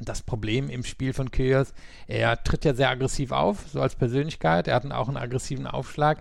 [0.00, 1.72] das Problem im Spiel von Kyrgios,
[2.06, 4.68] er tritt ja sehr aggressiv auf, so als Persönlichkeit.
[4.68, 6.18] Er hat auch einen aggressiven Aufschlag.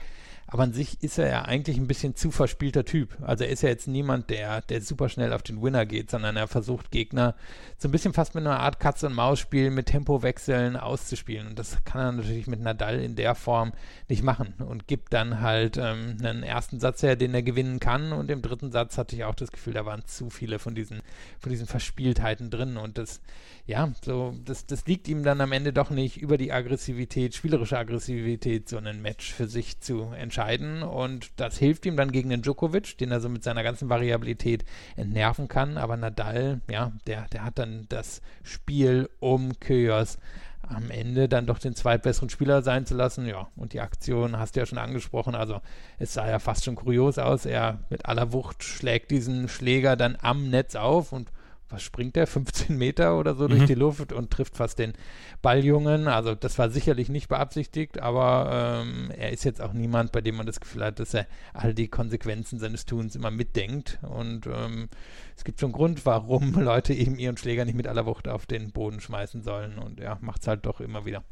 [0.49, 3.17] Aber an sich ist er ja eigentlich ein bisschen zu verspielter Typ.
[3.21, 6.37] Also er ist ja jetzt niemand, der, der super schnell auf den Winner geht, sondern
[6.37, 7.35] er versucht Gegner
[7.77, 11.47] so ein bisschen fast mit einer Art Katze- und Maus-Spiel mit Tempowechseln auszuspielen.
[11.47, 13.73] Und das kann er natürlich mit Nadal in der Form
[14.07, 18.13] nicht machen und gibt dann halt ähm, einen ersten Satz her, den er gewinnen kann.
[18.13, 21.01] Und im dritten Satz hatte ich auch das Gefühl, da waren zu viele von diesen,
[21.41, 22.77] von diesen Verspieltheiten drin.
[22.77, 23.19] Und das,
[23.65, 27.77] ja, so, das, das liegt ihm dann am Ende doch nicht über die Aggressivität, spielerische
[27.77, 30.36] Aggressivität, so ein Match für sich zu entscheiden.
[30.83, 34.65] Und das hilft ihm dann gegen den Djokovic, den er so mit seiner ganzen Variabilität
[34.95, 35.77] entnerven kann.
[35.77, 40.17] Aber Nadal, ja, der, der hat dann das Spiel um Kyrgios
[40.69, 43.25] am Ende dann doch den zweitbesseren Spieler sein zu lassen.
[43.25, 45.35] Ja, und die Aktion hast du ja schon angesprochen.
[45.35, 45.61] Also
[45.97, 47.45] es sah ja fast schon kurios aus.
[47.45, 51.31] Er mit aller Wucht schlägt diesen Schläger dann am Netz auf und
[51.69, 53.49] was springt der, 15 Meter oder so mhm.
[53.49, 54.93] durch die Luft und trifft fast den
[55.41, 56.07] Balljungen.
[56.07, 60.35] Also das war sicherlich nicht beabsichtigt, aber ähm, er ist jetzt auch niemand, bei dem
[60.35, 63.99] man das Gefühl hat, dass er all die Konsequenzen seines Tuns immer mitdenkt.
[64.01, 64.89] Und ähm,
[65.35, 68.71] es gibt schon Grund, warum Leute eben ihren Schläger nicht mit aller Wucht auf den
[68.71, 69.77] Boden schmeißen sollen.
[69.77, 71.23] Und er macht es halt doch immer wieder.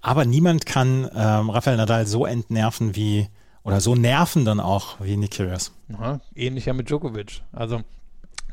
[0.00, 3.28] Aber niemand kann ähm, Rafael Nadal so entnerven wie
[3.62, 5.72] oder so nerven dann auch wie Nick Kyrgios.
[6.34, 7.42] ähnlich ja mit Djokovic.
[7.52, 7.82] Also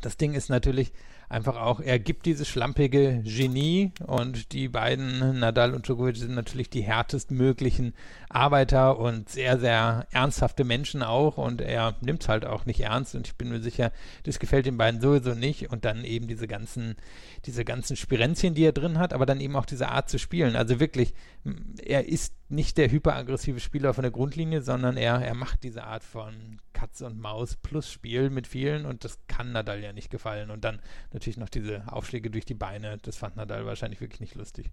[0.00, 0.92] das Ding ist natürlich
[1.30, 6.70] einfach auch, er gibt dieses schlampige Genie und die beiden, Nadal und Djokovic, sind natürlich
[6.70, 7.94] die härtestmöglichen
[8.28, 13.14] Arbeiter und sehr, sehr ernsthafte Menschen auch und er nimmt es halt auch nicht ernst
[13.14, 13.92] und ich bin mir sicher,
[14.24, 16.96] das gefällt den beiden sowieso nicht und dann eben diese ganzen,
[17.46, 20.56] diese ganzen Spirenzchen, die er drin hat, aber dann eben auch diese Art zu spielen.
[20.56, 21.14] Also wirklich,
[21.84, 26.02] er ist nicht der hyperaggressive Spieler von der Grundlinie, sondern er, er macht diese Art
[26.02, 30.50] von Katze und Maus plus Spiel mit vielen und das kann Nadal ja nicht gefallen.
[30.50, 30.80] Und dann
[31.12, 34.70] natürlich noch diese Aufschläge durch die Beine, das fand Nadal wahrscheinlich wirklich nicht lustig.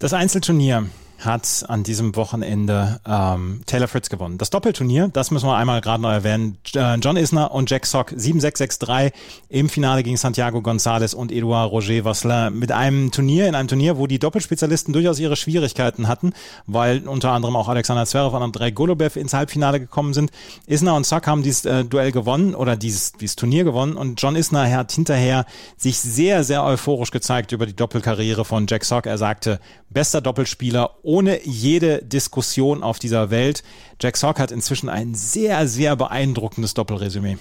[0.00, 0.86] Das Einzelturnier
[1.18, 4.38] hat an diesem Wochenende ähm, Taylor Fritz gewonnen.
[4.38, 6.58] Das Doppelturnier, das müssen wir einmal gerade noch erwähnen.
[6.74, 9.12] Äh, John Isner und Jack Sock 7-6-6-3
[9.48, 13.98] im Finale gegen Santiago González und Edouard Roger Vasselin mit einem Turnier, in einem Turnier,
[13.98, 16.32] wo die Doppelspezialisten durchaus ihre Schwierigkeiten hatten,
[16.66, 20.30] weil unter anderem auch Alexander Zverev und Andrei Golubev ins Halbfinale gekommen sind.
[20.66, 24.36] Isner und Sock haben dieses äh, Duell gewonnen oder dieses, dieses Turnier gewonnen und John
[24.36, 25.46] Isner hat hinterher
[25.76, 29.06] sich sehr, sehr euphorisch gezeigt über die Doppelkarriere von Jack Sock.
[29.06, 29.58] Er sagte,
[29.90, 33.62] bester Doppelspieler ohne jede Diskussion auf dieser Welt.
[34.00, 37.38] Jack Sock hat inzwischen ein sehr, sehr beeindruckendes Doppelresümee.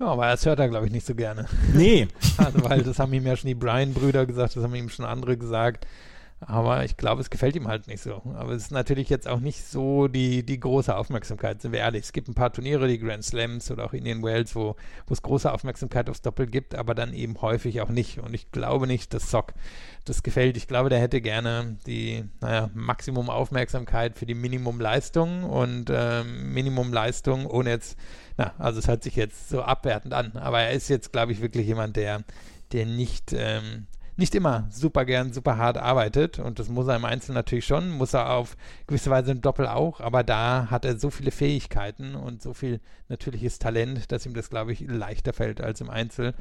[0.00, 1.46] Ja, aber das hört er, glaube ich, nicht so gerne.
[1.72, 2.08] Nee.
[2.36, 5.36] also, weil das haben ihm ja schon die Bryan-Brüder gesagt, das haben ihm schon andere
[5.36, 5.86] gesagt.
[6.40, 8.20] Aber ich glaube, es gefällt ihm halt nicht so.
[8.34, 12.04] Aber es ist natürlich jetzt auch nicht so die, die große Aufmerksamkeit, sind wir ehrlich.
[12.04, 14.76] Es gibt ein paar Turniere, die Grand Slams oder auch Indian Wells, wo,
[15.06, 18.18] wo es große Aufmerksamkeit aufs Doppel gibt, aber dann eben häufig auch nicht.
[18.18, 19.54] Und ich glaube nicht, dass Sock
[20.04, 20.56] das gefällt.
[20.56, 27.46] Ich glaube, der hätte gerne die, naja, Maximum Aufmerksamkeit für die Minimumleistung und ähm, Minimumleistung
[27.46, 27.96] ohne jetzt,
[28.36, 31.40] na, also es hört sich jetzt so abwertend an, aber er ist jetzt, glaube ich,
[31.40, 32.22] wirklich jemand, der,
[32.72, 37.04] der nicht, ähm, nicht immer super gern, super hart arbeitet und das muss er im
[37.04, 38.56] Einzel natürlich schon, muss er auf
[38.86, 42.80] gewisse Weise im Doppel auch, aber da hat er so viele Fähigkeiten und so viel
[43.08, 46.34] natürliches Talent, dass ihm das, glaube ich, leichter fällt als im Einzel.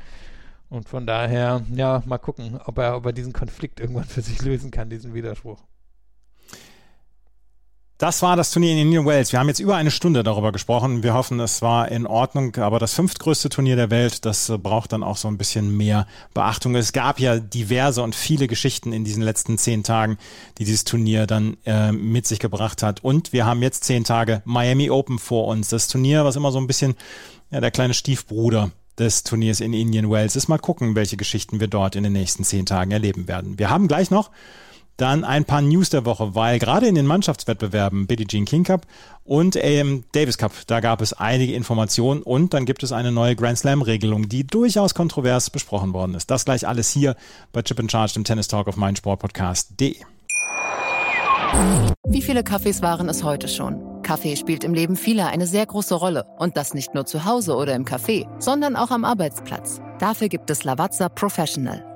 [0.70, 4.42] Und von daher, ja, mal gucken, ob er, ob er diesen Konflikt irgendwann für sich
[4.42, 5.64] lösen kann, diesen Widerspruch.
[8.00, 9.32] Das war das Turnier in Indian Wells.
[9.32, 11.04] Wir haben jetzt über eine Stunde darüber gesprochen.
[11.04, 12.56] Wir hoffen, es war in Ordnung.
[12.56, 16.08] Aber das fünftgrößte Turnier der Welt, das äh, braucht dann auch so ein bisschen mehr
[16.34, 16.76] Beachtung.
[16.76, 20.18] Es gab ja diverse und viele Geschichten in diesen letzten zehn Tagen,
[20.58, 23.04] die dieses Turnier dann äh, mit sich gebracht hat.
[23.04, 25.70] Und wir haben jetzt zehn Tage Miami Open vor uns.
[25.70, 26.96] Das Turnier, was immer so ein bisschen
[27.52, 30.48] ja, der kleine Stiefbruder des Turniers in Indian Wells ist.
[30.48, 33.60] Mal gucken, welche Geschichten wir dort in den nächsten zehn Tagen erleben werden.
[33.60, 34.32] Wir haben gleich noch
[34.98, 38.86] dann ein paar News der Woche, weil gerade in den Mannschaftswettbewerben Billie Jean King Cup
[39.24, 43.36] und AM Davis Cup, da gab es einige Informationen und dann gibt es eine neue
[43.36, 46.30] Grand Slam Regelung, die durchaus kontrovers besprochen worden ist.
[46.30, 47.16] Das gleich alles hier
[47.52, 49.96] bei Chip and Charge, dem Tennis Talk auf meinsportpodcast.de.
[52.08, 54.02] Wie viele Kaffees waren es heute schon?
[54.02, 56.26] Kaffee spielt im Leben vieler eine sehr große Rolle.
[56.38, 59.80] Und das nicht nur zu Hause oder im Café, sondern auch am Arbeitsplatz.
[60.00, 61.93] Dafür gibt es Lavazza Professional.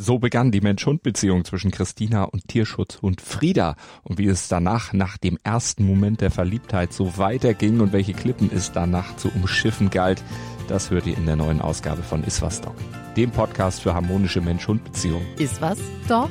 [0.00, 3.74] So begann die Mensch-Hund-Beziehung zwischen Christina und Tierschutzhund Frieda.
[4.04, 8.48] Und wie es danach, nach dem ersten Moment der Verliebtheit, so weiterging und welche Klippen
[8.54, 10.22] es danach zu umschiffen galt,
[10.68, 12.76] das hört ihr in der neuen Ausgabe von Iswas Dog,
[13.16, 15.26] dem Podcast für harmonische Mensch-Hund-Beziehungen.
[15.36, 16.30] Iswas, Dog?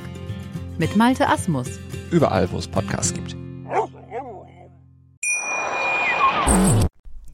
[0.77, 1.67] Mit Malte Asmus.
[2.09, 3.35] Überall, wo es Podcasts gibt.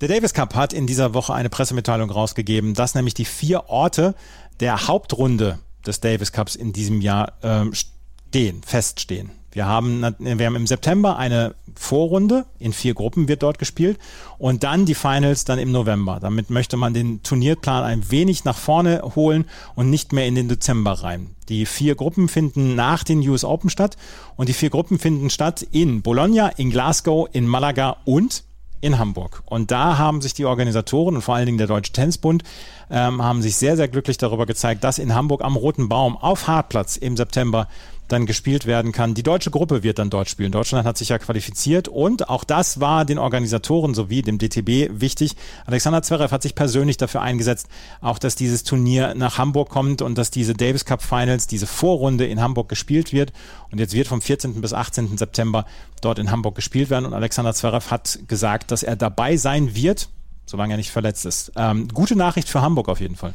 [0.01, 4.15] Der Davis Cup hat in dieser Woche eine Pressemitteilung rausgegeben, dass nämlich die vier Orte
[4.59, 9.31] der Hauptrunde des Davis Cups in diesem Jahr ähm, stehen, feststehen.
[9.53, 13.99] Wir haben, wir haben im September eine Vorrunde, in vier Gruppen wird dort gespielt
[14.39, 16.19] und dann die Finals dann im November.
[16.19, 19.45] Damit möchte man den Turnierplan ein wenig nach vorne holen
[19.75, 21.35] und nicht mehr in den Dezember rein.
[21.49, 23.95] Die vier Gruppen finden nach den US Open statt
[24.35, 28.43] und die vier Gruppen finden statt in Bologna, in Glasgow, in Malaga und
[28.83, 29.41] in Hamburg.
[29.45, 32.43] Und da haben sich die Organisatoren und vor allen Dingen der Deutsche Tennisbund
[32.91, 36.47] ähm, haben sich sehr, sehr glücklich darüber gezeigt, dass in Hamburg am Roten Baum auf
[36.47, 37.69] Hartplatz im September
[38.07, 39.13] dann gespielt werden kann.
[39.13, 40.51] Die deutsche Gruppe wird dann dort spielen.
[40.51, 45.35] Deutschland hat sich ja qualifiziert und auch das war den Organisatoren sowie dem DTB wichtig.
[45.65, 47.67] Alexander Zverev hat sich persönlich dafür eingesetzt,
[48.01, 52.25] auch dass dieses Turnier nach Hamburg kommt und dass diese Davis Cup Finals, diese Vorrunde
[52.25, 53.33] in Hamburg gespielt wird.
[53.71, 54.61] Und jetzt wird vom 14.
[54.61, 55.17] bis 18.
[55.17, 55.65] September
[56.01, 57.05] dort in Hamburg gespielt werden.
[57.05, 60.09] Und Alexander Zverev hat gesagt, dass er dabei sein wird,
[60.45, 61.51] solange er nicht verletzt ist.
[61.55, 63.33] Ähm, gute Nachricht für Hamburg auf jeden Fall.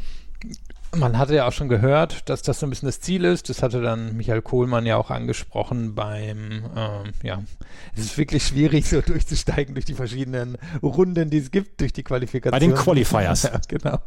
[0.97, 3.51] Man hatte ja auch schon gehört, dass das so ein bisschen das Ziel ist.
[3.51, 7.43] Das hatte dann Michael Kohlmann ja auch angesprochen beim, ähm, ja,
[7.95, 12.03] es ist wirklich schwierig, so durchzusteigen durch die verschiedenen Runden, die es gibt, durch die
[12.03, 12.59] Qualifikation.
[12.59, 13.43] Bei den Qualifiers.
[13.49, 13.99] Ja, genau.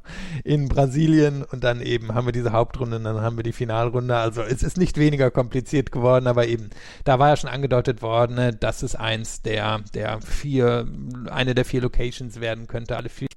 [0.43, 4.15] In Brasilien und dann eben haben wir diese Hauptrunde und dann haben wir die Finalrunde.
[4.15, 6.69] Also es ist nicht weniger kompliziert geworden, aber eben,
[7.05, 10.87] da war ja schon angedeutet worden, ne, dass es eins der, der vier,
[11.29, 13.27] eine der vier Locations werden könnte, alle vier.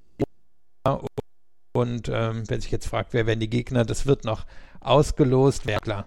[0.86, 1.08] Und
[1.76, 4.46] ähm, wenn sich jetzt fragt, wer werden die Gegner, das wird noch
[4.80, 5.66] ausgelost.
[5.66, 6.06] Wäre klar,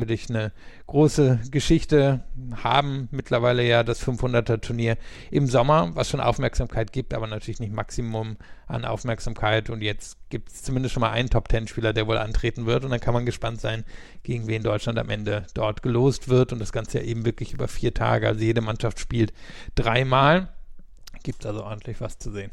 [0.00, 0.52] natürlich eine
[0.86, 2.24] große Geschichte,
[2.62, 4.96] haben mittlerweile ja das 500er Turnier
[5.30, 8.36] im Sommer, was schon Aufmerksamkeit gibt, aber natürlich nicht Maximum
[8.66, 9.70] an Aufmerksamkeit.
[9.70, 12.84] Und jetzt gibt es zumindest schon mal einen Top-10-Spieler, der wohl antreten wird.
[12.84, 13.84] Und dann kann man gespannt sein,
[14.22, 16.52] gegen wen Deutschland am Ende dort gelost wird.
[16.52, 18.26] Und das Ganze ja eben wirklich über vier Tage.
[18.26, 19.32] Also jede Mannschaft spielt
[19.74, 20.48] dreimal.
[21.22, 22.50] Gibt also ordentlich was zu sehen.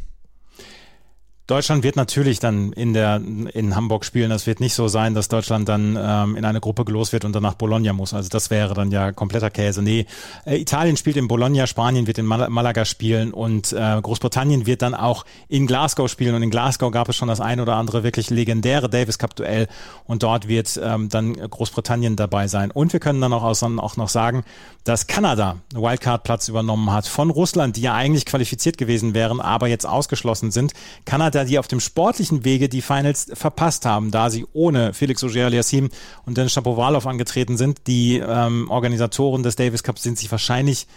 [1.48, 3.22] Deutschland wird natürlich dann in der
[3.54, 4.30] in Hamburg spielen.
[4.30, 7.34] Das wird nicht so sein, dass Deutschland dann ähm, in eine Gruppe gelost wird und
[7.34, 8.14] dann nach Bologna muss.
[8.14, 9.82] Also das wäre dann ja kompletter Käse.
[9.82, 10.08] Nee,
[10.46, 14.82] äh, Italien spielt in Bologna, Spanien wird in Mal Malaga spielen und äh, Großbritannien wird
[14.82, 16.36] dann auch in Glasgow spielen.
[16.36, 19.70] Und in Glasgow gab es schon das ein oder andere wirklich legendäre Davis Cup Duell
[20.04, 22.72] und dort wird ähm, dann Großbritannien dabei sein.
[22.72, 24.44] Und wir können dann auch, auch noch sagen,
[24.84, 29.68] dass Kanada Wildcard Platz übernommen hat von Russland, die ja eigentlich qualifiziert gewesen wären, aber
[29.68, 30.74] jetzt ausgeschlossen sind.
[31.06, 35.24] Kanada Kanada, die auf dem sportlichen Wege die Finals verpasst haben, da sie ohne Felix
[35.24, 35.90] Auger-Aliassime
[36.26, 37.86] und Dennis Shapovalov angetreten sind.
[37.86, 40.88] Die ähm, Organisatoren des Davis Cups sind sich wahrscheinlich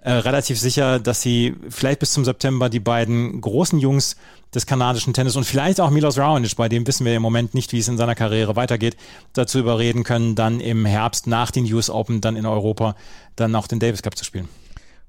[0.00, 4.16] äh, relativ sicher, dass sie vielleicht bis zum September die beiden großen Jungs
[4.52, 7.72] des kanadischen Tennis und vielleicht auch Milos Raonic, bei dem wissen wir im Moment nicht,
[7.72, 8.96] wie es in seiner Karriere weitergeht,
[9.34, 12.96] dazu überreden können, dann im Herbst nach den US Open dann in Europa
[13.36, 14.48] dann auch den Davis Cup zu spielen.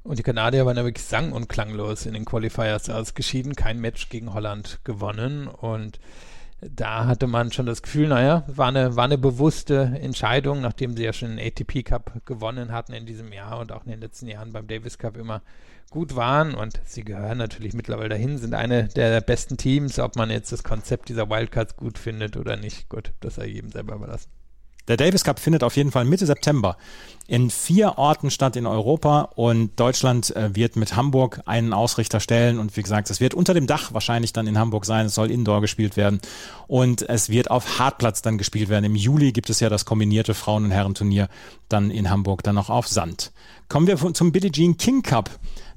[0.08, 2.90] Und die Kanadier waren wirklich sang- und klanglos in den Qualifiers.
[2.90, 5.50] Ausgeschieden, kein Match gegen Holland gewonnen.
[5.50, 6.00] Und
[6.62, 11.04] da hatte man schon das Gefühl, naja, war eine, war eine bewusste Entscheidung, nachdem sie
[11.04, 14.28] ja schon den ATP Cup gewonnen hatten in diesem Jahr und auch in den letzten
[14.28, 15.42] Jahren beim Davis Cup immer
[15.90, 16.56] gut waren.
[16.56, 20.64] Und sie gehören natürlich mittlerweile dahin, sind eine der besten Teams, ob man jetzt das
[20.64, 24.30] Konzept dieser Wildcards gut findet oder nicht, gut, das sei jedem selber überlassen.
[24.88, 26.78] Der Davis Cup findet auf jeden Fall Mitte September
[27.28, 32.58] in vier Orten statt in Europa und Deutschland äh, wird mit Hamburg einen Ausrichter stellen
[32.58, 35.30] und wie gesagt, es wird unter dem Dach wahrscheinlich dann in Hamburg sein, es soll
[35.30, 36.22] indoor gespielt werden
[36.68, 38.86] und es wird auf Hartplatz dann gespielt werden.
[38.86, 41.28] Im Juli gibt es ja das kombinierte Frauen- und Herrenturnier
[41.68, 43.34] dann in Hamburg, dann noch auf Sand.
[43.68, 45.30] Kommen wir zum Billie Jean King Cup.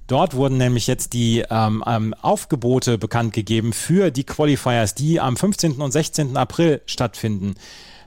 [0.07, 5.37] Dort wurden nämlich jetzt die ähm, ähm, Aufgebote bekannt gegeben für die Qualifiers, die am
[5.37, 5.75] 15.
[5.75, 6.37] und 16.
[6.37, 7.55] April stattfinden.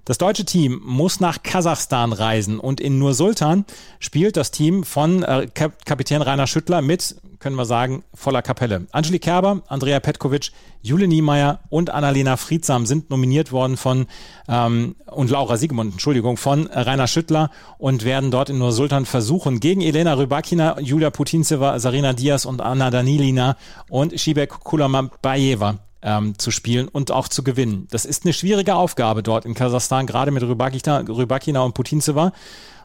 [0.06, 3.64] Das deutsche Team muss nach Kasachstan reisen und in Nur-Sultan
[4.00, 8.86] spielt das Team von äh, Kap Kapitän Rainer Schüttler mit, können wir sagen, voller Kapelle.
[8.92, 10.52] Angeli Kerber, Andrea Petkovic,
[10.82, 14.08] Jule Niemeyer und Annalena Friedsam sind nominiert worden von,
[14.50, 19.80] ähm, und Laura Siegemund, Entschuldigung, von Rainer Schüttler und werden dort in Nur-Sultan versuchen, gegen
[19.80, 23.56] Elena Rybakina, Julia Putintseva, Sarina Diaz und Anna Danilina
[23.88, 27.88] und Shibek Kulamabayeva ähm, zu spielen und auch zu gewinnen.
[27.90, 32.34] Das ist eine schwierige Aufgabe dort in Kasachstan, gerade mit Rybakina, Rybakina und Putintseva.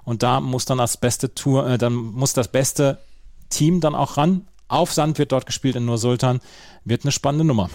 [0.04, 2.98] Und da muss dann das beste Tour, äh, dann muss das beste
[3.50, 4.46] Team dann auch ran.
[4.68, 6.40] Auf Sand wird dort gespielt in Nur Sultan.
[6.84, 7.70] Wird eine spannende Nummer.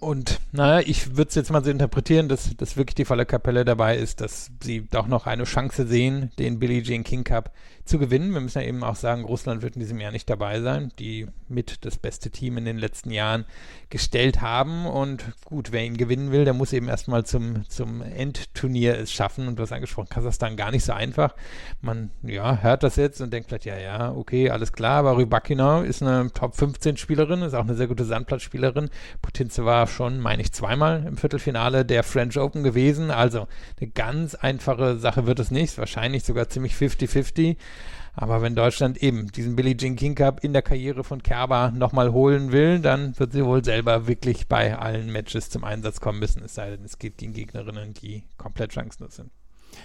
[0.00, 3.64] Und naja, ich würde es jetzt mal so interpretieren, dass, dass wirklich die volle Kapelle
[3.64, 7.52] dabei ist, dass sie doch noch eine Chance sehen, den Billie Jean King Cup
[7.88, 8.32] zu gewinnen.
[8.32, 11.26] Wir müssen ja eben auch sagen, Russland wird in diesem Jahr nicht dabei sein, die
[11.48, 13.44] mit das beste Team in den letzten Jahren
[13.90, 14.86] gestellt haben.
[14.86, 19.48] Und gut, wer ihn gewinnen will, der muss eben erstmal zum, zum Endturnier es schaffen.
[19.48, 21.34] Und du hast angesprochen, Kasachstan gar nicht so einfach.
[21.80, 25.82] Man, ja, hört das jetzt und denkt vielleicht, ja, ja, okay, alles klar, aber Rybakina
[25.82, 28.90] ist eine Top 15 Spielerin, ist auch eine sehr gute Sandplatzspielerin.
[29.22, 33.10] Putinze war schon, meine ich, zweimal im Viertelfinale der French Open gewesen.
[33.10, 33.48] Also
[33.80, 35.78] eine ganz einfache Sache wird es nicht.
[35.78, 37.56] Wahrscheinlich sogar ziemlich 50-50.
[38.20, 42.10] Aber wenn Deutschland eben diesen Billie Jean King Cup in der Karriere von Kerber nochmal
[42.10, 46.42] holen will, dann wird sie wohl selber wirklich bei allen Matches zum Einsatz kommen müssen.
[46.42, 49.30] Es sei denn, es geht gegen Gegnerinnen, die komplett chancenlos sind.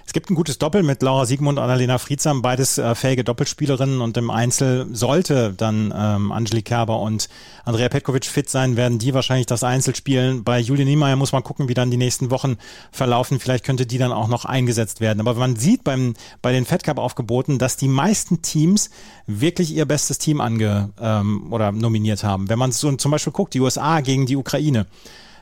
[0.06, 4.02] Es gibt ein gutes Doppel mit Laura Siegmund und Annalena Friedsam, beides äh, fähige Doppelspielerinnen
[4.02, 7.30] und im Einzel sollte dann ähm, Angelique Kerber und
[7.66, 10.44] Andrea Petkovic fit sein, werden die wahrscheinlich das Einzel spielen.
[10.44, 12.58] Bei Julia Niemeyer muss man gucken, wie dann die nächsten Wochen
[12.92, 13.40] verlaufen.
[13.40, 15.20] Vielleicht könnte die dann auch noch eingesetzt werden.
[15.20, 18.90] Aber man sieht beim, bei den Fed Cup Aufgeboten, dass die meisten Teams
[19.26, 22.50] wirklich ihr bestes Team ange ähm, oder nominiert haben.
[22.50, 24.86] Wenn man so zum Beispiel guckt, die USA gegen die Ukraine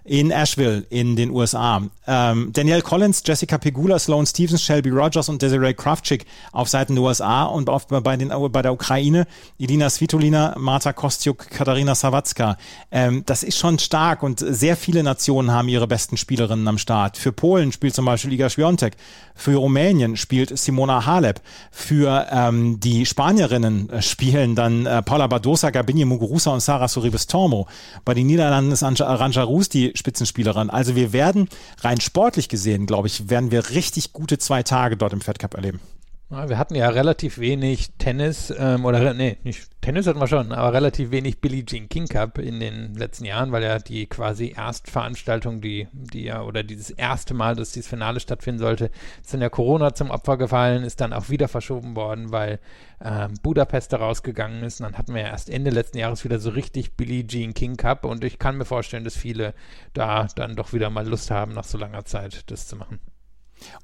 [0.03, 1.81] in Asheville in den USA.
[2.07, 7.03] Ähm, Danielle Collins, Jessica Pegula, Sloane Stevens, Shelby Rogers und Desiree Kraftschick auf Seiten der
[7.03, 9.27] USA und auf, bei, den, bei der Ukraine
[9.59, 12.57] Elina Svitolina, Marta Kostiuk, Katharina Sawacka.
[12.91, 17.17] Ähm, das ist schon stark und sehr viele Nationen haben ihre besten Spielerinnen am Start.
[17.17, 18.93] Für Polen spielt zum Beispiel Iga Świątek,
[19.35, 21.41] für Rumänien spielt Simona Halep,
[21.71, 27.27] für ähm, die Spanierinnen äh, spielen dann äh, Paula Badosa, Gabini Muguruza und Sara Sorribes
[27.27, 27.67] Tormo.
[28.03, 30.69] Bei den Niederlanden ist Aranja Rus Spitzenspielerin.
[30.69, 31.49] Also wir werden
[31.80, 35.53] rein sportlich gesehen, glaube ich, werden wir richtig gute zwei Tage dort im Fed Cup
[35.53, 35.80] erleben.
[36.31, 40.71] Wir hatten ja relativ wenig Tennis, ähm, oder nee, nicht Tennis hatten wir schon, aber
[40.71, 45.59] relativ wenig Billie Jean King Cup in den letzten Jahren, weil ja die quasi Erstveranstaltung,
[45.59, 48.91] die, die ja, oder dieses erste Mal, dass dieses Finale stattfinden sollte,
[49.21, 52.59] ist dann ja Corona zum Opfer gefallen, ist dann auch wieder verschoben worden, weil
[53.03, 54.79] ähm, Budapest da rausgegangen ist.
[54.79, 57.75] Und dann hatten wir ja erst Ende letzten Jahres wieder so richtig Billie Jean King
[57.75, 59.53] Cup und ich kann mir vorstellen, dass viele
[59.93, 63.01] da dann doch wieder mal Lust haben, nach so langer Zeit das zu machen.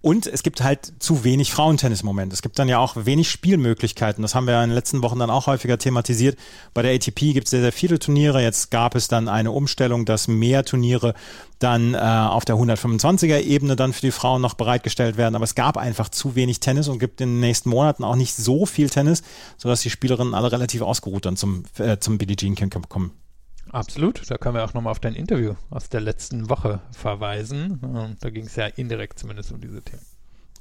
[0.01, 2.33] Und es gibt halt zu wenig Frauentennis im Moment.
[2.33, 4.21] Es gibt dann ja auch wenig Spielmöglichkeiten.
[4.21, 6.37] Das haben wir in den letzten Wochen dann auch häufiger thematisiert.
[6.73, 8.41] Bei der ATP gibt es sehr, sehr viele Turniere.
[8.41, 11.13] Jetzt gab es dann eine Umstellung, dass mehr Turniere
[11.59, 15.35] dann äh, auf der 125er Ebene dann für die Frauen noch bereitgestellt werden.
[15.35, 18.35] Aber es gab einfach zu wenig Tennis und gibt in den nächsten Monaten auch nicht
[18.35, 19.23] so viel Tennis,
[19.57, 23.11] sodass die Spielerinnen alle relativ ausgeruht dann zum, äh, zum Billie Jean King kommen.
[23.71, 28.17] Absolut, da können wir auch nochmal auf dein Interview aus der letzten Woche verweisen.
[28.19, 30.05] Da ging es ja indirekt zumindest um diese Themen.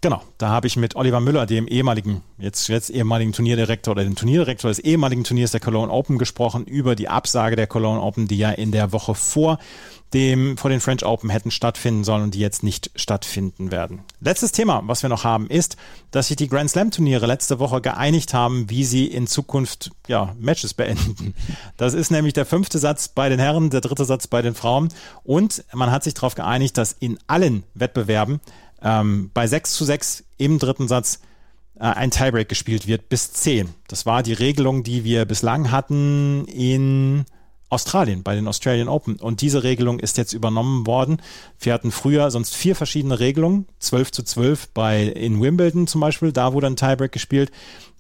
[0.03, 4.15] Genau, da habe ich mit Oliver Müller, dem ehemaligen, jetzt, jetzt ehemaligen Turnierdirektor oder dem
[4.15, 8.39] Turnierdirektor des ehemaligen Turniers der Cologne Open gesprochen, über die Absage der Cologne Open, die
[8.39, 9.59] ja in der Woche vor
[10.13, 14.01] dem, vor den French Open hätten stattfinden sollen und die jetzt nicht stattfinden werden.
[14.21, 15.77] Letztes Thema, was wir noch haben, ist,
[16.11, 20.35] dass sich die Grand Slam Turniere letzte Woche geeinigt haben, wie sie in Zukunft, ja,
[20.39, 21.35] Matches beenden.
[21.77, 24.91] Das ist nämlich der fünfte Satz bei den Herren, der dritte Satz bei den Frauen
[25.25, 28.41] und man hat sich darauf geeinigt, dass in allen Wettbewerben
[28.83, 31.21] ähm, bei 6 zu 6 im dritten Satz
[31.77, 33.71] äh, ein Tiebreak gespielt wird bis 10.
[33.89, 37.25] Das war die Regelung, die wir bislang hatten in
[37.69, 39.17] Australien bei den Australian Open.
[39.17, 41.21] Und diese Regelung ist jetzt übernommen worden.
[41.59, 43.67] Wir hatten früher sonst vier verschiedene Regelungen.
[43.81, 46.33] 12 zu 12 bei, in Wimbledon zum Beispiel.
[46.33, 47.51] Da wurde ein Tiebreak gespielt.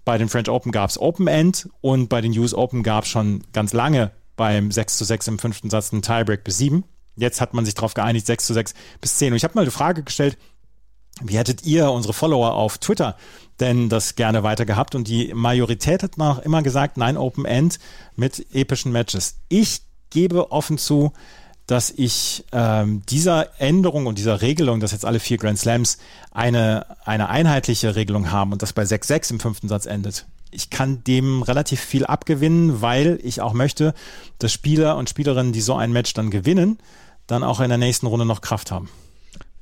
[0.05, 3.11] Bei den French Open gab es Open End und bei den US Open gab es
[3.11, 6.85] schon ganz lange beim 6 zu 6 im fünften Satz ein Tiebreak bis 7.
[7.17, 9.33] Jetzt hat man sich darauf geeinigt, 6 zu 6 bis 10.
[9.33, 10.39] Und ich habe mal eine Frage gestellt,
[11.23, 13.17] Wie hättet ihr, unsere Follower auf Twitter,
[13.59, 14.95] denn das gerne weiter gehabt?
[14.95, 17.79] Und die Majorität hat noch immer gesagt, nein, Open End
[18.17, 19.37] mit epischen Matches.
[19.49, 21.13] Ich gebe offen zu,
[21.67, 25.99] dass ich ähm, dieser Änderung und dieser Regelung, dass jetzt alle vier Grand Slams
[26.31, 31.03] eine, eine einheitliche Regelung haben und das bei 6-6 im fünften Satz endet, ich kann
[31.05, 33.95] dem relativ viel abgewinnen, weil ich auch möchte,
[34.39, 36.79] dass Spieler und Spielerinnen, die so ein Match dann gewinnen,
[37.27, 38.89] dann auch in der nächsten Runde noch Kraft haben.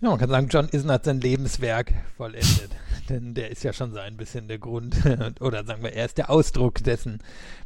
[0.05, 2.72] Ja, man kann sagen, John Isner hat sein Lebenswerk vollendet.
[3.09, 4.94] Denn der ist ja schon so ein bisschen der Grund,
[5.40, 7.20] oder sagen wir, er ist der Ausdruck dessen,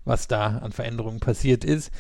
[0.04, 1.90] was da an Veränderungen passiert ist.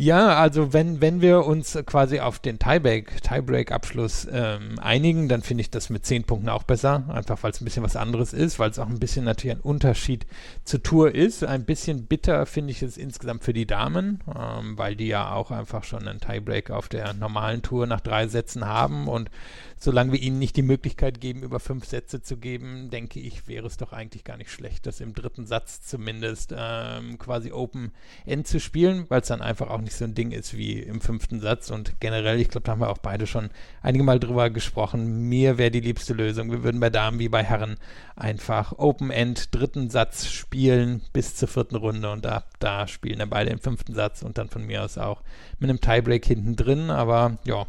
[0.00, 5.62] Ja, also wenn, wenn wir uns quasi auf den Tiebreak, Tiebreak-Abschluss ähm, einigen, dann finde
[5.62, 8.60] ich das mit zehn Punkten auch besser, einfach weil es ein bisschen was anderes ist,
[8.60, 10.24] weil es auch ein bisschen natürlich ein Unterschied
[10.62, 11.42] zur Tour ist.
[11.42, 15.50] Ein bisschen bitter finde ich es insgesamt für die Damen, ähm, weil die ja auch
[15.50, 19.32] einfach schon einen Tiebreak auf der normalen Tour nach drei Sätzen haben und
[19.80, 23.66] solange wir ihnen nicht die Möglichkeit geben, über fünf Sätze zu geben, denke ich, wäre
[23.66, 27.92] es doch eigentlich gar nicht schlecht, das im dritten Satz zumindest ähm, quasi Open
[28.26, 31.00] End zu spielen, weil es dann einfach auch nicht so ein Ding ist wie im
[31.00, 31.70] fünften Satz.
[31.70, 33.50] Und generell, ich glaube, da haben wir auch beide schon
[33.82, 35.28] einige Mal drüber gesprochen.
[35.28, 36.50] Mir wäre die liebste Lösung.
[36.50, 37.76] Wir würden bei Damen wie bei Herren
[38.16, 43.30] einfach Open End dritten Satz spielen bis zur vierten Runde und ab da spielen dann
[43.30, 45.22] beide im fünften Satz und dann von mir aus auch
[45.58, 46.90] mit einem Tiebreak hinten drin.
[46.90, 47.66] Aber ja,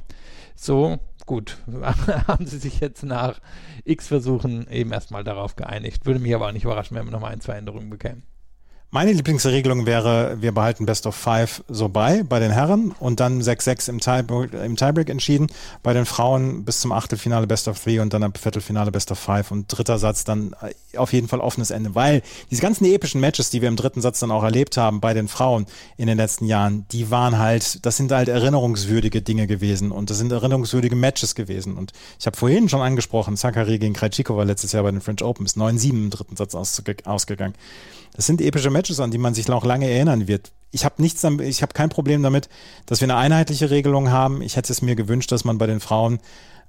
[0.55, 1.57] so gut,
[2.27, 3.39] haben sie sich jetzt nach
[3.85, 6.05] x Versuchen eben erstmal darauf geeinigt.
[6.05, 8.23] Würde mich aber auch nicht überraschen, wenn wir nochmal ein, zwei Änderungen bekämen.
[8.91, 13.39] Meine Lieblingsregelung wäre, wir behalten Best of Five so bei, bei den Herren und dann
[13.39, 15.45] 6-6 im, im Tiebreak entschieden.
[15.83, 19.19] Bei den Frauen bis zum Achtelfinale Best of Three und dann am Viertelfinale Best of
[19.19, 23.21] Five und dritter Satz dann äh, auf jeden Fall offenes Ende, weil diese ganzen epischen
[23.21, 25.67] Matches, die wir im dritten Satz dann auch erlebt haben bei den Frauen
[25.97, 30.17] in den letzten Jahren, die waren halt, das sind halt erinnerungswürdige Dinge gewesen und das
[30.17, 31.77] sind erinnerungswürdige Matches gewesen.
[31.77, 35.45] Und ich habe vorhin schon angesprochen, Zachary gegen Krejcikova letztes Jahr bei den French Open
[35.45, 37.53] ist 9-7 im dritten Satz ausgegangen.
[38.15, 40.51] Das sind epische Matches, an die man sich noch lange erinnern wird.
[40.71, 42.49] Ich habe nichts, ich habe kein Problem damit,
[42.85, 44.41] dass wir eine einheitliche Regelung haben.
[44.41, 46.19] Ich hätte es mir gewünscht, dass man bei den Frauen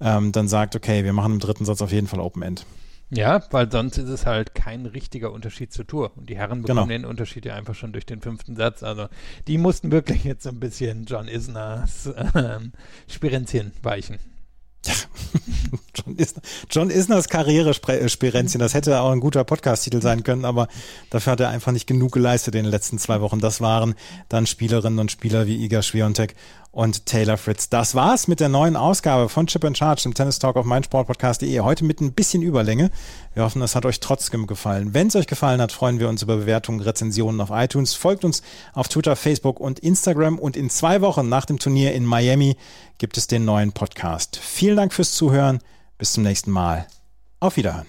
[0.01, 2.65] ähm, dann sagt, okay, wir machen im dritten Satz auf jeden Fall Open End.
[3.11, 6.13] Ja, weil sonst ist es halt kein richtiger Unterschied zur Tour.
[6.17, 7.01] Und die Herren bekommen genau.
[7.01, 8.83] den Unterschied ja einfach schon durch den fünften Satz.
[8.85, 9.09] Also
[9.49, 12.61] die mussten wirklich jetzt so ein bisschen John Isners äh,
[13.09, 14.19] Spirenzchen weichen.
[15.95, 20.69] John, Isner, John Isners Karriere-Spirenzchen, das hätte auch ein guter Podcast-Titel sein können, aber
[21.11, 23.41] dafür hat er einfach nicht genug geleistet in den letzten zwei Wochen.
[23.41, 23.95] Das waren
[24.29, 26.35] dann Spielerinnen und Spieler wie Iga Swiatek
[26.73, 27.69] und Taylor Fritz.
[27.69, 31.61] Das war's mit der neuen Ausgabe von Chip and Charge im Tennis Talk auf meinsportpodcast.de.
[31.61, 32.91] Heute mit ein bisschen Überlänge.
[33.35, 34.95] Wir hoffen, es hat euch trotzdem gefallen.
[34.95, 37.95] Wenn es euch gefallen hat, freuen wir uns über Bewertungen, Rezensionen auf iTunes.
[37.95, 38.43] Folgt uns
[38.73, 40.39] auf Twitter, Facebook und Instagram.
[40.39, 42.57] Und in zwei Wochen nach dem Turnier in Miami
[42.99, 44.37] gibt es den neuen Podcast.
[44.37, 45.59] Vielen Dank fürs Zuhören.
[45.99, 46.87] Bis zum nächsten Mal.
[47.41, 47.87] Auf Wiederhören.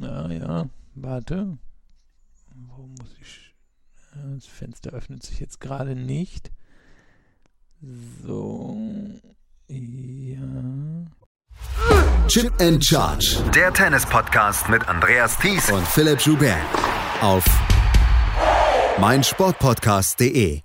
[0.00, 1.58] Na ja, warte.
[4.34, 6.50] Das Fenster öffnet sich jetzt gerade nicht.
[8.24, 8.76] So.
[9.68, 11.06] Ja.
[12.26, 13.42] Chip and Charge.
[13.54, 16.58] Der Tennis-Podcast mit Andreas Thies und Philipp Joubert.
[17.22, 17.44] Auf
[19.00, 20.60] meinsportpodcast.de.